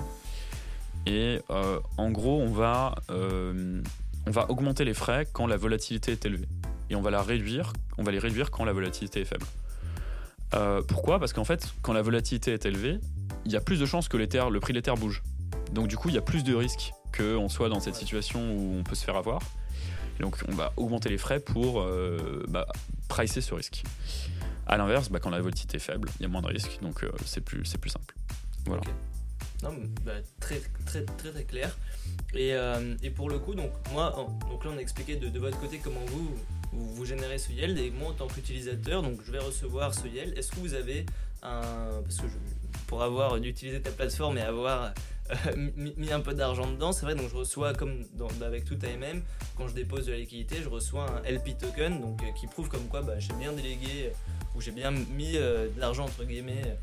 Et 1.05 1.39
euh, 1.51 1.79
en 1.97 2.09
gros, 2.09 2.41
on 2.41 2.51
va, 2.51 2.95
euh, 3.11 3.79
on 4.25 4.31
va 4.31 4.49
augmenter 4.49 4.83
les 4.83 4.95
frais 4.95 5.27
quand 5.31 5.45
la 5.45 5.55
volatilité 5.55 6.13
est 6.13 6.25
élevée. 6.25 6.47
Et 6.89 6.95
on 6.95 7.01
va, 7.01 7.11
la 7.11 7.21
réduire, 7.21 7.73
on 7.99 8.03
va 8.03 8.11
les 8.11 8.17
réduire 8.17 8.49
quand 8.49 8.65
la 8.65 8.73
volatilité 8.73 9.21
est 9.21 9.25
faible. 9.25 9.45
pourquoi? 10.87 11.19
Parce 11.19 11.31
qu'en 11.31 11.43
fait, 11.43 11.73
quand 11.83 11.93
la 11.93 12.01
volatilité 12.01 12.53
est 12.53 12.65
élevée, 12.65 12.99
il 13.45 13.51
y 13.51 13.55
a 13.55 13.61
plus 13.61 13.79
de 13.79 13.85
chances 13.85 14.07
que 14.07 14.17
le 14.17 14.59
prix 14.59 14.73
de 14.73 14.79
l'Ether 14.79 14.93
bouge. 14.97 15.21
Donc 15.73 15.87
du 15.87 15.95
coup, 15.95 16.09
il 16.09 16.15
y 16.15 16.17
a 16.17 16.21
plus 16.21 16.43
de 16.43 16.55
risques 16.55 16.91
qu'on 17.15 17.49
soit 17.49 17.69
dans 17.69 17.81
cette 17.81 17.95
situation 17.95 18.39
où 18.39 18.79
on 18.79 18.83
peut 18.83 18.95
se 18.95 19.05
faire 19.05 19.15
avoir. 19.15 19.41
donc 20.19 20.37
on 20.47 20.55
va 20.55 20.73
augmenter 20.77 21.09
les 21.09 21.19
frais 21.19 21.39
pour 21.39 21.85
bah, 22.47 22.65
pricer 23.09 23.41
ce 23.41 23.53
risque. 23.53 23.83
À 24.67 24.77
l'inverse, 24.77 25.09
bah, 25.09 25.19
quand 25.19 25.29
la 25.29 25.39
volatilité 25.39 25.77
est 25.77 25.79
faible, 25.79 26.09
il 26.19 26.23
y 26.23 26.25
a 26.25 26.29
moins 26.29 26.41
de 26.41 26.47
risques, 26.47 26.79
donc 26.81 27.03
euh, 27.03 27.11
c'est 27.25 27.41
plus, 27.41 27.63
plus 27.77 27.89
simple. 27.89 28.15
Voilà. 28.65 28.81
Bah, 30.05 30.13
très, 30.39 30.61
très, 30.85 31.03
très, 31.03 31.31
très 31.31 31.43
clair. 31.43 31.77
Et, 32.33 32.53
euh, 32.53 32.95
et, 33.01 33.09
pour 33.09 33.29
le 33.29 33.39
coup, 33.39 33.55
donc, 33.55 33.71
moi, 33.93 34.13
donc 34.49 34.65
là, 34.65 34.71
on 34.73 34.77
a 34.77 34.81
expliqué 34.81 35.15
de, 35.15 35.39
votre 35.39 35.59
côté 35.59 35.79
comment 35.81 36.03
vous, 36.07 36.35
vous, 36.71 37.05
générez 37.05 37.37
ce 37.37 37.51
yield. 37.51 37.77
Et 37.77 37.91
moi, 37.91 38.09
en 38.09 38.13
tant 38.13 38.27
qu'utilisateur, 38.27 39.03
je 39.25 39.31
vais 39.31 39.39
recevoir 39.39 39.93
ce 39.93 40.07
yield. 40.07 40.37
Est-ce 40.37 40.51
que 40.51 40.59
vous 40.59 40.73
avez 40.73 41.05
un. 41.43 42.01
Parce 42.03 42.17
que 42.17 42.25
pour 42.87 43.03
avoir 43.03 43.39
d'utiliser 43.39 43.81
ta 43.81 43.91
plateforme 43.91 44.37
et 44.37 44.41
avoir 44.41 44.93
mis, 45.55 46.11
un 46.11 46.19
peu 46.19 46.33
d'argent 46.33 46.69
dedans. 46.69 46.91
C'est 46.91 47.05
vrai, 47.05 47.15
donc 47.15 47.29
je 47.29 47.35
reçois, 47.35 47.73
comme 47.73 48.03
avec 48.41 48.65
tout 48.65 48.77
AMM, 48.83 49.21
quand 49.55 49.67
je 49.67 49.73
dépose 49.73 50.07
de 50.07 50.11
la 50.11 50.17
liquidité, 50.17 50.57
je 50.61 50.69
reçois 50.69 51.05
un 51.09 51.31
LP 51.31 51.57
token 51.57 52.01
donc, 52.01 52.21
qui 52.35 52.47
prouve 52.47 52.69
comme 52.69 52.87
quoi 52.87 53.01
bah, 53.01 53.19
j'ai 53.19 53.33
bien 53.33 53.53
délégué 53.53 54.11
ou 54.55 54.61
j'ai 54.61 54.71
bien 54.71 54.91
mis 54.91 55.33
de 55.33 55.79
l'argent 55.79 56.05
entre 56.05 56.23
guillemets 56.23 56.77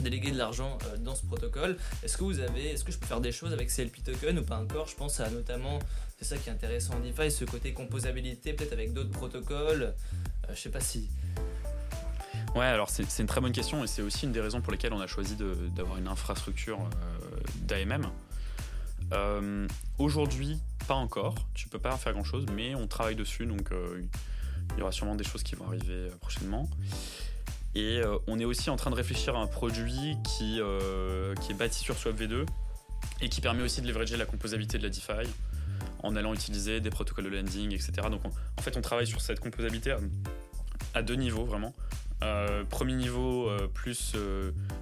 déléguer 0.00 0.30
de 0.30 0.38
l'argent 0.38 0.78
euh, 0.86 0.96
dans 0.96 1.14
ce 1.14 1.24
protocole. 1.24 1.76
Est-ce 2.02 2.16
que 2.16 2.24
vous 2.24 2.40
avez, 2.40 2.70
est-ce 2.70 2.84
que 2.84 2.92
je 2.92 2.98
peux 2.98 3.06
faire 3.06 3.20
des 3.20 3.32
choses 3.32 3.52
avec 3.52 3.68
CLP 3.68 4.02
token 4.04 4.38
ou 4.38 4.42
pas 4.42 4.58
encore? 4.58 4.88
Je 4.88 4.96
pense 4.96 5.20
à 5.20 5.30
notamment, 5.30 5.78
c'est 6.18 6.24
ça 6.24 6.36
qui 6.36 6.48
est 6.48 6.52
intéressant 6.52 6.94
en 6.94 7.00
DeFi, 7.00 7.30
ce 7.30 7.44
côté 7.44 7.72
composabilité, 7.72 8.52
peut-être 8.52 8.72
avec 8.72 8.92
d'autres 8.92 9.10
protocoles. 9.10 9.82
Euh, 9.82 10.54
je 10.54 10.60
sais 10.60 10.70
pas 10.70 10.80
si. 10.80 11.08
Ouais, 12.54 12.66
alors 12.66 12.88
c'est, 12.88 13.18
une 13.18 13.26
très 13.26 13.40
bonne 13.40 13.52
question 13.52 13.82
et 13.82 13.86
c'est 13.86 14.02
aussi 14.02 14.26
une 14.26 14.32
des 14.32 14.40
raisons 14.40 14.60
pour 14.60 14.72
lesquelles 14.72 14.92
on 14.92 15.00
a 15.00 15.06
choisi 15.06 15.36
d'avoir 15.74 15.98
une 15.98 16.06
infrastructure 16.08 16.78
euh, 16.78 17.40
d'AMM. 17.62 18.06
aujourd'hui, 19.98 20.58
pas 20.86 20.94
encore, 20.94 21.34
tu 21.54 21.68
peux 21.68 21.78
pas 21.78 21.96
faire 21.96 22.12
grand 22.12 22.24
chose, 22.24 22.46
mais 22.54 22.74
on 22.74 22.86
travaille 22.86 23.16
dessus 23.16 23.46
donc 23.46 23.70
il 24.72 24.80
y 24.80 24.82
aura 24.82 24.92
sûrement 24.92 25.14
des 25.14 25.24
choses 25.24 25.42
qui 25.42 25.54
vont 25.54 25.66
arriver 25.66 26.08
prochainement. 26.20 26.68
Et 27.74 27.98
euh, 27.98 28.18
on 28.28 28.38
est 28.38 28.44
aussi 28.44 28.70
en 28.70 28.76
train 28.76 28.90
de 28.90 28.94
réfléchir 28.94 29.36
à 29.36 29.40
un 29.40 29.46
produit 29.46 30.16
qui, 30.24 30.60
euh, 30.60 31.34
qui 31.36 31.52
est 31.52 31.54
bâti 31.54 31.80
sur 31.80 31.96
Swap 31.96 32.16
V2 32.16 32.46
et 33.20 33.28
qui 33.28 33.40
permet 33.40 33.62
aussi 33.62 33.82
de 33.82 33.86
leverager 33.86 34.16
la 34.16 34.26
composabilité 34.26 34.78
de 34.78 34.84
la 34.84 34.90
DeFi 34.90 35.28
en 36.02 36.14
allant 36.14 36.34
utiliser 36.34 36.80
des 36.80 36.90
protocoles 36.90 37.24
de 37.24 37.30
lending, 37.30 37.72
etc. 37.72 37.92
Donc 38.10 38.20
en 38.24 38.62
fait, 38.62 38.76
on 38.76 38.80
travaille 38.80 39.06
sur 39.06 39.20
cette 39.20 39.40
composabilité 39.40 39.96
à, 40.94 41.02
deux 41.02 41.14
niveaux 41.14 41.44
vraiment. 41.44 41.74
Euh, 42.22 42.64
premier 42.64 42.94
niveau, 42.94 43.50
plus 43.72 44.14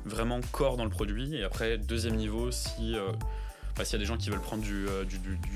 vraiment 0.04 0.40
corps 0.50 0.76
dans 0.76 0.84
le 0.84 0.90
produit, 0.90 1.36
et 1.36 1.44
après 1.44 1.78
deuxième 1.78 2.16
niveau, 2.16 2.50
si 2.50 2.94
s'il 3.84 3.92
y 3.92 3.96
a 3.96 3.98
des 3.98 4.06
gens 4.06 4.16
qui 4.16 4.30
veulent 4.30 4.40
prendre 4.40 4.62
du, 4.62 4.86
euh, 4.88 5.04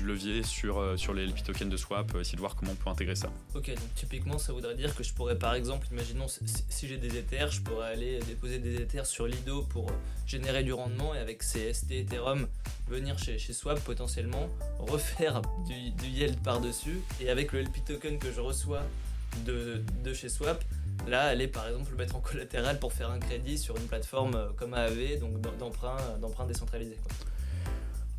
levier 0.03 0.43
sur, 0.43 0.79
euh, 0.79 0.95
les 1.15 1.25
LP 1.25 1.43
tokens 1.43 1.71
de 1.71 1.77
swap, 1.77 2.13
euh, 2.13 2.21
essayer 2.21 2.35
de 2.35 2.41
voir 2.41 2.55
comment 2.55 2.71
on 2.71 2.75
peut 2.75 2.89
intégrer 2.89 3.15
ça. 3.15 3.29
Ok, 3.55 3.69
donc 3.69 3.95
typiquement 3.95 4.37
ça 4.37 4.53
voudrait 4.53 4.75
dire 4.75 4.95
que 4.95 5.03
je 5.03 5.13
pourrais 5.13 5.37
par 5.37 5.53
exemple, 5.53 5.87
imaginons 5.91 6.27
si, 6.27 6.87
j'ai 6.87 6.97
des 6.97 7.17
Ethers, 7.17 7.51
je 7.51 7.61
pourrais 7.61 7.91
aller 7.91 8.19
déposer 8.19 8.59
des 8.59 8.81
Ethers 8.81 9.05
sur 9.05 9.27
Lido 9.27 9.63
pour 9.63 9.91
générer 10.25 10.63
du 10.63 10.73
rendement 10.73 11.13
et 11.13 11.19
avec 11.19 11.39
CST 11.39 11.91
Ethereum 11.91 12.47
venir 12.87 13.17
chez, 13.19 13.37
Swap 13.37 13.79
potentiellement, 13.81 14.49
refaire 14.79 15.41
du, 15.65 16.07
yield 16.07 16.37
par-dessus 16.41 17.01
et 17.21 17.29
avec 17.29 17.51
le 17.51 17.61
LP 17.61 17.85
token 17.85 18.19
que 18.19 18.31
je 18.31 18.41
reçois 18.41 18.81
de, 19.45 19.83
chez 20.13 20.29
Swap, 20.29 20.63
là 21.07 21.23
aller 21.23 21.47
par 21.47 21.67
exemple 21.67 21.91
le 21.91 21.97
mettre 21.97 22.15
en 22.15 22.21
collatéral 22.21 22.79
pour 22.79 22.93
faire 22.93 23.11
un 23.11 23.19
crédit 23.19 23.57
sur 23.57 23.77
une 23.77 23.87
plateforme 23.87 24.53
comme 24.57 24.73
AAV, 24.73 25.19
donc 25.19 25.39
d'emprunt 25.59 26.45
décentralisé. 26.47 26.97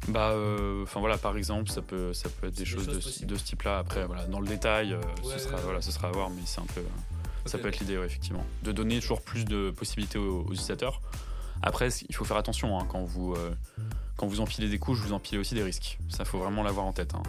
Bah, 0.09 0.31
euh, 0.31 0.85
enfin 0.85 1.01
voilà, 1.01 1.19
par 1.19 1.37
exemple, 1.37 1.71
ça 1.71 1.83
peut, 1.83 2.15
ça 2.15 2.31
peut 2.31 2.47
être 2.47 2.55
des, 2.55 2.65
choses, 2.65 2.87
de, 2.87 3.01
ce 3.01 3.45
type-là. 3.45 3.79
Après, 3.79 4.07
voilà, 4.07 4.25
dans 4.25 4.41
le 4.41 4.49
détail, 4.49 4.95
euh, 4.95 5.01
ce 5.23 5.39
sera, 5.39 5.59
voilà, 5.59 5.83
ce 5.83 5.93
sera 5.93 6.09
à 6.09 6.11
voir, 6.11 6.31
mais 6.31 6.41
c'est 6.47 6.61
un 6.61 6.67
peu, 6.75 6.83
ça 7.45 7.59
peut 7.59 7.69
être 7.69 7.79
l'idée, 7.79 7.95
effectivement, 7.95 8.45
de 8.63 8.73
donner 8.73 9.01
toujours 9.01 9.21
plus 9.21 9.45
de 9.45 9.71
possibilités 9.71 10.19
aux, 10.19 10.45
utilisateurs. 10.45 11.03
Après, 11.63 11.89
il 12.09 12.15
faut 12.15 12.25
faire 12.25 12.39
attention 12.39 12.79
hein, 12.79 12.87
quand 12.89 13.05
vous, 13.05 13.35
euh, 13.35 13.53
quand 14.17 14.27
vous 14.27 14.41
empilez 14.41 14.69
des 14.69 14.79
couches, 14.79 15.01
vous 15.01 15.13
empilez 15.13 15.39
aussi 15.39 15.55
des 15.55 15.63
risques. 15.63 15.99
Ça, 16.09 16.25
faut 16.25 16.39
vraiment 16.39 16.63
l'avoir 16.63 16.87
en 16.87 16.93
tête. 16.93 17.15
Hein. 17.15 17.23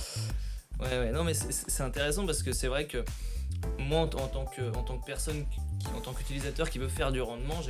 ouais, 0.80 0.98
ouais, 0.98 1.12
non, 1.12 1.22
mais 1.22 1.34
c'est 1.34 1.82
intéressant 1.82 2.26
parce 2.26 2.42
que 2.42 2.52
c'est 2.52 2.68
vrai 2.68 2.86
que 2.86 3.04
moi, 3.78 4.00
en, 4.00 4.06
tant 4.06 4.46
que, 4.46 4.76
en 4.76 4.82
tant 4.82 4.98
que 4.98 5.04
personne, 5.04 5.44
en 5.94 6.00
tant 6.00 6.14
qu'utilisateur 6.14 6.68
qui 6.68 6.78
veut 6.78 6.88
faire 6.88 7.12
du 7.12 7.20
rendement, 7.20 7.62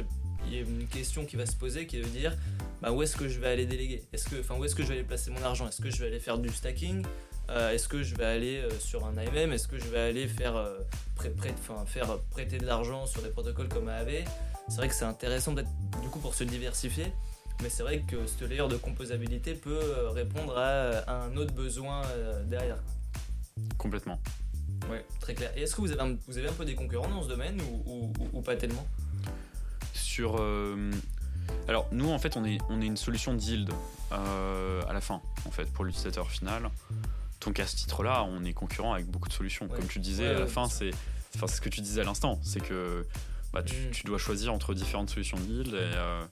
il 0.47 0.55
y 0.55 0.59
a 0.59 0.61
une 0.61 0.86
question 0.86 1.24
qui 1.24 1.36
va 1.36 1.47
se 1.47 1.57
poser 1.57 1.86
qui 1.86 1.99
est 1.99 2.03
de 2.03 2.09
dire 2.09 2.36
bah, 2.80 2.93
où 2.93 3.03
est-ce 3.03 3.16
que 3.16 3.28
je 3.28 3.38
vais 3.38 3.49
aller 3.49 3.66
déléguer? 3.66 4.03
Est-ce 4.12 4.28
que, 4.28 4.40
enfin, 4.40 4.57
où 4.57 4.64
est-ce 4.64 4.74
que 4.74 4.82
je 4.82 4.88
vais 4.88 4.95
aller 4.95 5.05
placer 5.05 5.30
mon 5.30 5.43
argent? 5.43 5.68
Est-ce 5.68 5.80
que 5.80 5.90
je 5.90 5.99
vais 5.99 6.07
aller 6.07 6.20
faire 6.20 6.38
du 6.38 6.49
stacking? 6.49 7.05
Euh, 7.51 7.70
Est-ce 7.70 7.88
que 7.88 8.03
je 8.03 8.14
vais 8.14 8.24
aller 8.24 8.59
euh, 8.59 8.70
sur 8.78 9.05
un 9.07 9.16
AMM 9.16 9.53
Est-ce 9.53 9.68
que 9.68 9.78
je 9.78 9.84
vais 9.84 10.01
aller 10.01 10.28
faire, 10.28 10.57
euh, 10.57 10.78
faire 11.86 12.18
prêter 12.30 12.59
de 12.59 12.66
l'argent 12.66 13.07
sur 13.07 13.22
des 13.22 13.28
protocoles 13.28 13.68
comme 13.68 13.88
AAV 13.88 14.24
C'est 14.68 14.76
vrai 14.76 14.88
que 14.88 14.95
c'est 14.95 15.05
intéressant 15.05 15.53
d'être 15.53 15.70
du 16.01 16.09
coup 16.09 16.18
pour 16.18 16.34
se 16.34 16.45
diversifier, 16.45 17.12
mais 17.62 17.68
c'est 17.68 17.82
vrai 17.82 18.01
que 18.01 18.26
ce 18.26 18.45
layer 18.45 18.66
de 18.68 18.76
composabilité 18.76 19.55
peut 19.55 20.09
répondre 20.09 20.57
à, 20.57 21.24
un 21.24 21.36
autre 21.36 21.53
besoin 21.53 22.03
derrière. 22.47 22.78
Complètement. 23.76 24.18
Ouais, 24.90 25.05
très 25.20 25.34
clair. 25.34 25.53
Et 25.57 25.62
est-ce 25.62 25.76
que 25.76 25.80
vous 25.80 25.93
avez, 25.93 26.01
un, 26.01 26.16
vous 26.26 26.38
avez 26.38 26.49
un 26.49 26.53
peu 26.53 26.64
des 26.64 26.74
concurrents 26.74 27.09
dans 27.09 27.22
ce 27.22 27.28
domaine 27.28 27.61
ou, 27.86 28.12
ou, 28.32 28.40
pas 28.40 28.57
tellement? 28.57 28.86
Sur 30.12 30.36
alors 31.68 31.86
nous 31.92 32.10
en 32.10 32.18
fait 32.18 32.36
on 32.36 32.44
est, 32.44 32.58
on 32.68 32.80
est 32.80 32.86
une 32.86 32.96
solution 32.96 33.34
de 33.34 33.40
euh, 34.12 34.82
à 34.88 34.92
la 34.92 35.00
fin 35.00 35.20
en 35.46 35.50
fait 35.50 35.66
pour 35.66 35.84
l'utilisateur 35.84 36.30
final. 36.30 36.70
Donc 37.40 37.58
à 37.60 37.66
ce 37.66 37.76
titre-là 37.76 38.24
on 38.24 38.44
est 38.44 38.52
concurrent 38.52 38.92
avec 38.92 39.06
beaucoup 39.06 39.28
de 39.28 39.34
solutions. 39.34 39.68
Comme 39.68 39.86
tu 39.86 39.98
disais 39.98 40.26
à 40.26 40.38
la 40.38 40.46
fin 40.46 40.68
c'est 40.68 40.90
enfin, 41.36 41.46
ce 41.46 41.60
que 41.60 41.68
tu 41.68 41.80
disais 41.80 42.00
à 42.00 42.04
l'instant, 42.04 42.38
c'est 42.42 42.60
que 42.60 43.06
bah, 43.52 43.62
mm. 43.62 43.90
tu, 43.92 44.04
dois 44.04 44.18
choisir 44.18 44.52
entre 44.52 44.74
différentes 44.74 45.10
solutions 45.10 45.38
de 45.38 45.62
et, 45.62 45.72
euh, 45.74 46.24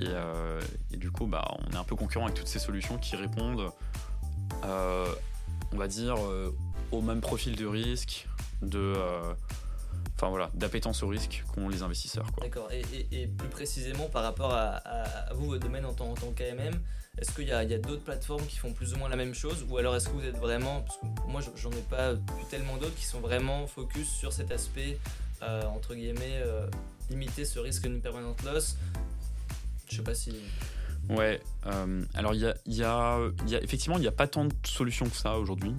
euh, 0.00 0.60
et, 0.92 0.96
du 0.96 1.10
coup 1.10 1.26
bah, 1.26 1.56
on 1.66 1.72
est 1.72 1.76
un 1.76 1.84
peu 1.84 1.96
concurrent 1.96 2.26
avec 2.26 2.36
toutes 2.36 2.48
ces 2.48 2.58
solutions 2.58 2.98
qui 2.98 3.16
répondent 3.16 3.70
on 4.62 5.76
va 5.76 5.88
dire 5.88 6.16
au 6.92 7.02
même 7.02 7.20
profil 7.20 7.56
de 7.56 7.66
risque 7.66 8.28
de 8.62 8.94
enfin 10.24 10.30
voilà, 10.30 10.50
d'appétence 10.54 11.02
au 11.02 11.08
risque 11.08 11.44
qu'ont 11.54 11.68
les 11.68 11.82
investisseurs. 11.82 12.26
D'accord. 12.40 12.68
Et, 12.72 13.26
plus 13.26 13.48
précisément 13.48 14.06
par 14.06 14.22
rapport 14.22 14.52
à, 14.52 14.80
vous, 15.34 15.46
votre 15.46 15.62
domaine 15.62 15.84
en 15.84 15.92
tant, 15.92 16.10
en 16.10 16.14
tant 16.14 16.30
qu'AMM, 16.30 16.74
est-ce 17.18 17.32
qu'il 17.32 17.46
y 17.46 17.52
a, 17.52 17.64
d'autres 17.78 18.02
plateformes 18.02 18.44
qui 18.46 18.56
font 18.56 18.72
plus 18.72 18.94
ou 18.94 18.96
moins 18.96 19.08
la 19.08 19.16
même 19.16 19.34
chose? 19.34 19.64
Ou 19.68 19.78
alors 19.78 19.94
est-ce 19.96 20.08
que 20.08 20.14
vous 20.14 20.24
êtes 20.24 20.38
vraiment, 20.38 20.80
parce 20.80 20.98
que 20.98 21.30
moi 21.30 21.40
j'en 21.56 21.70
ai 21.70 21.82
pas 21.90 22.14
vu 22.14 22.44
tellement 22.50 22.76
d'autres 22.76 22.94
qui 22.94 23.04
sont 23.04 23.20
vraiment 23.20 23.66
focus 23.66 24.08
sur 24.08 24.32
cet 24.32 24.50
aspect, 24.50 24.98
euh, 25.42 25.62
entre 25.64 25.94
guillemets, 25.94 26.40
euh, 26.42 26.66
limiter 27.10 27.44
ce 27.44 27.58
risque 27.58 27.82
d'une 27.82 28.00
permanente 28.00 28.42
loss? 28.44 28.76
Je 29.90 29.96
sais 29.96 30.02
pas 30.02 30.14
si... 30.14 30.34
Ouais, 31.10 31.42
euh, 31.66 32.02
alors 32.14 32.34
il 32.34 32.40
y 32.40 32.46
a, 32.46 32.54
y, 32.64 32.82
a, 32.82 33.18
y 33.46 33.54
a, 33.54 33.62
effectivement, 33.62 33.98
il 33.98 34.00
n'y 34.00 34.08
a 34.08 34.12
pas 34.12 34.26
tant 34.26 34.46
de 34.46 34.54
solutions 34.64 35.06
que 35.06 35.16
ça 35.16 35.36
aujourd'hui. 35.36 35.74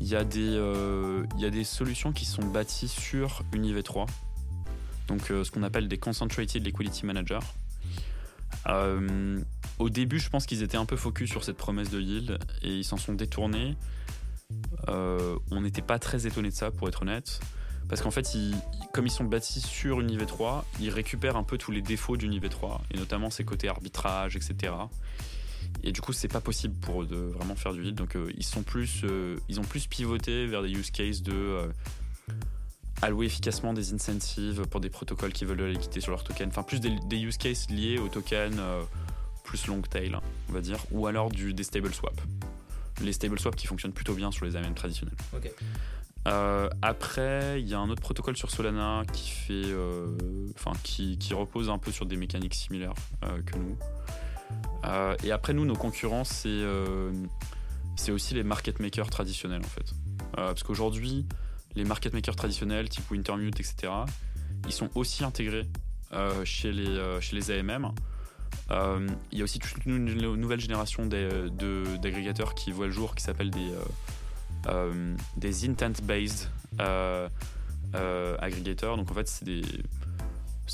Il 0.00 0.08
y, 0.08 0.16
a 0.16 0.24
des, 0.24 0.56
euh, 0.56 1.26
y 1.36 1.44
a 1.44 1.50
des 1.50 1.62
solutions 1.62 2.12
qui 2.12 2.24
sont 2.24 2.42
bâties 2.42 2.88
sur 2.88 3.42
UniV3, 3.52 4.06
donc 5.08 5.30
euh, 5.30 5.44
ce 5.44 5.50
qu'on 5.50 5.62
appelle 5.62 5.88
des 5.88 5.98
Concentrated 5.98 6.64
Liquidity 6.64 7.04
Manager. 7.04 7.42
Euh, 8.66 9.38
au 9.78 9.90
début, 9.90 10.18
je 10.18 10.30
pense 10.30 10.46
qu'ils 10.46 10.62
étaient 10.62 10.78
un 10.78 10.86
peu 10.86 10.96
focus 10.96 11.30
sur 11.30 11.44
cette 11.44 11.58
promesse 11.58 11.90
de 11.90 12.00
yield 12.00 12.38
et 12.62 12.78
ils 12.78 12.84
s'en 12.84 12.96
sont 12.96 13.12
détournés. 13.12 13.76
on 14.88 15.60
n'était 15.60 15.82
pas 15.82 15.98
très 15.98 16.26
étonné 16.26 16.48
de 16.48 16.54
ça, 16.54 16.70
pour 16.70 16.88
être 16.88 17.02
honnête. 17.02 17.40
Parce 17.90 18.02
qu'en 18.02 18.10
fait, 18.10 18.26
comme 18.92 19.06
ils 19.06 19.12
sont 19.12 19.24
bâtis 19.24 19.60
sur 19.60 20.00
UniV3, 20.00 20.62
ils 20.80 20.90
récupèrent 20.90 21.36
un 21.36 21.42
peu 21.42 21.58
tous 21.58 21.72
les 21.72 21.82
défauts 21.82 22.16
d'UniV3, 22.16 22.78
et 22.92 22.96
notamment 22.96 23.30
ses 23.30 23.44
côtés 23.44 23.68
arbitrage, 23.68 24.36
etc. 24.36 24.72
Et 25.82 25.92
du 25.92 26.00
coup, 26.00 26.12
c'est 26.12 26.28
pas 26.28 26.40
possible 26.40 26.74
pour 26.74 27.02
eux 27.02 27.06
de 27.06 27.16
vraiment 27.16 27.54
faire 27.54 27.72
du 27.72 27.82
yield. 27.82 27.96
Donc, 27.96 28.16
euh, 28.16 28.30
ils 28.36 28.44
sont 28.44 28.62
plus, 28.62 29.02
euh, 29.04 29.36
ils 29.48 29.60
ont 29.60 29.64
plus 29.64 29.86
pivoté 29.86 30.46
vers 30.46 30.62
des 30.62 30.70
use 30.70 30.90
cases 30.90 31.22
de 31.22 31.32
euh, 31.32 31.66
allouer 33.02 33.26
efficacement 33.26 33.72
des 33.72 33.94
incentives 33.94 34.66
pour 34.68 34.80
des 34.80 34.90
protocoles 34.90 35.32
qui 35.32 35.44
veulent 35.44 35.56
de 35.56 35.64
la 35.64 35.72
liquidité 35.72 36.00
sur 36.00 36.10
leur 36.10 36.22
token. 36.22 36.48
Enfin, 36.48 36.62
plus 36.62 36.80
des, 36.80 37.16
use 37.16 37.38
cases 37.38 37.70
liés 37.70 37.98
au 37.98 38.08
token 38.08 38.60
plus 39.42 39.66
long 39.66 39.80
tail, 39.80 40.14
on 40.48 40.52
va 40.52 40.60
dire, 40.60 40.78
ou 40.90 41.06
alors 41.06 41.30
du, 41.30 41.54
des 41.54 41.64
stable 41.64 41.92
swaps. 41.94 42.22
Les 43.00 43.12
stable 43.12 43.38
swaps 43.40 43.56
qui 43.56 43.66
fonctionnent 43.66 43.92
plutôt 43.92 44.14
bien 44.14 44.30
sur 44.30 44.44
les 44.44 44.54
AMM 44.56 44.74
traditionnels. 44.74 45.16
après, 46.82 47.60
il 47.62 47.66
y 47.66 47.72
a 47.72 47.78
un 47.78 47.88
autre 47.88 48.02
protocole 48.02 48.36
sur 48.36 48.50
Solana 48.50 49.02
qui 49.14 49.30
fait, 49.30 49.74
enfin, 50.54 50.72
qui, 50.82 51.16
qui, 51.16 51.32
repose 51.32 51.70
un 51.70 51.78
peu 51.78 51.90
sur 51.90 52.04
des 52.04 52.16
mécaniques 52.16 52.54
similaires 52.54 52.94
que 53.22 53.56
nous. 53.56 53.78
Euh, 54.84 55.16
et 55.24 55.32
après, 55.32 55.52
nous, 55.52 55.64
nos 55.64 55.76
concurrents, 55.76 56.24
c'est 56.24 56.48
euh, 56.48 57.12
c'est 57.96 58.12
aussi 58.12 58.34
les 58.34 58.42
market 58.42 58.80
makers 58.80 59.10
traditionnels, 59.10 59.62
en 59.64 59.68
fait. 59.68 59.94
Euh, 60.38 60.48
parce 60.48 60.62
qu'aujourd'hui, 60.62 61.26
les 61.74 61.84
market 61.84 62.12
makers 62.14 62.36
traditionnels, 62.36 62.88
type 62.88 63.10
Wintermute, 63.10 63.60
etc., 63.60 63.92
ils 64.66 64.72
sont 64.72 64.90
aussi 64.94 65.24
intégrés 65.24 65.66
chez, 66.44 66.72
les, 66.72 67.20
chez 67.20 67.36
les 67.36 67.50
AMM. 67.50 67.92
Il 68.70 69.38
y 69.38 69.40
a 69.40 69.44
aussi 69.44 69.58
toute 69.58 69.84
une, 69.86 70.04
nouvelle 70.04 70.60
génération 70.60 71.06
d'agrégateurs 71.06 72.54
qui 72.54 72.72
voient 72.72 72.86
le 72.86 72.92
jour, 72.92 73.14
qui 73.14 73.22
s'appellent 73.22 73.50
des, 73.50 73.70
des 75.36 75.68
intent-based 75.68 76.48
agrégateurs. 78.40 78.96
Donc 78.96 79.10
en 79.10 79.14
fait, 79.14 79.28
c'est 79.28 79.44
des, 79.44 79.62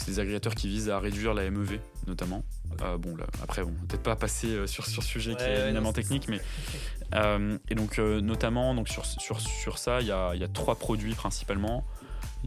des 0.04 0.20
agrégateurs 0.20 0.54
qui 0.54 0.68
visent 0.68 0.90
à 0.90 0.98
réduire 0.98 1.34
la 1.34 1.50
MEV, 1.50 1.80
notamment. 2.06 2.44
Euh, 2.82 2.98
bon, 2.98 3.16
là, 3.16 3.26
après, 3.42 3.62
on 3.62 3.70
peut-être 3.70 4.02
pas 4.02 4.16
passer 4.16 4.48
euh, 4.48 4.66
sur, 4.66 4.86
sur 4.86 5.02
ce 5.02 5.08
sujet 5.08 5.34
qui 5.34 5.44
est 5.44 5.62
éminemment 5.62 5.92
technique, 5.92 6.28
mais. 6.28 6.40
Euh, 7.14 7.56
et 7.68 7.74
donc, 7.74 7.98
notamment, 7.98 8.74
donc 8.74 8.88
sur, 8.88 9.06
sur, 9.06 9.40
sur 9.40 9.78
ça, 9.78 10.00
il 10.00 10.08
y 10.08 10.12
a, 10.12 10.34
y 10.34 10.44
a, 10.44 10.48
trois 10.48 10.74
produits 10.76 11.14
principalement. 11.14 11.84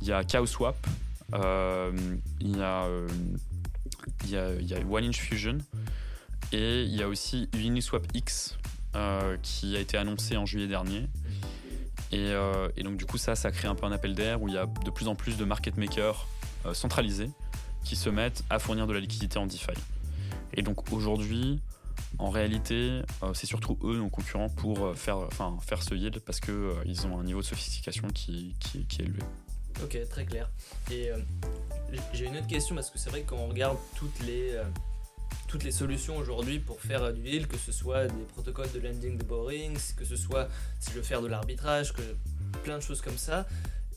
Il 0.01 0.07
y 0.07 0.11
a 0.11 0.23
CowSwap, 0.23 0.75
il 1.33 2.57
y 2.57 2.61
a 2.61 2.87
y, 4.27 4.35
a, 4.35 4.53
y 4.53 4.73
a 4.73 4.79
One 4.89 5.05
Inch 5.05 5.17
Fusion 5.17 5.57
et 6.51 6.83
il 6.83 6.95
y 6.95 7.03
a 7.03 7.07
aussi 7.07 7.49
Uniswap 7.53 8.05
X 8.13 8.57
qui 9.41 9.75
a 9.75 9.79
été 9.79 9.97
annoncé 9.97 10.37
en 10.37 10.45
juillet 10.45 10.67
dernier. 10.67 11.07
Et, 12.11 12.31
et, 12.77 12.83
donc 12.83 12.97
du 12.97 13.05
coup 13.05 13.17
ça, 13.17 13.35
ça 13.35 13.51
crée 13.51 13.67
un 13.67 13.75
peu 13.75 13.85
un 13.85 13.91
appel 13.91 14.13
d'air 14.13 14.41
où 14.41 14.47
il 14.47 14.53
y 14.53 14.57
a 14.57 14.65
de 14.65 14.91
plus 14.91 15.07
en 15.07 15.15
plus 15.15 15.37
de 15.37 15.45
market 15.45 15.77
makers 15.77 16.27
centralisés 16.73 17.31
qui 17.83 17.95
se 17.95 18.09
mettent 18.09 18.43
à 18.49 18.59
fournir 18.59 18.87
de 18.87 18.93
la 18.93 18.99
liquidité 18.99 19.39
en 19.39 19.45
DeFi. 19.45 19.73
Et 20.53 20.61
donc 20.61 20.91
aujourd'hui, 20.91 21.61
en 22.17 22.29
réalité, 22.29 23.01
euh, 23.23 23.33
c'est 23.33 23.45
surtout 23.45 23.77
eux 23.83 23.97
nos 23.97 24.09
concurrents 24.09 24.49
pour 24.49 24.85
euh, 24.85 24.93
faire, 24.93 25.17
enfin, 25.17 25.57
faire 25.61 25.83
ce 25.83 25.93
yield 25.93 26.19
parce 26.19 26.39
qu'ils 26.39 26.53
euh, 26.53 26.73
ils 26.85 27.05
ont 27.05 27.19
un 27.19 27.23
niveau 27.23 27.41
de 27.41 27.45
sophistication 27.45 28.07
qui, 28.09 28.55
qui, 28.59 28.85
est 28.99 29.03
élevé. 29.03 29.21
Ok, 29.83 29.97
très 30.09 30.25
clair. 30.25 30.49
Et 30.91 31.09
j'ai 32.13 32.25
une 32.25 32.35
autre 32.35 32.47
question 32.47 32.75
parce 32.75 32.89
que 32.89 32.97
c'est 32.97 33.09
vrai 33.09 33.21
que 33.21 33.29
quand 33.29 33.37
on 33.37 33.47
regarde 33.47 33.77
toutes 33.95 34.19
les, 34.25 34.59
toutes 35.47 35.63
les 35.63 35.71
solutions 35.71 36.17
aujourd'hui 36.17 36.59
pour 36.59 36.81
faire 36.81 37.13
du 37.13 37.21
yield, 37.21 37.47
que 37.47 37.57
ce 37.57 37.71
soit 37.71 38.07
des 38.07 38.23
protocoles 38.23 38.71
de 38.73 38.79
lending 38.79 39.17
de 39.17 39.23
borrowing, 39.23 39.77
que 39.95 40.03
ce 40.03 40.17
soit 40.17 40.49
si 40.81 40.91
je 40.91 40.97
veux 40.97 41.03
faire 41.03 41.21
de 41.21 41.27
l'arbitrage, 41.27 41.93
que 41.93 42.01
plein 42.63 42.77
de 42.77 42.83
choses 42.83 42.99
comme 42.99 43.17
ça, 43.17 43.47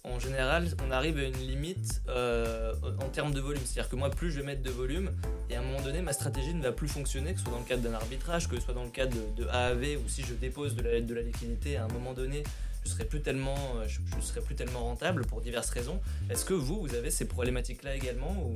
en 0.05 0.19
général, 0.19 0.67
on 0.85 0.91
arrive 0.91 1.19
à 1.19 1.23
une 1.23 1.39
limite 1.39 2.03
euh, 2.09 2.75
en 3.01 3.09
termes 3.09 3.33
de 3.33 3.41
volume. 3.41 3.63
C'est-à-dire 3.65 3.89
que 3.89 3.97
moi, 3.97 4.11
plus 4.11 4.33
je 4.33 4.41
vais 4.41 4.47
mettre 4.47 4.63
de 4.63 4.71
volume, 4.71 5.11
et 5.49 5.55
à 5.55 5.61
un 5.61 5.63
moment 5.63 5.81
donné, 5.81 6.03
ma 6.03 6.13
stratégie 6.13 6.55
ne 6.55 6.63
va 6.63 6.73
plus 6.73 6.89
fonctionner, 6.89 7.33
que 7.33 7.39
ce 7.39 7.45
soit 7.45 7.53
dans 7.53 7.61
le 7.61 7.65
cadre 7.65 7.83
d'un 7.83 7.95
arbitrage, 7.95 8.49
que 8.49 8.57
ce 8.57 8.63
soit 8.63 8.75
dans 8.75 8.83
le 8.85 8.91
cadre 8.91 9.17
de, 9.37 9.47
AAV, 9.47 9.99
ou 10.05 10.09
si 10.09 10.23
je 10.23 10.35
dépose 10.35 10.75
de 10.75 10.83
la, 10.83 11.23
liquidité 11.23 11.77
à 11.77 11.85
un 11.85 11.89
moment 11.89 12.15
donné, 12.15 12.43
je 12.85 12.91
serai 12.91 13.05
euh, 13.05 13.87
je, 13.87 14.21
serai 14.21 14.41
plus 14.41 14.57
tellement 14.57 14.81
rentable 14.81 15.25
pour 15.25 15.41
diverses 15.41 15.71
raisons. 15.71 16.01
Est-ce 16.31 16.45
que 16.45 16.55
vous, 16.55 16.81
vous 16.81 16.95
avez 16.97 17.13
ces 17.13 17.29
problématiques-là 17.29 17.95
également. 17.95 18.53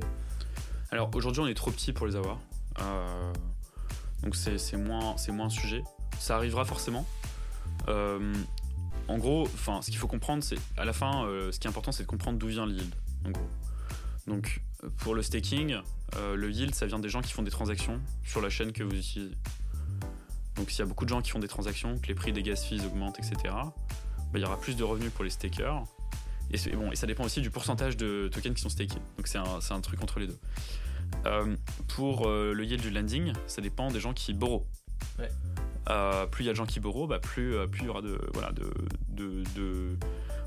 Alors 0.91 1.09
aujourd'hui, 1.15 1.41
on 1.41 1.47
est 1.47 1.53
trop 1.53 1.71
petit 1.71 1.93
pour 1.93 2.07
les 2.07 2.17
avoir. 2.17 2.39
Euh, 2.81 3.33
donc 4.21 4.35
c'est 4.35 4.75
moins, 4.75 5.15
moins 5.29 5.45
un 5.45 5.49
sujet. 5.49 5.81
Ça 6.19 6.35
arrivera 6.35 6.65
forcément. 6.65 7.05
En 9.07 9.17
gros, 9.17 9.43
enfin, 9.43 9.81
ce 9.81 9.89
qu'il 9.89 9.97
faut 9.97 10.07
comprendre, 10.07 10.43
c'est 10.43 10.57
à 10.75 10.85
la 10.85 10.93
fin, 10.93 11.25
euh, 11.25 11.51
ce 11.51 11.59
qui 11.59 11.67
est 11.67 11.69
important, 11.69 11.91
c'est 11.91 12.03
de 12.03 12.07
comprendre 12.07 12.37
d'où 12.37 12.47
vient 12.47 12.65
le 12.65 12.73
yield. 12.73 12.93
En 13.25 13.31
gros. 13.31 13.49
Donc, 14.27 14.61
euh, 14.83 14.89
pour 14.97 15.15
le 15.15 15.21
staking, 15.21 15.77
euh, 16.15 16.35
le 16.35 16.51
yield, 16.51 16.75
ça 16.75 16.85
vient 16.85 16.99
des 16.99 17.09
gens 17.09 17.21
qui 17.21 17.31
font 17.31 17.43
des 17.43 17.51
transactions 17.51 18.01
sur 18.23 18.41
la 18.41 18.49
chaîne 18.49 18.73
que 18.73 18.83
vous 18.83 18.95
utilisez. 18.95 19.35
Donc, 20.55 20.71
s'il 20.71 20.79
y 20.79 20.81
a 20.81 20.85
beaucoup 20.85 21.05
de 21.05 21.09
gens 21.09 21.21
qui 21.21 21.31
font 21.31 21.39
des 21.39 21.47
transactions, 21.47 21.97
que 21.99 22.07
les 22.07 22.15
prix 22.15 22.33
des 22.33 22.43
gas 22.43 22.57
fees 22.57 22.85
augmentent, 22.85 23.19
etc., 23.19 23.37
bah, 23.43 23.73
il 24.33 24.41
y 24.41 24.45
aura 24.45 24.59
plus 24.59 24.75
de 24.75 24.83
revenus 24.83 25.11
pour 25.11 25.23
les 25.23 25.29
stakers. 25.29 25.83
Et, 26.51 26.75
bon, 26.75 26.91
et 26.91 26.95
ça 26.95 27.07
dépend 27.07 27.23
aussi 27.23 27.41
du 27.41 27.49
pourcentage 27.49 27.95
de 27.95 28.29
tokens 28.31 28.55
qui 28.55 28.61
sont 28.61 28.69
stakés. 28.69 28.99
Donc, 29.17 29.27
c'est 29.27 29.37
un, 29.37 29.81
truc 29.81 30.01
entre 30.03 30.19
les 30.19 30.27
deux. 30.27 30.39
pour 31.87 32.27
le 32.27 32.65
yield 32.65 32.81
du 32.81 32.89
lending, 32.89 33.33
ça 33.47 33.61
dépend 33.61 33.89
des 33.89 34.01
gens 34.01 34.13
qui 34.13 34.33
borrow. 34.33 34.65
Ouais. 35.19 35.29
Euh, 35.89 36.25
plus 36.25 36.43
il 36.43 36.47
y 36.47 36.49
a 36.49 36.53
de 36.53 36.57
gens 36.57 36.65
qui 36.65 36.79
borrow, 36.79 37.07
bah, 37.07 37.19
plus, 37.19 37.55
euh, 37.55 37.67
plus 37.67 37.81
il 37.81 37.85
y 37.85 37.89
aura 37.89 38.01
de, 38.01 38.19
voilà, 38.33 38.51
de, 38.51 38.71
de, 39.09 39.97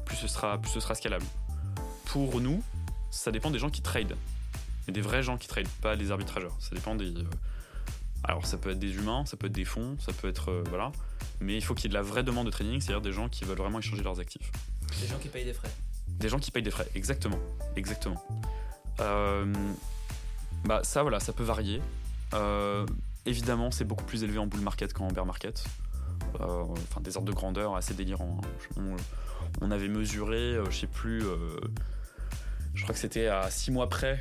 plus, 0.05 0.16
ce 0.16 0.28
sera, 0.28 0.59
plus 0.59 0.70
ce 0.70 0.80
sera 0.80 0.95
scalable. 0.95 1.24
Pour 2.07 2.41
nous, 2.41 2.62
ça 3.11 3.30
dépend 3.32 3.51
des 3.51 3.59
gens 3.59 3.70
qui 3.70 3.82
trade. 3.82 4.16
Et 4.88 4.93
des 4.93 5.01
vrais 5.01 5.22
gens 5.22 5.38
qui 5.38 5.49
trade, 5.49 5.68
pas 5.80 5.97
des 5.97 6.11
arbitrageurs. 6.11 6.57
Ça 6.59 6.74
dépend 6.74 6.95
des. 6.95 7.16
Euh, 7.16 7.24
alors 8.22 8.45
ça 8.45 8.59
peut 8.59 8.70
être 8.70 8.78
des 8.78 8.95
humains, 8.97 9.24
ça 9.24 9.36
peut 9.36 9.47
être 9.47 9.53
des 9.53 9.64
fonds, 9.64 9.97
ça 9.99 10.12
peut 10.12 10.28
être. 10.28 10.62
voilà. 10.68 10.93
Mais 11.41 11.57
il 11.57 11.64
faut 11.64 11.74
qu'il 11.74 11.84
y 11.84 11.86
ait 11.86 11.91
de 11.91 11.95
la 11.95 12.03
vraie 12.03 12.22
demande 12.22 12.47
de 12.47 12.51
trading, 12.51 12.80
c'est-à-dire 12.80 13.01
des 13.01 13.12
gens 13.12 13.28
qui 13.28 13.45
veulent 13.45 13.57
vraiment 13.57 13.78
échanger 13.78 14.03
leurs 14.03 14.20
actifs. 14.20 14.51
Des 15.01 15.07
gens 15.07 15.18
qui 15.18 15.28
payent 15.28 15.45
des 15.45 15.55
frais. 15.55 15.70
Des 16.09 16.28
gens 16.28 16.38
qui 16.38 16.51
payent 16.51 16.62
des 16.62 16.70
frais, 16.70 16.88
exactement. 16.95 17.38
Exactement. 17.76 18.22
bah 18.99 20.80
ça 20.82 21.03
voilà, 21.03 21.18
ça 21.20 21.32
peut 21.32 21.45
varier. 21.45 21.80
Évidemment, 23.27 23.71
c'est 23.71 23.85
beaucoup 23.85 24.05
plus 24.05 24.25
élevé 24.25 24.39
en 24.39 24.47
bull 24.47 24.61
market 24.61 24.93
qu'en 24.93 25.09
bear 25.09 25.27
market. 25.27 25.64
Euh, 26.41 26.64
enfin, 26.91 27.01
des 27.01 27.16
ordres 27.16 27.29
de 27.29 27.35
grandeur 27.35 27.77
assez 27.77 27.95
délirants. 27.95 28.41
Hein. 28.77 28.97
On, 29.61 29.71
avait 29.71 29.89
mesuré, 29.89 30.55
euh, 30.55 30.71
je 30.71 30.81
sais 30.81 30.87
plus, 30.87 31.23
euh, 31.25 31.37
je 32.75 32.83
crois 32.83 32.95
que 32.95 33.01
c'était 33.01 33.27
à 33.27 33.51
6 33.51 33.73
mois 33.73 33.89
près, 33.89 34.21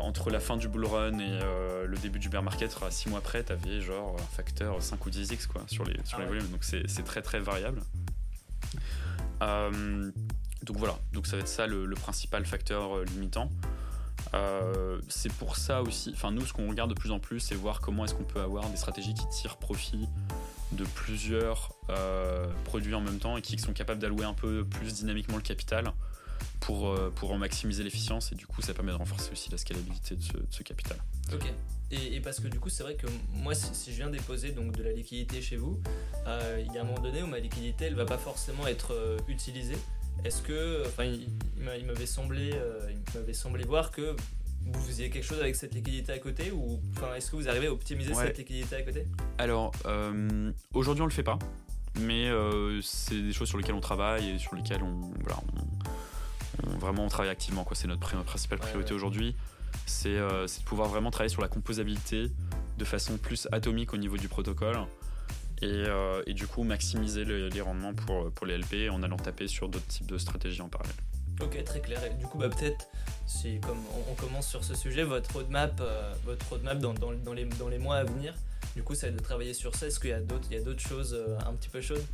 entre 0.00 0.30
la 0.30 0.40
fin 0.40 0.56
du 0.56 0.68
bull 0.68 0.86
run 0.86 1.18
et 1.18 1.40
le 1.86 1.96
début 1.98 2.18
du 2.18 2.28
bear 2.28 2.42
market, 2.42 2.76
à 2.82 2.90
6 2.90 3.10
mois 3.10 3.20
près, 3.20 3.44
tu 3.44 3.52
avais 3.52 3.80
genre 3.80 4.16
un 4.18 4.36
facteur 4.36 4.80
5 4.82 5.04
ou 5.04 5.10
10x 5.10 5.46
quoi, 5.48 5.62
sur 5.66 5.84
les, 5.84 5.98
sur 6.04 6.18
les 6.18 6.24
ah 6.24 6.28
volumes. 6.28 6.48
Donc 6.48 6.64
c'est 6.64 7.04
très 7.04 7.22
très 7.22 7.40
variable. 7.40 7.82
donc 9.40 10.76
voilà, 10.76 10.98
donc 11.12 11.26
ça 11.26 11.36
va 11.36 11.42
être 11.42 11.48
ça 11.48 11.66
le 11.66 11.94
principal 11.94 12.46
facteur 12.46 13.02
limitant. 13.04 13.50
Euh, 14.34 15.00
c'est 15.08 15.32
pour 15.32 15.56
ça 15.56 15.82
aussi, 15.82 16.12
enfin 16.14 16.30
nous 16.30 16.46
ce 16.46 16.52
qu'on 16.52 16.68
regarde 16.68 16.90
de 16.90 16.94
plus 16.94 17.10
en 17.10 17.18
plus 17.18 17.40
c'est 17.40 17.56
voir 17.56 17.80
comment 17.80 18.04
est-ce 18.04 18.14
qu'on 18.14 18.24
peut 18.24 18.40
avoir 18.40 18.68
des 18.70 18.76
stratégies 18.76 19.14
qui 19.14 19.28
tirent 19.28 19.56
profit 19.56 20.08
de 20.70 20.84
plusieurs 20.84 21.74
euh, 21.88 22.46
produits 22.64 22.94
en 22.94 23.00
même 23.00 23.18
temps 23.18 23.36
et 23.36 23.42
qui 23.42 23.58
sont 23.58 23.72
capables 23.72 23.98
d'allouer 23.98 24.24
un 24.24 24.34
peu 24.34 24.64
plus 24.64 24.94
dynamiquement 24.94 25.36
le 25.36 25.42
capital 25.42 25.92
pour, 26.60 26.90
euh, 26.90 27.12
pour 27.12 27.32
en 27.32 27.38
maximiser 27.38 27.82
l'efficience 27.82 28.30
et 28.30 28.36
du 28.36 28.46
coup 28.46 28.62
ça 28.62 28.72
permet 28.72 28.92
de 28.92 28.96
renforcer 28.96 29.32
aussi 29.32 29.50
la 29.50 29.58
scalabilité 29.58 30.14
de 30.14 30.22
ce, 30.48 30.62
capital. 30.62 30.98
Ok. 31.32 31.52
Et, 31.90 32.20
parce 32.20 32.38
que 32.38 32.46
du 32.46 32.60
coup 32.60 32.68
c'est 32.68 32.84
vrai 32.84 32.94
que 32.94 33.08
moi 33.32 33.52
si, 33.52 33.90
je 33.90 33.96
viens 33.96 34.10
déposer 34.10 34.52
donc 34.52 34.76
de 34.76 34.84
la 34.84 34.92
liquidité 34.92 35.42
chez 35.42 35.56
vous, 35.56 35.80
il 36.24 36.72
y 36.72 36.78
a 36.78 36.82
un 36.82 36.84
moment 36.84 37.00
donné 37.00 37.20
où 37.24 37.26
ma 37.26 37.40
liquidité 37.40 37.86
elle 37.86 37.96
va 37.96 38.04
pas 38.04 38.18
forcément 38.18 38.68
être 38.68 39.16
utilisée 39.26 39.76
est-ce 40.24 40.42
que, 40.42 40.82
enfin, 40.86 41.04
il, 41.04 41.28
m'avait 41.86 42.06
semblé, 42.06 42.52
euh, 42.54 42.90
il 42.90 43.18
m'avait 43.18 43.32
semblé 43.32 43.64
voir 43.64 43.90
que 43.90 44.16
vous 44.66 44.80
faisiez 44.80 45.10
quelque 45.10 45.24
chose 45.24 45.40
avec 45.40 45.56
cette 45.56 45.74
liquidité 45.74 46.12
à 46.12 46.18
côté 46.18 46.50
ou 46.52 46.80
enfin, 46.96 47.14
est-ce 47.14 47.30
que 47.30 47.36
vous 47.36 47.48
arrivez 47.48 47.66
à 47.66 47.72
optimiser 47.72 48.14
cette 48.14 48.38
liquidité 48.38 48.76
à 48.76 48.82
côté? 48.82 49.06
Alors, 49.38 49.72
euh, 49.86 50.52
aujourd'hui 50.74 51.02
on 51.02 51.06
le 51.06 51.12
fait 51.12 51.22
pas, 51.22 51.38
mais 52.00 52.28
euh, 52.28 52.80
c'est 52.82 53.20
des 53.20 53.32
choses 53.32 53.48
sur 53.48 53.58
lesquelles 53.58 53.74
on 53.74 53.80
travaille 53.80 54.30
et 54.30 54.38
sur 54.38 54.54
lesquelles 54.54 54.82
on, 54.82 55.12
voilà, 55.20 55.40
vraiment 56.78 57.04
on 57.04 57.08
travaille 57.08 57.30
activement. 57.30 57.66
C'est 57.72 57.88
notre, 57.88 58.22
principale 58.24 58.58
priorité 58.58 58.92
aujourd'hui. 58.92 59.34
C'est 59.86 60.16
de 60.16 60.64
pouvoir 60.64 60.88
vraiment 60.88 61.10
travailler 61.10 61.32
sur 61.32 61.42
la 61.42 61.48
composabilité 61.48 62.30
de 62.78 62.84
façon 62.84 63.16
plus 63.16 63.48
atomique 63.52 63.94
au 63.94 63.96
niveau 63.96 64.16
du 64.16 64.28
protocole 64.28 64.76
euh, 65.62 66.22
et, 66.26 66.34
du 66.34 66.46
coup 66.46 66.62
maximiser 66.62 67.24
les 67.24 67.60
rendements 67.60 67.94
pour, 67.94 68.30
pour 68.32 68.46
les 68.46 68.56
LP 68.56 68.90
en 68.90 69.02
allant 69.02 69.16
taper 69.16 69.46
sur 69.46 69.68
d'autres 69.68 69.86
types 69.86 70.06
de 70.06 70.18
stratégies 70.18 70.62
en 70.62 70.68
parallèle. 70.68 70.94
Ok, 71.40 71.62
très 71.64 71.80
clair. 71.80 72.02
Et 72.04 72.14
du 72.14 72.26
coup, 72.26 72.38
bah, 72.38 72.48
peut-être, 72.48 72.88
si 73.26 73.60
comme 73.60 73.78
on, 74.10 74.14
commence 74.14 74.48
sur 74.48 74.62
ce 74.64 74.74
sujet, 74.74 75.04
votre 75.04 75.32
roadmap, 75.32 75.80
euh, 75.80 76.12
votre 76.24 76.46
roadmap 76.48 76.78
dans, 76.78 76.92
dans, 76.94 77.12
dans, 77.12 77.32
les, 77.32 77.44
dans 77.44 77.68
les 77.68 77.78
mois 77.78 77.96
à 77.96 78.04
venir, 78.04 78.34
du 78.76 78.82
coup, 78.82 78.94
ça 78.94 79.06
va 79.06 79.12
être 79.12 79.18
de 79.18 79.22
travailler 79.22 79.54
sur 79.54 79.74
ça. 79.74 79.86
Est-ce 79.86 80.00
qu'il 80.00 80.10
y 80.10 80.14
a 80.14 80.20
d'autres, 80.20 80.46
il 80.50 80.56
y 80.56 80.60
a 80.60 80.62
d'autres 80.62 80.86
choses 80.86 81.14
euh, 81.14 81.38
un 81.46 81.54
petit 81.54 81.68
peu 81.68 81.80
chaudes? 81.80 82.04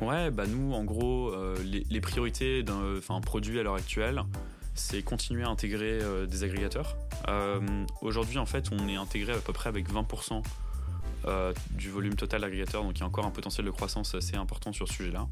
Ouais, 0.00 0.30
bah 0.30 0.46
nous, 0.46 0.74
en 0.74 0.84
gros, 0.84 1.34
les, 1.62 1.86
les, 1.88 2.00
priorités 2.00 2.62
d'un 2.62 3.20
produit 3.22 3.58
à 3.58 3.62
l'heure 3.62 3.76
actuelle, 3.76 4.22
c'est 4.74 5.02
continuer 5.02 5.44
à 5.44 5.48
intégrer 5.48 6.00
des 6.26 6.42
agrégateurs. 6.42 6.96
Aujourd'hui, 8.02 8.38
en 8.38 8.44
fait, 8.44 8.66
on 8.72 8.88
est 8.88 8.96
intégré 8.96 9.32
à 9.32 9.38
peu 9.38 9.52
près 9.52 9.68
avec 9.68 9.90
20% 9.90 10.42
euh, 11.26 11.52
du 11.70 11.90
volume 11.90 12.14
total 12.14 12.44
agrégateur, 12.44 12.82
donc 12.82 12.96
il 12.96 13.00
y 13.00 13.02
a 13.02 13.06
encore 13.06 13.26
un 13.26 13.30
potentiel 13.30 13.66
de 13.66 13.70
croissance 13.70 14.14
assez 14.14 14.36
important 14.36 14.72
sur 14.72 14.88
ce 14.88 14.94
sujet-là. 14.94 15.26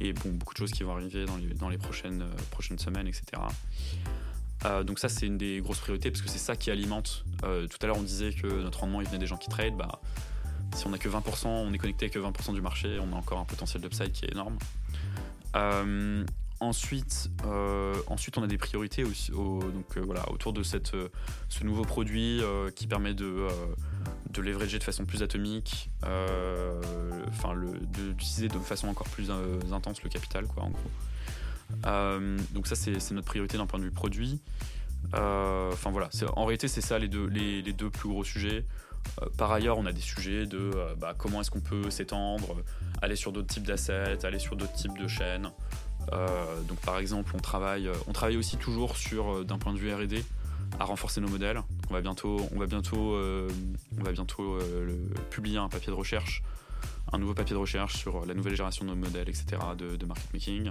Et 0.00 0.12
bon, 0.12 0.30
beaucoup 0.30 0.54
de 0.54 0.58
choses 0.58 0.72
qui 0.72 0.82
vont 0.82 0.92
arriver 0.92 1.24
dans 1.58 1.68
les, 1.68 1.78
prochaines, 1.78 2.22
euh, 2.22 2.42
prochaines 2.50 2.78
semaines, 2.78 3.06
etc. 3.06 3.42
Euh, 4.64 4.82
donc 4.82 4.98
ça, 4.98 5.08
c'est 5.08 5.26
une 5.26 5.38
des 5.38 5.60
grosses 5.60 5.80
priorités 5.80 6.10
parce 6.10 6.22
que 6.22 6.28
c'est 6.28 6.38
ça 6.38 6.56
qui 6.56 6.70
alimente. 6.70 7.24
tout 7.40 7.78
à 7.82 7.86
l'heure, 7.86 7.98
on 7.98 8.02
disait 8.02 8.32
que 8.32 8.46
notre 8.46 8.80
rendement, 8.80 9.00
il 9.00 9.06
venait 9.06 9.18
des 9.18 9.26
gens 9.26 9.36
qui 9.36 9.48
trade. 9.48 9.76
Bah, 9.76 10.00
si 10.74 10.86
on 10.86 10.90
n'a 10.90 10.98
que 10.98 11.08
20%, 11.08 11.46
on 11.46 11.72
est 11.72 11.78
connecté 11.78 12.10
que 12.10 12.18
20% 12.18 12.54
du 12.54 12.62
marché, 12.62 12.98
on 13.00 13.12
a 13.12 13.16
encore 13.16 13.38
un 13.38 13.44
potentiel 13.44 13.82
d'upside 13.82 14.12
qui 14.12 14.24
est 14.24 14.32
énorme. 14.32 14.58
Ensuite, 16.64 17.30
euh, 17.44 17.94
ensuite, 18.06 18.38
on 18.38 18.42
a 18.42 18.46
des 18.46 18.56
priorités 18.56 19.04
aussi, 19.04 19.30
donc, 19.32 19.98
euh, 19.98 20.00
voilà, 20.00 20.24
autour 20.32 20.54
de 20.54 20.62
cette, 20.62 20.94
euh, 20.94 21.10
ce 21.50 21.62
nouveau 21.62 21.82
produit 21.82 22.40
qui 22.74 22.86
permet 22.86 23.12
de, 23.12 23.48
de 24.30 24.40
leverager 24.40 24.78
de 24.78 24.84
façon 24.84 25.04
plus 25.04 25.22
atomique, 25.22 25.90
enfin, 27.28 27.54
d'utiliser 27.82 28.48
de 28.48 28.58
façon 28.58 28.88
encore 28.88 29.08
plus 29.08 29.30
intense 29.72 30.02
le 30.02 30.08
capital, 30.08 30.46
quoi, 30.46 30.62
en 30.62 30.70
gros. 30.70 30.90
donc 32.54 32.66
ça, 32.66 32.76
c'est 32.76 33.10
notre 33.12 33.26
priorité 33.26 33.58
d'un 33.58 33.66
point 33.66 33.78
de 33.78 33.84
vue 33.84 33.90
produit. 33.90 34.40
Enfin 35.12 35.90
voilà, 35.90 36.08
en 36.34 36.46
réalité, 36.46 36.66
c'est 36.66 36.80
ça 36.80 36.98
les 36.98 37.08
deux, 37.08 37.26
les, 37.26 37.74
deux 37.74 37.90
plus 37.90 38.08
gros 38.08 38.24
sujets. 38.24 38.64
par 39.36 39.52
ailleurs, 39.52 39.76
on 39.76 39.84
a 39.84 39.92
des 39.92 40.00
sujets 40.00 40.46
de 40.46 40.70
bah, 40.96 41.14
comment 41.16 41.42
est-ce 41.42 41.50
qu'on 41.50 41.60
peut 41.60 41.90
s'étendre, 41.90 42.56
aller 43.02 43.16
sur 43.16 43.32
d'autres 43.32 43.48
types 43.48 43.66
d'assets, 43.66 44.24
aller 44.24 44.38
sur 44.38 44.56
d'autres 44.56 44.72
types 44.72 44.98
de 44.98 45.08
chaînes. 45.08 45.50
Euh, 46.12 46.62
donc 46.62 46.78
par 46.78 46.98
exemple, 46.98 47.32
on 47.34 47.40
travaille, 47.40 47.90
on 48.06 48.12
travaille 48.12 48.36
aussi 48.36 48.56
toujours 48.56 48.96
sur, 48.96 49.32
euh, 49.32 49.44
d'un 49.44 49.58
point 49.58 49.72
de 49.72 49.78
vue 49.78 49.92
R&D, 49.92 50.24
à 50.78 50.84
renforcer 50.84 51.20
nos 51.20 51.28
modèles. 51.28 51.60
On 51.90 51.94
va 51.94 52.00
bientôt, 52.00 52.40
on 52.54 52.58
va 52.58 52.66
bientôt, 52.66 53.14
euh, 53.14 53.48
on 53.98 54.02
va 54.02 54.12
bientôt 54.12 54.58
publier 55.30 55.58
un 55.58 55.68
papier 55.68 55.88
de 55.88 55.96
recherche, 55.96 56.42
un 57.12 57.18
nouveau 57.18 57.34
papier 57.34 57.54
de 57.54 57.60
recherche 57.60 57.96
sur 57.96 58.26
la 58.26 58.34
nouvelle 58.34 58.54
génération 58.54 58.84
de 58.84 58.90
nos 58.90 58.96
modèles, 58.96 59.28
etc. 59.28 59.44
de, 59.78 60.06
market 60.06 60.32
making. 60.32 60.70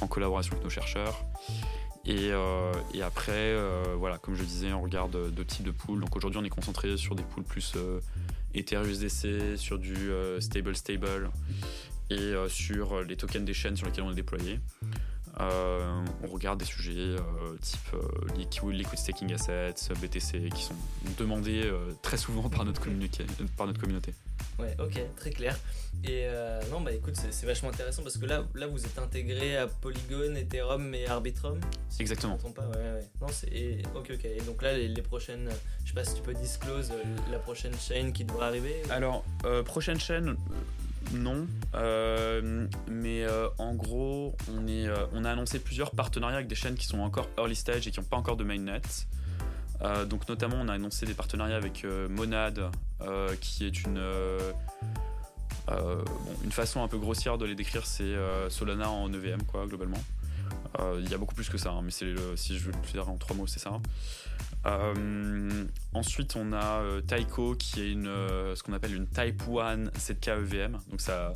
en 0.00 0.06
collaboration 0.06 0.52
avec 0.52 0.64
nos 0.64 0.70
chercheurs. 0.70 1.22
Et, 2.04 2.30
euh, 2.32 2.72
après, 3.02 3.32
euh, 3.32 3.94
voilà, 3.96 4.18
comme 4.18 4.34
je 4.34 4.42
disais, 4.42 4.72
on 4.72 4.82
regarde 4.82 5.32
deux 5.32 5.44
types 5.44 5.64
de 5.64 5.70
pools. 5.70 6.00
Donc 6.00 6.16
aujourd'hui, 6.16 6.40
on 6.40 6.44
est 6.44 6.50
concentré 6.50 6.96
sur 6.96 7.14
des 7.14 7.22
pools 7.22 7.44
plus 7.44 7.74
euh, 7.76 8.00
Ether 8.54 8.80
USDC, 8.84 9.56
sur 9.56 9.78
du 9.78 9.94
euh, 9.94 10.40
stable 10.40 10.74
stable 10.74 11.30
et 12.12 12.34
euh, 12.34 12.48
sur 12.48 13.02
les 13.02 13.16
tokens 13.16 13.44
des 13.44 13.54
chaînes 13.54 13.76
sur 13.76 13.86
lesquelles 13.86 14.04
on 14.04 14.12
est 14.12 14.16
déployé. 14.16 14.60
Euh, 15.40 16.04
on 16.22 16.26
regarde 16.26 16.58
des 16.58 16.66
sujets 16.66 16.92
euh, 17.16 17.56
type 17.62 17.80
euh, 17.94 18.36
liquid, 18.36 18.98
staking 18.98 19.32
assets, 19.32 19.94
BTC, 20.00 20.50
qui 20.54 20.62
sont 20.62 20.74
demandés 21.18 21.62
euh, 21.64 21.92
très 22.02 22.18
souvent 22.18 22.50
par 22.50 22.66
notre, 22.66 22.82
par 23.56 23.66
notre 23.66 23.80
communauté. 23.80 24.12
Ouais, 24.58 24.76
ok, 24.78 25.00
très 25.16 25.30
clair. 25.30 25.58
Et 26.04 26.26
euh, 26.26 26.60
non, 26.70 26.82
bah 26.82 26.92
écoute, 26.92 27.14
c'est 27.16 27.46
vachement 27.46 27.70
intéressant 27.70 28.02
parce 28.02 28.18
que 28.18 28.26
là, 28.26 28.44
là, 28.54 28.66
vous 28.66 28.84
êtes 28.84 28.98
intégré 28.98 29.56
à 29.56 29.66
Polygon, 29.68 30.34
Ethereum 30.36 30.94
et 30.94 31.06
Arbitrum. 31.06 31.58
si 31.88 31.96
je 31.98 32.02
Exactement. 32.02 32.34
me 32.34 32.38
trompe 32.38 32.56
pas, 32.56 32.66
ouais, 32.68 32.76
ouais. 32.76 33.08
Non, 33.22 33.28
c'est 33.30 33.48
et- 33.50 33.82
ok, 33.94 34.10
ok. 34.14 34.24
Et 34.26 34.40
donc 34.42 34.60
là, 34.60 34.74
les, 34.76 34.88
les 34.88 35.02
prochaines, 35.02 35.48
je 35.84 35.88
sais 35.88 35.94
pas 35.94 36.04
si 36.04 36.14
tu 36.16 36.22
peux 36.22 36.34
disclose 36.34 36.90
euh, 36.90 37.02
la 37.30 37.38
prochaine 37.38 37.74
chaîne 37.78 38.12
qui 38.12 38.24
devrait 38.24 38.46
arriver. 38.46 38.82
Alors, 38.90 39.24
euh, 39.46 39.62
prochaine 39.62 39.98
chaîne, 39.98 40.28
euh, 40.28 40.34
non. 41.14 41.46
Euh, 41.74 42.66
mais 42.88 43.24
euh, 43.24 43.48
en 43.58 43.74
gros, 43.74 44.36
euh, 44.50 45.06
on 45.12 45.24
a 45.24 45.30
annoncé 45.30 45.58
plusieurs 45.58 45.90
partenariats 45.92 46.36
avec 46.36 46.48
des 46.48 46.54
chaînes 46.54 46.74
qui 46.74 46.86
sont 46.86 47.00
encore 47.00 47.28
early 47.38 47.54
stage 47.56 47.86
et 47.86 47.90
qui 47.90 48.00
n'ont 48.00 48.06
pas 48.06 48.16
encore 48.16 48.36
de 48.36 48.44
mainnet. 48.44 48.80
Donc 50.08 50.28
notamment, 50.28 50.58
on 50.60 50.68
a 50.68 50.74
annoncé 50.74 51.06
des 51.06 51.14
partenariats 51.14 51.56
avec 51.56 51.84
Monad, 52.08 52.70
qui 53.40 53.64
est 53.64 53.82
une, 53.82 54.00
façon 56.50 56.84
un 56.84 56.88
peu 56.88 56.98
grossière 56.98 57.36
de 57.36 57.46
les 57.46 57.56
décrire, 57.56 57.84
c'est 57.84 58.14
Solana 58.48 58.88
en 58.88 59.12
EVM, 59.12 59.42
quoi, 59.42 59.66
globalement. 59.66 59.98
Il 61.00 61.10
y 61.10 61.14
a 61.14 61.18
beaucoup 61.18 61.34
plus 61.34 61.48
que 61.48 61.58
ça, 61.58 61.70
hein, 61.70 61.80
mais 61.82 61.90
si 61.90 62.06
je 62.14 62.64
veux 62.64 62.72
le 62.72 62.86
faire 62.86 63.08
en 63.08 63.16
trois 63.16 63.34
mots, 63.34 63.48
c'est 63.48 63.58
ça. 63.58 63.80
Euh, 64.66 65.64
ensuite, 65.92 66.36
on 66.36 66.52
a 66.52 66.80
euh, 66.82 67.00
Taiko 67.00 67.56
qui 67.56 67.80
est 67.80 67.96
euh, 67.96 68.54
ce 68.54 68.62
qu'on 68.62 68.72
appelle 68.72 68.94
une 68.94 69.06
Type 69.06 69.42
1 69.48 69.84
ZK-EVM. 69.98 70.78
Donc, 70.90 71.00
ça, 71.00 71.34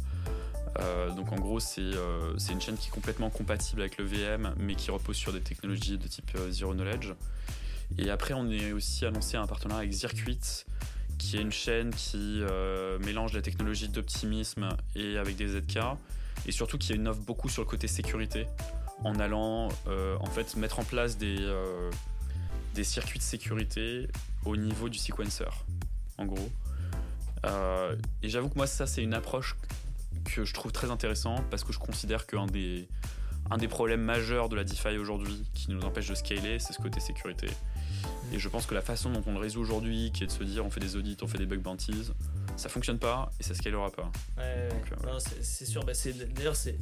donc 1.16 1.33
en 1.33 1.37
gros, 1.37 1.59
c'est 1.59 1.81
une 1.81 2.61
chaîne 2.61 2.77
qui 2.77 2.89
est 2.89 2.93
complètement 2.93 3.31
compatible 3.31 3.81
avec 3.81 3.97
le 3.97 4.05
VM, 4.05 4.55
mais 4.59 4.74
qui 4.74 4.91
repose 4.91 5.16
sur 5.16 5.33
des 5.33 5.41
technologies 5.41 5.97
de 5.97 6.07
type 6.07 6.37
Zero 6.51 6.74
Knowledge. 6.74 7.14
Et 7.97 8.11
après, 8.11 8.35
on 8.35 8.51
est 8.51 8.72
aussi 8.72 9.07
annoncé 9.07 9.39
un 9.39 9.47
partenariat 9.47 9.85
avec 9.85 9.93
Zircuit, 9.93 10.66
qui 11.16 11.39
est 11.39 11.41
une 11.41 11.53
chaîne 11.53 11.95
qui 11.95 12.43
mélange 13.07 13.33
la 13.33 13.41
technologie 13.41 13.89
d'optimisme 13.89 14.68
et 14.95 15.16
avec 15.16 15.37
des 15.37 15.49
ZK, 15.49 15.79
et 16.45 16.53
surtout 16.53 16.77
qui 16.77 16.93
innove 16.93 17.20
beaucoup 17.20 17.49
sur 17.49 17.62
le 17.62 17.68
côté 17.68 17.89
sécurité, 17.89 18.47
en 19.03 19.18
allant 19.18 19.68
en 19.89 20.27
fait 20.27 20.57
mettre 20.57 20.79
en 20.79 20.85
place 20.85 21.16
des, 21.16 21.39
des 22.77 22.85
circuits 22.85 23.18
de 23.18 23.24
sécurité 23.24 24.07
au 24.45 24.57
niveau 24.57 24.89
du 24.89 24.99
sequencer, 24.99 25.45
en 26.18 26.27
gros. 26.27 26.49
Euh, 27.47 27.97
et 28.22 28.29
j'avoue 28.29 28.49
que 28.51 28.55
moi, 28.57 28.66
ça, 28.66 28.87
c'est 28.87 29.03
une 29.03 29.14
approche 29.14 29.57
que 30.24 30.45
je 30.45 30.53
trouve 30.55 30.72
très 30.72 30.91
intéressante 30.91 31.43
parce 31.51 31.64
que 31.64 31.72
je 31.72 31.79
considère 31.79 32.27
qu'un 32.27 32.47
des, 32.47 32.87
un 33.51 33.57
des 33.57 33.68
problèmes 33.68 34.03
majeurs 34.03 34.49
de 34.49 34.57
la 34.57 34.64
DeFi 34.64 34.99
aujourd'hui 34.99 35.45
qui 35.55 35.70
nous 35.70 35.81
empêche 35.83 36.09
de 36.09 36.14
scaler, 36.14 36.59
c'est 36.59 36.72
ce 36.74 36.83
côté 36.83 37.01
sécurité. 37.01 37.49
Et 38.33 38.39
je 38.39 38.49
pense 38.49 38.66
que 38.66 38.74
la 38.74 38.83
façon 38.83 39.11
dont 39.11 39.22
on 39.27 39.33
le 39.33 39.39
résout 39.39 39.61
aujourd'hui, 39.61 40.12
qui 40.12 40.24
est 40.24 40.27
de 40.27 40.33
se 40.33 40.43
dire 40.45 40.64
on 40.66 40.70
fait 40.70 40.81
des 40.81 40.97
audits, 40.97 41.16
on 41.22 41.27
fait 41.27 41.39
des 41.39 41.47
bug 41.47 41.61
bounties, 41.61 42.11
ça 42.57 42.68
fonctionne 42.68 42.99
pas 42.99 43.31
et 43.41 43.43
ça 43.43 43.55
scalera 43.55 43.91
pas. 43.91 44.11
Ouais, 44.37 44.68
ouais, 44.70 45.09
euh, 45.09 45.18
c'est 45.18 45.43
c'est 45.45 45.64
sûr. 45.66 45.85
Bah, 45.85 45.93
D'ailleurs, 46.35 46.57
c'est- 46.57 46.79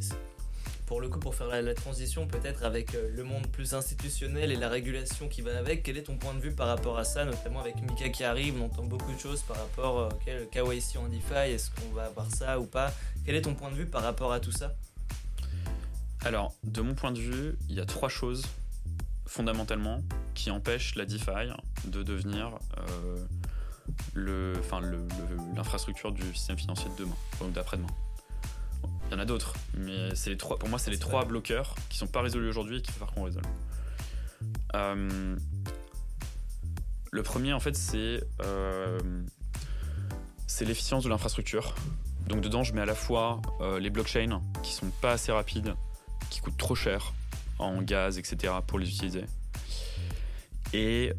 pour 0.87 1.01
le 1.01 1.09
coup, 1.09 1.18
pour 1.18 1.35
faire 1.35 1.49
la, 1.49 1.74
transition, 1.74 2.26
peut-être 2.26 2.64
avec 2.64 2.95
euh, 2.95 3.09
le 3.14 3.24
monde 3.24 3.47
plus 3.47 3.74
institutionnel 3.74 4.53
et 4.53 4.57
la 4.57 4.68
régulation 4.68 5.28
qui 5.28 5.41
va 5.41 5.57
avec, 5.57 5.82
quel 5.82 5.97
est 5.97 6.05
ton 6.05 6.16
point 6.16 6.35
de 6.35 6.41
vue 6.41 6.53
par 6.53 6.66
rapport 6.66 6.99
à 6.99 7.05
ça, 7.05 7.24
notamment 7.24 7.61
avec 7.61 7.76
Mika 7.80 8.11
qui 8.11 8.24
arrive, 8.24 8.61
on 8.61 8.66
entend 8.66 8.85
beaucoup 8.85 9.12
de 9.12 9.18
choses 9.18 9.43
par 9.43 9.57
rapport 9.57 9.99
euh, 10.01 10.09
ok, 10.09 10.26
le 10.26 10.45
KYC 10.47 10.99
en 10.99 11.09
DeFi, 11.09 11.53
est-ce 11.53 11.70
qu'on 11.70 11.95
va 11.95 12.05
avoir 12.05 12.30
ça 12.30 12.61
ou 12.61 12.66
pas? 12.66 12.93
Quel 13.24 13.35
est 13.35 13.43
ton 13.43 13.55
point 13.55 13.70
de 13.70 13.76
vue 13.76 13.87
par 13.87 14.03
rapport 14.03 14.32
à 14.32 14.41
tout 14.41 14.53
ça? 14.53 14.74
Alors, 16.24 16.55
de 16.64 16.80
mon 16.80 16.95
point 16.95 17.12
de 17.12 17.20
vue, 17.20 17.57
il 17.68 17.76
y 17.76 17.80
a 17.80 17.87
trois 17.87 18.09
choses 18.09 18.45
fondamentalement 19.26 20.03
qui 20.35 20.51
empêchent 20.51 20.95
la 20.97 21.07
DeFi 21.07 21.51
de 21.87 22.03
devenir 22.03 22.59
euh, 22.78 24.55
l'infrastructure 25.57 26.12
du 26.12 26.35
système 26.35 26.59
financier 26.59 26.91
de 26.91 27.05
demain, 27.05 27.16
ou 27.41 27.51
d'après-demain. 27.51 27.89
Il 29.09 29.12
y 29.12 29.16
en 29.16 29.18
a 29.18 29.24
d'autres, 29.24 29.55
mais 29.76 30.14
c'est 30.14 30.30
les 30.30 30.36
trois, 30.36 30.59
pour 30.59 30.68
moi, 30.68 30.78
c'est 30.78 30.90
les 30.90 30.98
trois 30.98 31.24
bloqueurs 31.24 31.74
qui 31.88 31.98
sont 31.98 32.07
pas 32.07 32.22
résolus 32.22 32.48
aujourd'hui 32.48 32.78
et 32.78 32.82
qu'il 32.82 32.92
falloir 32.92 33.12
qu'on 33.12 33.24
résolve. 33.24 33.46
Euh, 34.74 35.36
le 37.11 37.22
premier, 37.22 37.52
en 37.52 37.61
fait, 37.61 37.76
c'est 37.76 38.22
euh, 38.42 38.98
c'est 40.46 40.64
l'efficience 40.64 41.05
de 41.05 41.09
l'infrastructure. 41.09 41.74
Donc 42.28 42.40
dedans, 42.40 42.64
je 42.64 42.72
mets 42.72 42.80
à 42.80 42.86
la 42.86 42.94
fois 42.94 43.42
euh, 43.61 43.78
les 43.78 43.90
blockchains 43.90 44.40
qui 44.62 44.72
sont 44.72 44.90
pas 45.00 45.12
assez 45.12 45.30
rapides, 45.30 45.74
qui 46.30 46.40
coûtent 46.40 46.57
trop 46.57 46.74
cher 46.74 47.12
en 47.59 47.82
gaz, 47.82 48.18
etc. 48.18 48.55
pour 48.66 48.78
les 48.78 48.88
utiliser, 48.88 49.24
et 50.72 51.12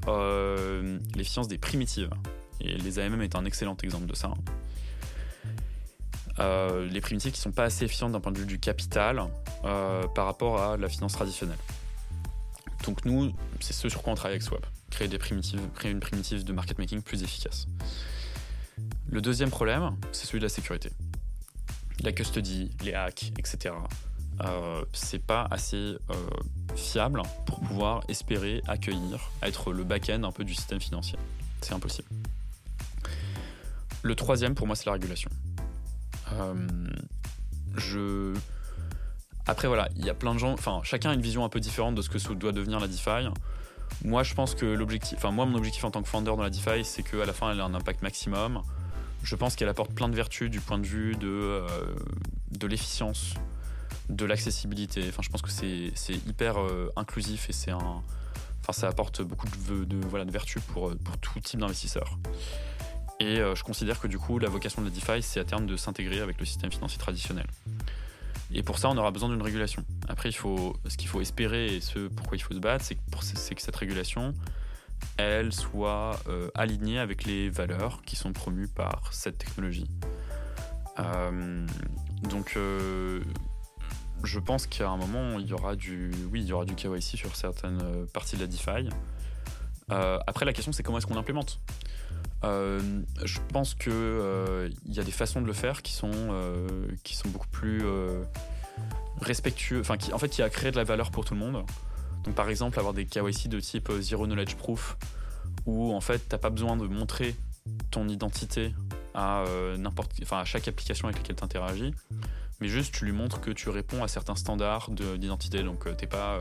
l'efficience 1.15 1.47
des 1.47 1.57
primitives. 1.57 2.09
Et 2.61 2.77
les 2.77 2.99
AMM 2.99 3.21
est 3.21 3.35
un 3.35 3.45
excellent 3.45 3.77
exemple 3.83 4.05
de 4.05 4.15
ça. 4.15 4.33
Euh, 6.39 6.87
les 6.89 7.01
primitives 7.01 7.31
qui 7.31 7.39
sont 7.39 7.51
pas 7.51 7.63
assez 7.63 7.85
efficientes 7.85 8.11
d'un 8.11 8.19
point 8.19 8.31
de 8.31 8.39
vue 8.39 8.45
du 8.45 8.59
capital 8.59 9.23
euh, 9.63 10.07
par 10.07 10.25
rapport 10.25 10.61
à 10.61 10.77
la 10.77 10.89
finance 10.89 11.13
traditionnelle. 11.13 11.57
Donc 12.85 13.05
nous, 13.05 13.33
c'est 13.59 13.73
ce 13.73 13.89
sur 13.89 14.03
quoi 14.03 14.13
on 14.13 14.15
travaille 14.15 14.33
avec 14.33 14.43
Swap. 14.43 14.65
Créer 14.91 15.09
une 15.91 15.99
primitive 15.99 16.43
de 16.43 16.53
market 16.53 16.77
making 16.77 17.01
plus 17.01 17.23
efficace. 17.23 17.67
Le 19.07 19.21
deuxième 19.21 19.49
problème, 19.49 19.95
c'est 20.11 20.25
celui 20.25 20.39
de 20.39 20.45
la 20.45 20.49
sécurité. 20.49 20.89
La 22.01 22.11
custody, 22.11 22.71
les 22.83 22.93
hacks, 22.93 23.31
etc. 23.37 23.73
Euh, 24.41 24.83
c'est 24.91 25.19
pas 25.19 25.47
assez 25.49 25.77
euh, 25.77 25.97
fiable 26.75 27.21
pour 27.45 27.61
pouvoir 27.61 28.03
espérer 28.09 28.61
accueillir, 28.67 29.31
être 29.41 29.71
le 29.71 29.83
back-end 29.83 30.23
un 30.23 30.31
peu 30.31 30.43
du 30.43 30.53
système 30.53 30.81
financier. 30.81 31.17
C'est 31.61 31.73
impossible. 31.73 32.09
Le 34.03 34.15
troisième, 34.15 34.55
pour 34.55 34.67
moi, 34.67 34.75
c'est 34.75 34.85
la 34.85 34.93
régulation. 34.93 35.29
Euh, 36.39 36.67
je... 37.77 38.33
Après, 39.47 39.67
voilà, 39.67 39.89
il 39.95 40.05
y 40.05 40.09
a 40.09 40.13
plein 40.13 40.33
de 40.33 40.39
gens, 40.39 40.53
enfin, 40.53 40.81
chacun 40.83 41.11
a 41.11 41.13
une 41.13 41.21
vision 41.21 41.45
un 41.45 41.49
peu 41.49 41.59
différente 41.59 41.95
de 41.95 42.01
ce 42.01 42.09
que 42.09 42.33
doit 42.33 42.51
devenir 42.51 42.79
la 42.79 42.87
DeFi. 42.87 43.29
Moi, 44.03 44.23
je 44.23 44.33
pense 44.33 44.55
que 44.55 44.65
l'objectif, 44.65 45.17
enfin, 45.17 45.31
moi, 45.31 45.45
mon 45.45 45.55
objectif 45.55 45.83
en 45.85 45.91
tant 45.91 46.01
que 46.01 46.09
founder 46.09 46.31
dans 46.35 46.41
la 46.41 46.49
DeFi, 46.49 46.83
c'est 46.83 47.03
qu'à 47.03 47.25
la 47.25 47.33
fin, 47.33 47.51
elle 47.51 47.59
ait 47.59 47.61
un 47.61 47.75
impact 47.75 48.01
maximum. 48.01 48.61
Je 49.23 49.35
pense 49.35 49.55
qu'elle 49.55 49.69
apporte 49.69 49.91
plein 49.91 50.09
de 50.09 50.15
vertus 50.15 50.49
du 50.49 50.59
point 50.59 50.79
de 50.79 50.85
vue 50.85 51.15
de, 51.15 51.27
euh, 51.27 51.67
de 52.51 52.67
l'efficience, 52.67 53.35
de 54.09 54.25
l'accessibilité. 54.25 55.03
Enfin, 55.09 55.21
je 55.21 55.29
pense 55.29 55.41
que 55.41 55.49
c'est 55.49 56.13
hyper 56.27 56.59
euh, 56.59 56.91
inclusif 56.95 57.49
et 57.49 57.53
c'est 57.53 57.71
un. 57.71 58.03
Enfin, 58.61 58.73
ça 58.73 58.87
apporte 58.87 59.21
beaucoup 59.21 59.47
de, 59.69 59.83
de, 59.83 59.97
voilà, 60.07 60.25
de 60.25 60.31
vertus 60.31 60.61
pour, 60.63 60.95
pour 60.97 61.17
tout 61.19 61.39
type 61.39 61.59
d'investisseurs. 61.59 62.17
Et 63.19 63.39
euh, 63.39 63.55
je 63.55 63.63
considère 63.63 63.99
que 63.99 64.07
du 64.07 64.17
coup, 64.17 64.39
la 64.39 64.49
vocation 64.49 64.81
de 64.81 64.87
la 64.87 64.93
DeFi, 64.93 65.21
c'est 65.21 65.39
à 65.39 65.45
terme 65.45 65.65
de 65.65 65.77
s'intégrer 65.77 66.19
avec 66.19 66.39
le 66.39 66.45
système 66.45 66.71
financier 66.71 66.99
traditionnel. 66.99 67.47
Et 68.53 68.61
pour 68.61 68.77
ça, 68.77 68.89
on 68.89 68.97
aura 68.97 69.11
besoin 69.11 69.29
d'une 69.29 69.41
régulation. 69.41 69.85
Après, 70.07 70.29
il 70.29 70.35
faut, 70.35 70.75
ce 70.87 70.97
qu'il 70.97 71.07
faut 71.07 71.21
espérer 71.21 71.75
et 71.75 71.81
ce 71.81 72.07
pourquoi 72.07 72.37
il 72.37 72.41
faut 72.41 72.53
se 72.53 72.59
battre, 72.59 72.85
c'est 72.85 72.95
que, 73.55 73.61
cette 73.61 73.75
régulation, 73.75 74.33
elle 75.17 75.53
soit 75.53 76.19
euh, 76.27 76.49
alignée 76.55 76.99
avec 76.99 77.23
les 77.23 77.49
valeurs 77.49 78.01
qui 78.03 78.15
sont 78.15 78.33
promues 78.33 78.67
par 78.67 79.13
cette 79.13 79.37
technologie. 79.37 79.89
Euh, 80.99 81.65
donc, 82.29 82.57
je 84.23 84.39
pense 84.39 84.67
qu'à 84.67 84.89
un 84.89 84.97
moment, 84.97 85.39
il 85.39 85.47
y 85.47 85.53
aura 85.53 85.75
du, 85.75 86.11
oui, 86.31 86.41
il 86.41 86.47
y 86.47 86.53
aura 86.53 86.65
du 86.65 86.75
KYC 86.75 87.17
sur 87.17 87.35
certaines 87.35 88.07
parties 88.13 88.35
de 88.35 88.41
la 88.41 88.47
DeFi. 88.47 88.89
Après, 89.89 90.45
la 90.45 90.53
question, 90.53 90.73
c'est 90.73 90.83
comment 90.83 90.97
est-ce 90.97 91.07
qu'on 91.07 91.15
l'implémente? 91.15 91.59
Euh, 92.45 92.79
Je 93.23 93.39
pense 93.51 93.73
que 93.73 93.89
euh, 93.91 94.69
il 94.85 94.93
y 94.93 94.99
a 94.99 95.03
des 95.03 95.11
façons 95.11 95.41
de 95.41 95.47
le 95.47 95.53
faire 95.53 95.81
qui 95.81 95.93
sont, 95.93 96.11
euh, 96.13 96.67
qui 97.03 97.15
sont 97.15 97.29
beaucoup 97.29 97.47
plus 97.47 97.81
euh, 97.83 98.23
respectueux, 99.21 99.79
enfin, 99.81 99.97
qui, 99.97 100.13
en 100.13 100.17
fait, 100.17 100.29
qui 100.29 100.41
a 100.41 100.49
créé 100.49 100.71
de 100.71 100.77
la 100.77 100.83
valeur 100.83 101.11
pour 101.11 101.25
tout 101.25 101.33
le 101.33 101.39
monde. 101.39 101.65
Donc, 102.23 102.35
par 102.35 102.49
exemple, 102.49 102.79
avoir 102.79 102.93
des 102.93 103.05
KYC 103.05 103.47
de 103.47 103.59
type 103.59 103.89
euh, 103.89 104.01
Zero 104.01 104.25
Knowledge 104.25 104.55
Proof, 104.55 104.97
où 105.65 105.93
en 105.93 106.01
fait, 106.01 106.19
t'as 106.29 106.37
pas 106.37 106.49
besoin 106.49 106.75
de 106.77 106.87
montrer 106.87 107.35
ton 107.91 108.07
identité 108.07 108.73
à 109.13 109.41
euh, 109.43 109.77
n'importe, 109.77 110.11
enfin, 110.21 110.39
à 110.39 110.45
chaque 110.45 110.67
application 110.67 111.07
avec 111.07 111.17
laquelle 111.19 111.35
tu 111.37 111.43
interagis, 111.43 111.93
mais 112.59 112.67
juste 112.67 112.93
tu 112.93 113.05
lui 113.05 113.11
montres 113.11 113.39
que 113.41 113.51
tu 113.51 113.69
réponds 113.69 114.03
à 114.03 114.07
certains 114.07 114.35
standards 114.35 114.91
de- 114.91 115.17
d'identité, 115.17 115.63
donc 115.63 115.87
euh, 115.87 115.93
t'es 115.93 116.05
pas, 116.07 116.35
euh, 116.35 116.39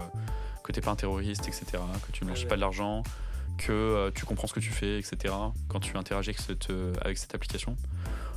que 0.64 0.72
t'es 0.72 0.80
pas 0.80 0.90
un 0.90 0.96
terroriste, 0.96 1.46
etc., 1.46 1.64
que 2.06 2.12
tu 2.12 2.24
ne 2.24 2.28
blanchis 2.28 2.42
Ouais, 2.44 2.48
pas 2.48 2.56
de 2.56 2.60
l'argent, 2.60 3.02
que 3.58 3.72
euh, 3.72 4.10
tu 4.14 4.24
comprends 4.24 4.46
ce 4.46 4.54
que 4.54 4.60
tu 4.60 4.70
fais, 4.70 4.98
etc., 4.98 5.34
quand 5.68 5.80
tu 5.80 5.96
interagis 5.96 6.30
avec 6.30 6.40
cette, 6.40 6.70
euh, 6.70 6.92
avec 7.00 7.18
cette 7.18 7.34
application. 7.34 7.76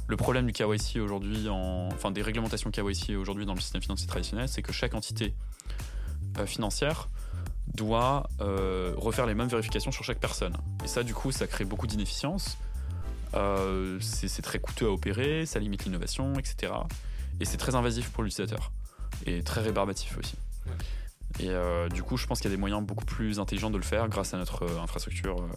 le 0.07 0.17
problème 0.17 0.45
du 0.45 0.53
KYC 0.53 0.97
aujourd'hui, 1.01 1.49
en, 1.49 1.89
enfin 1.91 2.11
des 2.11 2.21
réglementations 2.21 2.71
KYC 2.71 3.17
aujourd'hui 3.17 3.45
dans 3.45 3.53
le 3.53 3.59
système 3.59 3.81
financier 3.81 4.07
traditionnel, 4.07 4.47
c'est 4.47 4.61
que 4.61 4.71
chaque 4.71 4.93
entité 4.93 5.33
euh, 6.37 6.45
financière 6.45 7.09
doit 7.73 8.29
refaire 8.39 9.25
les 9.25 9.35
mêmes 9.35 9.49
vérifications 9.49 9.91
sur 9.91 10.03
chaque 10.03 10.19
personne. 10.19 10.55
Et 10.83 10.87
ça, 10.87 11.03
du 11.03 11.13
coup, 11.13 11.31
ça 11.31 11.47
crée 11.47 11.65
beaucoup 11.65 11.85
d'inefficience. 11.85 12.57
C'est 13.99 14.41
très 14.41 14.59
coûteux 14.59 14.87
à 14.87 14.89
opérer, 14.89 15.45
ça 15.45 15.59
limite 15.59 15.83
l'innovation, 15.83 16.33
etc. 16.39 16.73
Et 17.39 17.45
c'est 17.45 17.57
très 17.57 17.75
invasif 17.75 18.09
pour 18.09 18.23
l'utilisateur. 18.23 18.71
Et 19.25 19.43
très 19.43 19.61
rébarbatif 19.61 20.17
aussi. 20.17 20.37
Et 21.39 21.49
du 21.93 22.03
coup, 22.03 22.17
je 22.17 22.25
pense 22.25 22.39
qu'il 22.39 22.49
y 22.49 22.53
a 22.53 22.55
des 22.55 22.59
moyens 22.59 22.83
beaucoup 22.83 23.05
plus 23.05 23.39
intelligents 23.39 23.69
de 23.69 23.77
le 23.77 23.83
faire 23.83 24.09
grâce 24.09 24.33
à 24.33 24.37
notre 24.37 24.65
infrastructure 24.79 25.47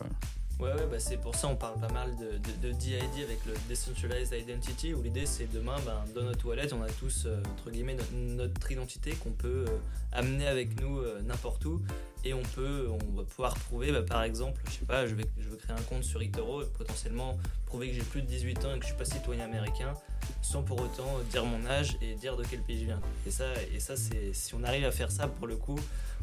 Ouais, 0.61 0.75
ouais 0.75 0.87
bah 0.91 0.99
c'est 0.99 1.17
pour 1.17 1.35
ça 1.35 1.49
on 1.49 1.57
parle 1.57 1.81
pas 1.81 1.89
mal 1.89 2.15
de, 2.17 2.73
DID 2.73 3.25
avec 3.25 3.39
le 3.47 3.55
Decentralized 3.71 4.39
Identity, 4.39 4.93
où 4.93 5.03
l'idée 5.03 5.25
c'est 5.25 5.51
demain, 5.51 5.77
ben, 5.87 6.05
dans 6.15 6.23
notre 6.23 6.47
wallet, 6.47 6.71
on 6.75 6.83
a 6.83 6.89
tous, 6.89 7.25
euh, 7.25 7.41
entre 7.53 7.71
guillemets, 7.71 7.97
notre, 8.13 8.71
identité 8.71 9.13
qu'on 9.13 9.31
peut 9.31 9.65
euh, 9.67 9.79
amener 10.13 10.47
avec 10.47 10.79
nous 10.83 10.99
euh, 10.99 11.23
n'importe 11.23 11.65
où, 11.65 11.81
et 12.25 12.35
on 12.35 12.43
peut, 12.55 12.89
on 12.91 13.17
va 13.17 13.23
pouvoir 13.23 13.55
prouver, 13.55 13.91
bah, 13.91 14.03
par 14.03 14.23
exemple, 14.23 14.61
je 14.67 14.73
sais 14.73 14.85
pas, 14.85 15.07
je 15.07 15.15
vais, 15.15 15.25
je 15.39 15.49
veux 15.49 15.57
créer 15.57 15.75
un 15.75 15.83
compte 15.83 16.05
sur 16.05 16.23
Itoro, 16.23 16.63
potentiellement 16.77 17.39
prouver 17.71 17.89
que 17.89 17.95
j'ai 17.95 18.03
plus 18.03 18.23
de 18.23 18.27
18 18.27 18.65
ans 18.65 18.75
et 18.75 18.79
que 18.79 18.83
je 18.83 18.89
suis 18.89 18.97
pas 18.97 19.05
citoyen 19.05 19.45
américain, 19.45 19.95
sans 20.43 20.63
pour 20.63 20.81
autant 20.81 21.21
dire 21.31 21.45
mon 21.45 21.65
âge 21.67 21.97
et 22.03 22.17
dire 22.17 22.37
de 22.37 22.43
quel 22.43 22.61
pays 22.61 22.81
je 22.81 22.87
viens. 22.87 23.01
Et 23.27 23.31
ça, 23.31 23.45
et 23.73 23.79
ça 23.79 23.97
c'est, 23.97 24.33
si 24.33 24.55
on 24.57 24.65
arrive 24.65 24.85
à 24.85 24.91
faire 24.91 25.13
ça, 25.13 25.29
pour 25.29 25.47
le 25.47 25.55
coup, 25.55 25.79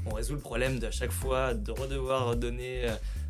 on 0.06 0.14
résout 0.14 0.34
le 0.34 0.42
problème 0.42 0.78
de 0.78 0.92
chaque 0.92 1.12
fois 1.12 1.54
de 1.54 1.72
redevoir 1.72 2.36
donner 2.36 2.90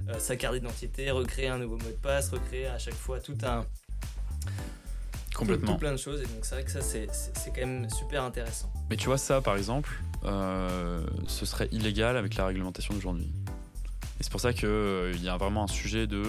euh, 0.10 0.18
sa 0.18 0.36
carte 0.36 0.56
d'identité, 0.56 1.12
recréer 1.12 1.50
un 1.50 1.60
nouveau 1.60 1.78
mot 1.78 1.90
de 1.90 2.02
passe, 2.02 2.32
recréer 2.32 2.66
à 2.66 2.80
chaque 2.80 2.96
fois 2.96 3.20
tout 3.20 3.38
un. 3.44 3.64
Complètement. 5.36 5.74
Tout, 5.74 5.80
plein 5.80 5.92
de 5.92 5.98
choses. 5.98 6.22
Et 6.22 6.26
donc, 6.26 6.44
c'est 6.44 6.56
vrai 6.56 6.64
que 6.64 6.72
ça, 6.72 6.82
c'est 6.82 7.08
quand 7.54 7.68
même 7.68 7.88
super 7.92 8.24
intéressant. 8.24 8.74
Mais 8.90 8.98
tu 8.98 9.06
vois, 9.06 9.20
ça, 9.20 9.42
par 9.42 9.56
exemple, 9.56 9.92
euh, 10.26 11.06
ce 11.28 11.46
serait 11.46 11.68
illégal 11.72 12.18
avec 12.18 12.36
la 12.36 12.48
réglementation 12.48 12.96
d'aujourd'hui. 12.96 13.32
Et 14.20 14.24
c'est 14.24 14.32
pour 14.32 14.42
ça 14.42 14.54
qu'il 14.54 14.68
euh, 14.68 15.12
il 15.14 15.24
y 15.24 15.30
a 15.30 15.38
vraiment 15.38 15.66
un 15.66 15.68
sujet 15.68 16.08
de 16.08 16.24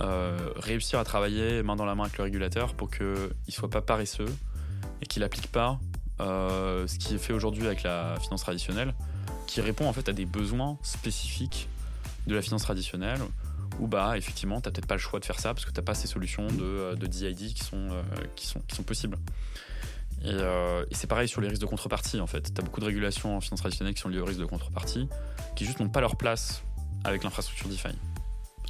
réussir 0.00 0.98
à 0.98 1.04
travailler 1.04 1.62
main 1.62 1.76
dans 1.76 1.84
la 1.84 1.94
main 1.94 2.04
avec 2.04 2.18
le 2.18 2.24
régulateur 2.24 2.74
pour 2.74 2.90
qu'il 2.90 3.06
ne 3.06 3.52
soit 3.52 3.70
pas 3.70 3.82
paresseux 3.82 4.32
et 5.00 5.06
qu'il 5.06 5.22
n'applique 5.22 5.50
pas 5.50 5.78
ce 6.18 6.98
qui 6.98 7.14
est 7.14 7.18
fait 7.18 7.32
aujourd'hui 7.32 7.66
avec 7.66 7.82
la 7.82 8.16
finance 8.20 8.42
traditionnelle, 8.42 8.94
qui 9.46 9.60
répond 9.60 9.88
en 9.88 9.92
fait 9.92 10.08
à 10.08 10.12
des 10.12 10.26
besoins 10.26 10.78
spécifiques 10.82 11.68
de 12.26 12.34
la 12.34 12.42
finance 12.42 12.62
traditionnelle 12.62 13.20
où 13.78 13.86
bah 13.86 14.16
effectivement 14.16 14.60
t'as 14.60 14.70
peut-être 14.70 14.86
pas 14.86 14.94
le 14.94 15.00
choix 15.00 15.20
de 15.20 15.24
faire 15.24 15.40
ça 15.40 15.54
parce 15.54 15.64
que 15.66 15.70
t'as 15.70 15.82
pas 15.82 15.94
ces 15.94 16.06
solutions 16.06 16.46
de, 16.46 16.62
euh, 16.62 16.94
de 16.94 17.06
DID 17.06 17.54
qui 17.54 17.64
sont, 17.64 17.88
euh, 17.90 18.02
qui 18.36 18.46
sont, 18.46 18.60
qui 18.60 18.76
sont 18.76 18.82
possibles. 18.82 19.18
Euh, 20.24 20.86
et, 20.90 20.94
c'est 20.94 21.06
pareil 21.06 21.28
sur 21.28 21.40
les 21.40 21.48
risques 21.48 21.60
de 21.60 21.66
contrepartie 21.66 22.20
en 22.20 22.26
fait. 22.26 22.54
T'as 22.54 22.62
beaucoup 22.62 22.80
de 22.80 22.86
régulations 22.86 23.36
en 23.36 23.40
finance 23.40 23.60
traditionnelle 23.60 23.94
qui 23.94 24.00
sont 24.00 24.08
liées 24.08 24.20
aux 24.20 24.24
risques 24.24 24.40
de 24.40 24.46
contrepartie 24.46 25.08
qui 25.54 25.64
juste 25.64 25.80
n'ont 25.80 25.88
pas 25.88 26.00
leur 26.00 26.16
place 26.16 26.62
avec 27.04 27.24
l'infrastructure 27.24 27.68
DeFi. 27.68 27.88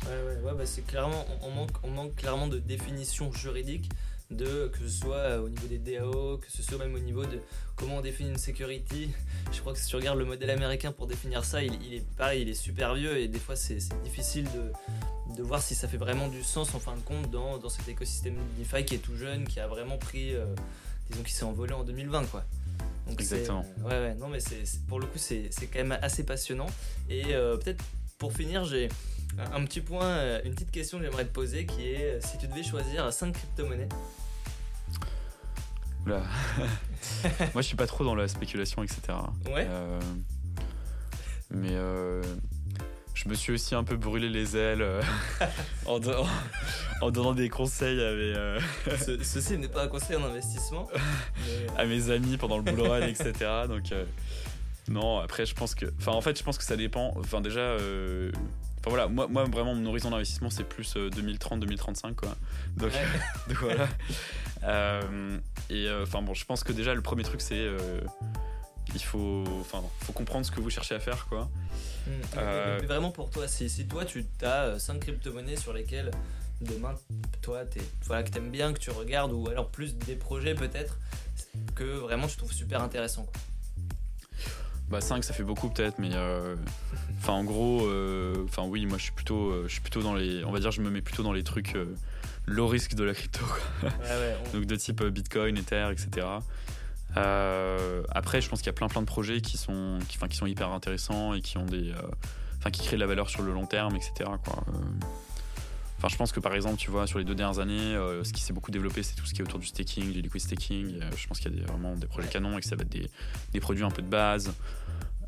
Ouais, 0.03 0.11
ouais, 0.11 0.43
ouais 0.43 0.55
bah 0.57 0.67
c'est 0.67 0.87
clairement, 0.87 1.25
on 1.43 1.51
manque, 1.51 1.71
on 1.83 1.91
manque 1.91 2.15
clairement 2.17 2.47
de 2.47 2.59
définition 2.59 3.33
juridique 3.33 3.89
de 4.31 4.69
que 4.69 4.79
ce 4.81 4.89
soit 4.89 5.39
au 5.39 5.49
niveau 5.49 5.67
des 5.67 5.79
DAO, 5.79 6.39
que 6.39 6.51
ce 6.51 6.63
soit 6.63 6.79
même 6.79 6.95
au 6.95 6.99
niveau 6.99 7.25
de 7.25 7.41
comment 7.77 7.97
on 7.99 8.01
définit 8.01 8.31
une 8.31 8.39
security. 8.39 9.11
Je 9.53 9.61
crois 9.61 9.73
que 9.73 9.79
si 9.79 9.87
tu 9.87 9.97
regardes 9.97 10.19
le 10.19 10.25
modèle 10.25 10.51
américain 10.51 10.93
pour 10.93 11.07
définir 11.07 11.45
ça, 11.45 11.63
il, 11.63 11.73
est 11.95 12.07
pareil, 12.17 12.43
il 12.43 12.49
est 12.49 12.55
super 12.55 12.95
vieux 12.95 13.19
et 13.19 13.29
des 13.29 13.39
fois 13.39 13.57
c'est 13.57 13.79
difficile 14.03 14.47
de, 14.53 15.37
de, 15.37 15.43
voir 15.43 15.63
si 15.63 15.75
ça 15.75 15.89
fait 15.89 15.97
vraiment 15.97 16.29
du 16.29 16.43
sens 16.43 16.75
en 16.75 16.81
fin 16.81 16.97
de 16.97 17.03
compte 17.03 17.31
dans, 17.31 17.59
dans 17.59 17.69
cet 17.69 17.89
écosystème 17.89 18.37
DeFi 18.59 18.85
qui 18.85 18.95
est 18.95 18.99
tout 18.99 19.17
jeune, 19.17 19.47
qui 19.47 19.61
a 19.61 19.67
vraiment 19.67 19.99
pris, 19.99 20.35
euh, 20.35 20.47
disons, 21.11 21.23
qui 21.23 21.33
s'est 21.33 21.45
envolé 21.45 21.73
en 21.73 21.85
2020 21.85 22.27
quoi. 22.27 22.45
Donc 23.07 23.21
Exactement. 23.21 23.67
ouais, 23.85 23.91
ouais, 23.91 24.15
non 24.15 24.29
mais 24.29 24.41
c'est 24.41 24.65
pour 24.89 24.99
le 24.99 25.07
coup 25.07 25.19
c'est 25.19 25.51
quand 25.71 25.79
même 25.79 25.99
assez 26.01 26.25
passionnant 26.25 26.69
et 27.11 27.35
euh, 27.35 27.59
peut-être 27.59 27.85
pour 28.17 28.33
finir 28.33 28.65
j'ai 28.65 28.89
un 29.39 29.65
petit 29.65 29.81
point, 29.81 30.07
euh, 30.07 30.41
une 30.45 30.55
petite 30.55 30.71
question 30.71 30.99
que 30.99 31.05
j'aimerais 31.05 31.25
te 31.25 31.33
poser 31.33 31.67
qui 31.67 31.89
est 31.89 32.25
si 32.25 32.39
tu 32.39 32.47
devais 32.47 32.63
choisir 32.63 33.13
5 33.13 33.33
crypto-monnaies 33.33 33.89
Moi, 36.07 37.63
je 37.63 37.63
suis 37.63 37.77
pas 37.77 37.87
trop 37.87 38.05
dans 38.05 38.15
la 38.15 38.29
spéculation, 38.29 38.83
etc. 38.83 39.01
Ouais. 39.47 39.67
Euh, 39.69 40.01
mais 41.51 41.73
euh, 41.73 42.23
je 43.15 43.29
me 43.29 43.35
suis 43.35 43.53
aussi 43.53 43.75
un 43.75 43.85
peu 43.85 43.97
brûlé 43.97 44.29
les 44.29 44.57
ailes 44.57 44.83
euh, 44.83 45.03
en, 45.87 45.99
donnant 47.11 47.33
des 47.33 47.49
conseils 47.49 48.01
à 48.01 48.59
ceci 48.97 49.57
n'est 49.57 49.69
pas 49.69 49.85
un 49.85 49.89
conseil 49.89 50.17
en 50.17 50.25
investissement. 50.25 50.89
à 51.79 51.85
mes 51.87 52.11
amis 52.11 52.37
pendant 52.37 52.59
le 52.59 52.65
bull 52.65 52.81
run, 52.87 53.07
etc. 53.07 53.33
Donc, 53.69 53.85
non, 54.89 55.21
après, 55.21 55.47
je 55.47 55.55
pense 55.55 55.75
que. 55.75 55.87
Enfin, 55.99 56.13
en 56.13 56.21
fait, 56.21 56.39
je 56.39 56.45
pense 56.45 56.59
que 56.59 56.65
ça 56.65 56.77
dépend. 56.77 57.15
Enfin, 57.17 57.41
déjà. 57.41 57.77
Enfin 58.85 58.91
voilà, 58.91 59.09
moi, 59.09 59.27
moi 59.29 59.45
vraiment 59.45 59.75
mon 59.75 59.87
horizon 59.87 60.11
d'investissement 60.11 60.51
c'est 60.51 60.65
plus 60.65 60.95
2030-2035 60.95 62.15
quoi. 62.15 62.37
Donc, 62.77 62.93
donc 63.49 63.57
voilà. 63.63 63.89
Euh, 64.65 65.39
et 65.71 65.87
euh, 65.89 66.03
enfin 66.03 66.21
bon, 66.21 66.35
je 66.35 66.45
pense 66.45 66.63
que 66.65 66.73
déjà 66.73 66.93
le 66.93 67.01
premier 67.01 67.23
truc 67.23 67.41
c'est 67.41 67.55
euh, 67.55 68.01
il 68.95 69.03
faut, 69.03 69.45
enfin, 69.61 69.83
faut 70.01 70.13
comprendre 70.13 70.45
ce 70.45 70.51
que 70.51 70.61
vous 70.61 70.69
cherchez 70.69 70.95
à 70.95 71.01
faire 71.01 71.27
quoi. 71.29 71.49
Hmm. 72.07 72.11
Mais 72.37 72.87
vraiment 72.87 73.11
pour 73.11 73.31
toi, 73.31 73.49
si, 73.49 73.71
si 73.71 73.87
toi 73.87 74.05
tu 74.05 74.27
as 74.43 74.79
5 74.79 75.01
crypto-monnaies 75.01 75.57
sur 75.57 75.73
lesquelles 75.73 76.11
demain 76.61 76.95
toi 77.41 77.63
es, 77.63 77.81
voilà, 78.03 78.23
que 78.23 78.33
t'aimes 78.33 78.51
bien, 78.51 78.75
que 78.75 78.79
tu 78.79 78.91
regardes 78.91 79.33
ou 79.33 79.49
alors 79.49 79.71
plus 79.71 79.97
des 79.97 80.15
projets 80.15 80.55
peut-être 80.55 80.99
que 81.75 81.85
vraiment 81.85 82.27
tu 82.27 82.37
trouves 82.37 82.53
super 82.53 82.83
intéressant 82.83 83.23
quoi. 83.23 83.41
Bah 84.91 85.01
5 85.01 85.25
ça 85.25 85.33
fait 85.33 85.43
beaucoup 85.43 85.71
peut-être 85.71 85.99
mais 85.99 86.11
enfin 87.25 87.33
en 87.33 87.45
gros 87.45 87.89
enfin 88.45 88.65
oui 88.65 88.85
moi 88.87 88.99
je 88.99 89.05
suis 89.05 89.13
plutôt 89.13 89.53
je 89.67 89.73
suis 89.73 89.81
plutôt 89.81 90.03
dans 90.03 90.15
les 90.15 90.45
on 90.45 90.53
va 90.53 90.61
dire 90.61 90.71
je 90.71 90.83
me 90.83 90.91
mets 90.91 91.01
plutôt 91.01 91.23
dans 91.23 91.33
les 91.33 91.43
trucs 91.43 91.75
low 92.47 92.67
risque 92.67 92.95
de 92.95 93.05
la 93.05 93.15
crypto. 93.15 93.45
Donc 94.53 94.65
de 94.67 94.77
type 94.77 95.01
euh, 95.01 95.11
Bitcoin, 95.11 95.57
Ether, 95.57 95.89
etc. 95.91 96.27
Euh, 97.17 98.03
après, 98.11 98.41
je 98.41 98.49
pense 98.49 98.61
qu'il 98.61 98.67
y 98.67 98.71
a 98.71 98.75
plein 98.75 98.89
plein 98.89 99.03
de 99.03 99.07
projets 99.07 99.41
qui 99.41 99.57
sont, 99.57 99.99
qui, 100.09 100.19
qui 100.19 100.37
sont 100.37 100.47
hyper 100.47 100.71
intéressants 100.71 101.35
et 101.35 101.41
qui 101.41 101.59
ont 101.59 101.67
des, 101.67 101.91
euh, 101.91 102.03
enfin, 102.59 102.71
qui 102.71 102.83
créent 102.83 102.97
de 102.97 103.01
la 103.01 103.07
valeur 103.07 103.31
sur 103.31 103.43
le 103.43 103.53
long 103.53 103.67
terme, 103.67 103.95
etc. 103.97 104.31
Quoi. 104.45 104.65
Enfin, 105.99 106.09
je 106.09 106.17
pense 106.17 106.33
que 106.33 106.41
par 106.41 106.55
exemple, 106.55 106.77
tu 106.77 106.91
vois, 106.91 107.07
sur 107.07 107.19
les 107.19 107.25
deux 107.25 107.35
dernières 107.35 107.61
années, 107.61 107.95
ce 108.25 108.33
qui 108.33 108.43
s'est 108.43 108.53
beaucoup 108.53 108.71
développé, 108.71 109.03
c'est 109.03 109.15
tout 109.15 109.25
ce 109.25 109.33
qui 109.33 109.41
est 109.41 109.45
autour 109.45 109.59
du 109.59 109.67
staking, 109.67 110.13
du 110.13 110.21
liquid 110.21 110.41
staking. 110.41 111.01
je 111.17 111.27
pense 111.27 111.41
qu'il 111.41 111.59
y 111.59 111.63
a 111.63 111.67
vraiment 111.67 111.95
des 111.95 112.07
projets 112.07 112.29
canons 112.29 112.59
et 112.59 112.61
que 112.61 112.67
ça 112.67 112.77
va 112.77 112.83
être 112.83 112.91
des, 112.91 113.09
des 113.53 113.61
produits 113.61 113.85
un 113.85 113.91
peu 113.91 114.03
de 114.03 114.09
base. 114.09 114.53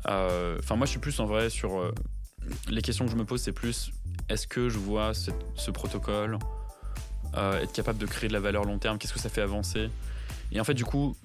Enfin, 0.07 0.75
moi, 0.75 0.85
je 0.85 0.91
suis 0.91 0.99
plus 0.99 1.19
en 1.19 1.25
vrai 1.25 1.49
sur 1.49 1.91
les 2.69 2.81
questions 2.81 3.05
que 3.05 3.11
je 3.11 3.17
me 3.17 3.25
pose, 3.25 3.41
c'est 3.41 3.51
plus 3.51 3.91
est-ce 4.29 4.47
que 4.47 4.69
je 4.69 4.77
vois 4.77 5.13
ce 5.13 5.71
protocole 5.71 6.39
euh, 7.35 7.61
être 7.61 7.73
capable 7.73 7.99
de 7.99 8.05
créer 8.05 8.27
de 8.27 8.33
la 8.33 8.39
valeur 8.39 8.63
long 8.63 8.79
terme, 8.79 8.97
qu'est-ce 8.97 9.13
que 9.13 9.19
ça 9.19 9.29
fait 9.29 9.41
avancer? 9.41 9.89
Et 10.51 10.59
en 10.59 10.63
fait, 10.63 10.73
du 10.73 10.85
coup, 10.85 11.15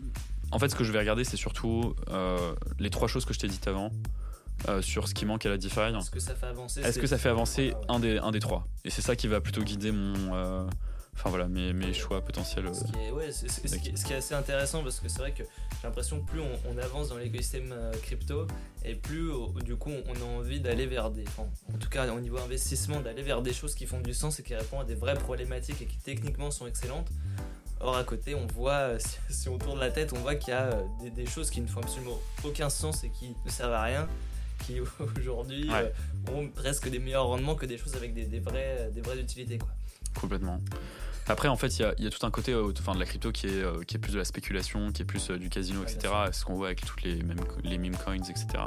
en 0.51 0.59
fait, 0.59 0.68
ce 0.68 0.74
que 0.74 0.85
je 0.85 0.93
vais 0.93 0.99
regarder, 0.99 1.24
c'est 1.24 1.37
surtout 1.37 1.95
euh, 2.11 2.55
les 2.78 2.91
trois 2.91 3.09
choses 3.09 3.24
que 3.24 3.33
je 3.33 3.39
t'ai 3.39 3.49
dites 3.49 3.66
avant. 3.68 3.91
Euh, 4.68 4.80
sur 4.80 5.09
ce 5.09 5.14
qui 5.14 5.26
manque 5.26 5.45
à 5.45 5.49
la 5.49 5.59
DeFi. 5.59 5.80
Est-ce 5.80 6.11
que 6.11 6.20
ça 6.20 6.37
fait 6.37 6.47
avancer 6.47 6.80
Est-ce 6.83 6.99
que 7.01 7.07
ça 7.09 7.18
fait 7.18 7.30
avancer 7.30 7.74
un, 7.89 7.99
des, 7.99 8.18
un 8.18 8.30
des 8.30 8.39
trois? 8.39 8.68
Et 8.85 8.91
c'est 8.91 9.03
ça 9.03 9.16
qui 9.16 9.26
va 9.26 9.41
plutôt 9.41 9.62
guider 9.62 9.91
mon, 9.91 10.68
enfin 11.15 11.31
voilà, 11.31 11.49
mes, 11.49 11.73
mes 11.73 11.93
choix 11.93 12.21
potentiels. 12.21 12.75
Ce 12.75 12.85
qui, 12.85 12.99
est, 12.99 13.11
ouais, 13.11 13.31
ce, 13.33 13.77
qui 13.77 14.13
est, 14.13 14.17
assez 14.17 14.35
intéressant 14.35 14.83
parce 14.83 15.01
que 15.01 15.09
c'est 15.09 15.19
vrai 15.19 15.33
que 15.33 15.43
j'ai 15.45 15.87
l'impression 15.87 16.21
que 16.21 16.31
plus 16.31 16.41
on, 16.41 16.79
avance 16.79 17.11
dans 17.11 17.19
l'écosystème 17.19 17.75
crypto 18.03 18.47
et 18.85 18.95
plus 18.95 19.31
du 19.65 19.77
coup 19.77 19.93
on 20.07 20.15
a 20.15 20.25
envie 20.39 20.61
d'aller 20.61 20.87
vers 20.87 21.11
des, 21.11 21.25
en 21.39 21.79
tout 21.79 21.89
cas 21.89 22.11
au 22.13 22.21
niveau 22.21 22.39
investissement, 22.39 23.01
d'aller 23.01 23.23
vers 23.23 23.43
des 23.43 23.53
choses 23.53 23.75
qui 23.75 23.87
font 23.87 24.01
du 24.01 24.15
sens 24.15 24.41
et 24.41 24.43
qui 24.43 24.55
répondent 24.55 24.83
à 24.83 24.85
des 24.85 24.95
vraies 24.95 25.15
problématiques 25.15 25.83
et 25.83 25.87
qui 25.87 25.99
techniquement 25.99 26.51
sont 26.51 26.67
excellentes. 26.67 27.09
Or 27.83 27.97
à 27.97 28.05
côté, 28.05 28.35
on 28.35 28.47
voit, 28.47 28.99
si, 29.29 29.49
on 29.49 29.59
tourne 29.59 29.81
la 29.81 29.91
tête, 29.91 30.13
on 30.13 30.19
voit 30.19 30.37
qu'il 30.37 30.55
y 30.55 30.57
a 30.57 30.83
des, 31.01 31.11
des, 31.11 31.27
choses 31.27 31.51
qui 31.51 31.61
ne 31.61 31.67
font 31.67 31.81
absolument 31.81 32.19
aucun 32.45 32.71
sens 32.71 33.03
et 33.03 33.11
qui 33.11 33.35
ne 33.45 33.51
servent 33.51 33.73
à 33.73 33.83
rien 33.83 34.09
qui 34.65 34.81
aujourd'hui 35.19 35.69
euh, 35.73 35.89
ont 36.33 36.49
presque 36.49 36.89
des 36.89 37.01
meilleurs 37.01 37.27
rendements 37.27 37.57
que 37.57 37.67
des 37.67 37.77
choses 37.77 37.97
avec 37.97 38.15
des, 38.15 38.25
des 38.25 38.39
vraies, 38.39 38.91
des 38.95 39.01
vraies 39.01 39.19
utilités. 39.19 39.59
Quoi. 39.59 39.69
Complètement. 40.21 40.61
Après, 41.29 41.49
en 41.49 41.57
fait, 41.57 41.79
il 41.79 41.95
y, 41.99 42.03
y 42.03 42.07
a, 42.07 42.11
tout 42.11 42.27
un 42.27 42.31
côté 42.31 42.53
euh, 42.53 42.73
enfin, 42.79 42.95
de 42.95 42.99
la 42.99 43.07
crypto 43.07 43.31
qui 43.31 43.47
est, 43.47 43.63
euh, 43.63 43.83
qui 43.85 43.97
est 43.97 43.99
plus 43.99 44.13
de 44.13 44.19
la 44.19 44.25
spéculation, 44.25 44.91
qui 44.91 45.03
est 45.03 45.05
plus 45.05 45.31
du 45.31 45.49
casino, 45.49 45.83
etc. 45.83 46.13
Ce 46.33 46.45
qu'on 46.45 46.55
voit 46.55 46.67
avec 46.67 46.85
toutes 46.85 47.03
les, 47.03 47.23
mêmes, 47.23 47.41
les 47.63 47.79
meme 47.79 47.97
coins, 47.97 48.15
etc. 48.17 48.65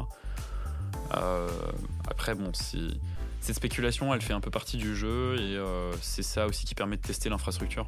après, 2.10 2.34
bon, 2.36 2.52
si, 2.54 3.00
cette 3.42 3.56
spéculation, 3.56 4.14
elle 4.14 4.22
fait 4.22 4.34
un 4.34 4.40
peu 4.40 4.52
partie 4.52 4.78
du 4.78 4.96
jeu 4.96 5.36
et 5.40 5.60
c'est 6.02 6.24
ça 6.24 6.48
aussi 6.48 6.66
qui 6.66 6.76
permet 6.76 6.96
de 6.96 7.02
tester 7.02 7.30
l'infrastructure. 7.30 7.88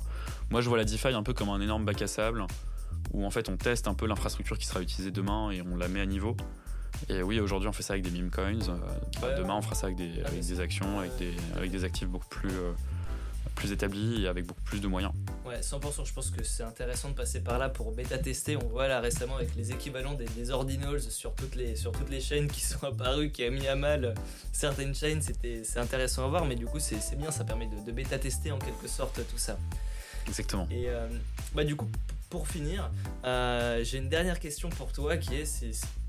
Moi, 0.52 0.62
je 0.62 0.70
vois 0.70 0.78
la 0.78 0.86
DeFi 0.86 1.10
un 1.10 1.24
peu 1.24 1.34
comme 1.34 1.50
un 1.50 1.62
énorme 1.62 1.86
bac 1.86 2.02
à 2.02 2.08
sable 2.08 2.46
où 3.14 3.26
en 3.26 3.30
fait 3.30 3.50
on 3.50 3.58
teste 3.58 3.88
un 3.88 3.94
peu 3.94 4.06
l'infrastructure 4.06 4.58
qui 4.58 4.66
sera 4.66 4.82
utilisée 4.82 5.12
demain 5.12 5.52
et 5.52 5.62
on 5.62 5.76
la 5.76 5.88
met 5.88 6.02
à 6.02 6.06
niveau. 6.06 6.36
Et 7.10 7.22
oui, 7.22 7.40
aujourd'hui 7.40 7.70
on 7.70 7.74
fait 7.74 7.84
ça 7.84 7.94
avec 7.94 8.04
des 8.04 8.12
meme 8.12 8.32
coins. 8.32 8.70
Euh, 8.70 8.78
bah, 9.22 9.34
demain 9.38 9.56
on 9.56 9.62
fera 9.62 9.76
ça 9.76 9.88
avec 9.88 9.98
des, 9.98 10.22
avec 10.24 10.40
des 10.40 10.60
actions, 10.60 11.00
avec 11.00 11.16
des, 11.18 11.34
avec 11.56 11.72
des 11.72 11.84
actifs 11.84 12.08
beaucoup 12.08 12.28
plus, 12.28 12.50
euh, 12.50 12.72
plus 13.58 13.72
établie 13.72 14.24
et 14.24 14.28
avec 14.28 14.46
beaucoup 14.46 14.62
plus 14.62 14.80
de 14.80 14.88
moyens. 14.88 15.12
Ouais, 15.46 15.60
100%. 15.60 16.06
Je 16.06 16.14
pense 16.14 16.30
que 16.30 16.44
c'est 16.44 16.64
intéressant 16.64 17.10
de 17.10 17.16
passer 17.16 17.42
par 17.42 17.58
là 17.58 17.70
pour 17.70 17.92
bêta 17.92 18.18
tester. 18.18 18.56
On 18.56 18.68
voit 18.68 18.88
là 18.88 19.02
récemment 19.02 19.36
avec 19.36 19.56
les 19.56 19.72
équivalents 19.72 20.14
des, 20.14 20.26
des 20.26 20.52
ordinals 20.52 21.02
sur 21.02 21.34
toutes 21.34 21.56
les 21.56 21.76
sur 21.76 21.92
toutes 21.92 22.10
les 22.10 22.22
chaînes 22.22 22.48
qui 22.48 22.62
sont 22.62 22.84
apparues, 22.86 23.32
qui 23.32 23.44
a 23.44 23.50
mis 23.50 23.68
à 23.68 23.76
mal 23.76 24.14
certaines 24.54 24.96
chaînes. 24.96 25.22
C'était 25.22 25.64
c'est 25.64 25.80
intéressant 25.80 26.26
à 26.26 26.28
voir, 26.28 26.46
mais 26.46 26.56
du 26.56 26.66
coup 26.66 26.80
c'est 26.80 27.18
bien. 27.18 27.32
Ça 27.32 27.44
permet 27.44 27.68
de, 27.68 27.84
de 27.86 27.92
bêta 27.92 28.18
tester 28.20 28.52
en 28.52 28.60
quelque 28.60 28.88
sorte 28.88 29.20
tout 29.28 29.38
ça. 29.38 29.58
Exactement. 30.28 30.68
Et 30.70 30.90
euh, 30.90 31.08
bah 31.56 31.64
du 31.64 31.76
coup 31.76 31.90
pour 32.30 32.48
finir, 32.48 32.92
euh, 33.24 33.84
j'ai 33.84 34.00
une 34.00 34.10
dernière 34.10 34.40
question 34.40 34.70
pour 34.70 34.92
toi 34.92 35.18
qui 35.18 35.36
est 35.36 35.46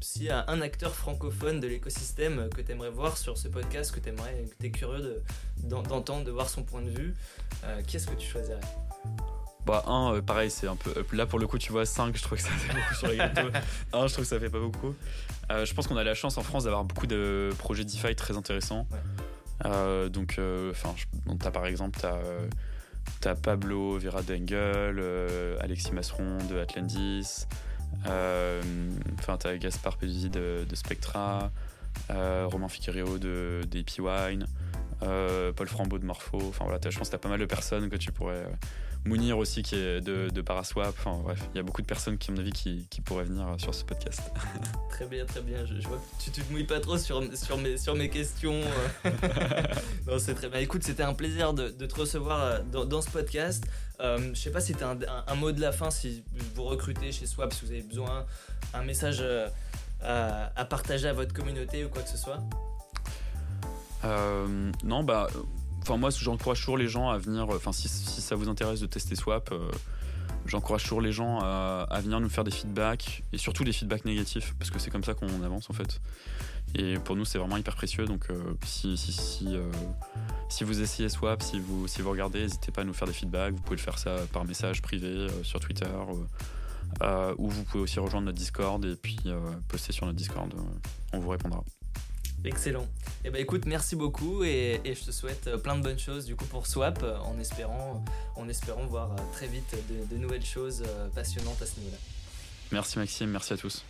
s'il 0.00 0.24
y 0.24 0.30
a 0.30 0.44
un 0.48 0.60
acteur 0.60 0.94
francophone 0.94 1.60
de 1.60 1.68
l'écosystème 1.68 2.48
que 2.54 2.60
tu 2.60 2.72
aimerais 2.72 2.90
voir 2.90 3.16
sur 3.16 3.38
ce 3.38 3.48
podcast, 3.48 3.92
que 3.92 4.00
tu 4.00 4.10
que 4.10 4.66
es 4.66 4.70
curieux 4.70 5.22
d'entendre, 5.62 6.24
de, 6.24 6.30
voir 6.30 6.48
son 6.48 6.64
point 6.64 6.82
de 6.82 6.90
vue, 6.90 7.14
euh, 7.64 7.82
qui 7.82 7.96
est-ce 7.96 8.06
que 8.06 8.14
tu 8.14 8.28
choisirais? 8.28 8.60
Bah, 9.64 9.84
un, 9.86 10.14
euh, 10.14 10.22
pareil, 10.22 10.50
c'est 10.50 10.66
un 10.66 10.76
peu. 10.76 11.04
Là, 11.12 11.26
pour 11.26 11.38
le 11.38 11.46
coup, 11.46 11.58
tu 11.58 11.72
vois, 11.72 11.84
5, 11.84 12.16
je 12.16 12.22
trouve 12.22 12.38
que 12.38 12.44
ça 12.44 12.50
fait 12.50 12.74
beaucoup 12.74 12.94
sur 12.94 13.08
les 13.08 13.18
gâteaux. 13.18 13.48
un, 13.92 14.06
je 14.06 14.12
trouve 14.12 14.24
que 14.24 14.28
ça 14.28 14.40
fait 14.40 14.50
pas 14.50 14.60
beaucoup. 14.60 14.94
je 15.50 15.74
pense 15.74 15.86
qu'on 15.86 15.96
a 15.96 16.04
la 16.04 16.14
chance 16.14 16.36
en 16.38 16.42
France 16.42 16.64
d'avoir 16.64 16.84
beaucoup 16.84 17.06
de 17.06 17.50
projets 17.58 17.84
DeFi 17.84 18.16
très 18.16 18.36
intéressants. 18.36 18.86
donc, 19.64 20.40
enfin, 20.70 20.94
t'as 21.38 21.50
par 21.50 21.66
exemple, 21.66 21.98
t'as 22.00 22.18
T'as 23.20 23.34
Pablo 23.34 23.98
Vera 23.98 24.22
Dengel, 24.22 24.98
euh, 24.98 25.56
Alexis 25.60 25.92
Masseron 25.92 26.38
de 26.48 26.58
Atlantis, 26.58 27.46
euh, 28.06 28.62
enfin 29.18 29.36
t'as 29.36 29.56
Gaspard 29.56 29.96
Pezzi 29.96 30.30
de, 30.30 30.64
Spectra, 30.74 31.50
euh, 32.10 32.46
Romain 32.46 32.68
Fiquerio 32.68 33.18
de, 33.18 33.62
de 33.68 34.00
Wine, 34.00 34.46
Paul 35.00 35.66
Frambeau 35.66 35.98
de 35.98 36.04
Morpho. 36.04 36.38
Enfin 36.48 36.64
voilà, 36.64 36.78
je 36.88 36.96
pense 36.96 37.08
que 37.08 37.12
t'as 37.12 37.18
pas 37.18 37.28
mal 37.28 37.40
de 37.40 37.46
personnes 37.46 37.88
que 37.88 37.96
tu 37.96 38.12
pourrais 38.12 38.46
Mounir 39.04 39.38
aussi 39.38 39.62
qui 39.62 39.74
est 39.74 40.00
de, 40.00 40.40
Paraswap. 40.40 40.94
Enfin 40.98 41.18
bref, 41.22 41.40
il 41.54 41.56
y 41.56 41.60
a 41.60 41.62
beaucoup 41.62 41.82
de 41.82 41.86
personnes 41.86 42.18
qui, 42.18 42.30
à 42.30 42.34
mon 42.34 42.40
avis, 42.40 42.52
qui, 42.52 43.00
pourraient 43.04 43.24
venir 43.24 43.46
sur 43.58 43.74
ce 43.74 43.84
podcast. 43.84 44.20
très 44.90 45.06
bien, 45.06 45.24
très 45.24 45.40
bien. 45.40 45.64
Je, 45.64 45.86
vois 45.88 45.96
que 45.96 46.24
tu, 46.24 46.30
te 46.30 46.52
mouilles 46.52 46.64
pas 46.64 46.80
trop 46.80 46.98
sur, 46.98 47.22
sur, 47.36 47.56
mes, 47.58 47.78
sur 47.78 47.94
mes 47.94 48.10
questions. 48.10 48.60
non, 50.06 50.18
c'est 50.18 50.34
très 50.34 50.48
bien. 50.48 50.60
Écoute, 50.60 50.82
c'était 50.82 51.02
un 51.02 51.14
plaisir 51.14 51.54
de, 51.54 51.68
te 51.68 51.94
recevoir 51.94 52.42
euh, 52.42 52.84
dans, 52.84 53.00
ce 53.00 53.10
podcast. 53.10 53.64
Euh, 54.00 54.30
je 54.34 54.38
sais 54.38 54.50
pas 54.50 54.60
si 54.60 54.74
tu 54.74 54.84
as 54.84 54.96
un, 55.26 55.34
mot 55.34 55.52
de 55.52 55.60
la 55.60 55.72
fin, 55.72 55.90
si 55.90 56.22
vous 56.54 56.64
recrutez 56.64 57.12
chez 57.12 57.26
Swap, 57.26 57.52
si 57.52 57.64
vous 57.64 57.72
avez 57.72 57.82
besoin, 57.82 58.26
un 58.74 58.82
message 58.82 59.18
euh, 59.20 59.48
à, 60.02 60.64
partager 60.64 61.08
à 61.08 61.12
votre 61.12 61.32
communauté 61.32 61.84
ou 61.84 61.88
quoi 61.88 62.02
que 62.02 62.10
ce 62.10 62.18
soit. 62.18 62.40
non, 64.84 65.02
bah 65.02 65.28
Enfin, 65.82 65.96
moi, 65.96 66.10
j'encourage 66.10 66.60
toujours 66.60 66.78
les 66.78 66.88
gens 66.88 67.08
à 67.08 67.18
venir. 67.18 67.48
Enfin, 67.48 67.72
si, 67.72 67.88
ça 67.88 68.34
vous 68.34 68.48
intéresse 68.48 68.80
de 68.80 68.86
tester 68.86 69.14
Swap, 69.14 69.50
euh, 69.52 69.70
j'encourage 70.46 70.82
toujours 70.82 71.00
les 71.00 71.12
gens 71.12 71.38
à, 71.40 72.00
venir 72.02 72.20
nous 72.20 72.28
faire 72.28 72.44
des 72.44 72.50
feedbacks 72.50 73.22
et 73.32 73.38
surtout 73.38 73.64
des 73.64 73.72
feedbacks 73.72 74.04
négatifs 74.04 74.54
parce 74.58 74.70
que 74.70 74.78
c'est 74.78 74.90
comme 74.90 75.04
ça 75.04 75.14
qu'on 75.14 75.42
avance 75.42 75.70
en 75.70 75.72
fait. 75.72 76.00
Et 76.74 76.98
pour 76.98 77.16
nous, 77.16 77.24
c'est 77.24 77.38
vraiment 77.38 77.56
hyper 77.56 77.74
précieux. 77.74 78.04
Donc, 78.04 78.26
euh, 78.30 78.54
si, 78.64 78.96
si, 78.98 79.56
euh, 79.56 79.70
si, 80.50 80.64
vous 80.64 80.82
essayez 80.82 81.08
Swap, 81.08 81.42
si 81.42 81.58
vous, 81.58 81.88
si 81.88 82.02
vous 82.02 82.10
regardez, 82.10 82.40
n'hésitez 82.40 82.70
pas 82.70 82.82
à 82.82 82.84
nous 82.84 82.92
faire 82.92 83.08
des 83.08 83.14
feedbacks. 83.14 83.54
Vous 83.54 83.62
pouvez 83.62 83.76
le 83.76 83.82
faire 83.82 83.98
ça 83.98 84.16
par 84.32 84.44
message 84.44 84.82
privé 84.82 85.28
sur 85.42 85.60
Twitter. 85.60 85.88
ou 87.38 87.48
vous 87.48 87.64
pouvez 87.64 87.82
aussi 87.82 87.98
rejoindre 87.98 88.26
notre 88.26 88.38
Discord 88.38 88.84
et 88.84 88.96
puis 88.96 89.18
poster 89.68 89.92
sur 89.92 90.04
notre 90.04 90.18
Discord. 90.18 90.52
on 91.14 91.18
vous 91.18 91.30
répondra. 91.30 91.64
Excellent. 92.44 92.86
Eh 93.24 93.30
ben 93.30 93.40
écoute, 93.40 93.66
merci 93.66 93.96
beaucoup 93.96 94.44
et, 94.44 94.80
je 94.84 95.04
te 95.04 95.10
souhaite 95.10 95.48
euh, 95.48 95.58
plein 95.58 95.76
de 95.76 95.82
bonnes 95.82 95.98
choses 95.98 96.24
du 96.24 96.36
coup 96.36 96.44
pour 96.44 96.66
Swap 96.66 97.00
euh, 97.02 97.18
en 97.18 97.38
espérant, 97.38 98.04
en 98.36 98.48
espérant 98.48 98.86
voir 98.86 99.12
euh, 99.12 99.16
très 99.32 99.48
vite 99.48 99.74
de 100.10 100.16
nouvelles 100.16 100.44
choses 100.44 100.84
passionnantes 101.14 101.60
à 101.60 101.66
ce 101.66 101.78
niveau-là. 101.80 101.98
Merci 102.70 102.98
Maxime, 102.98 103.30
merci 103.30 103.52
à 103.54 103.56
tous. 103.56 103.84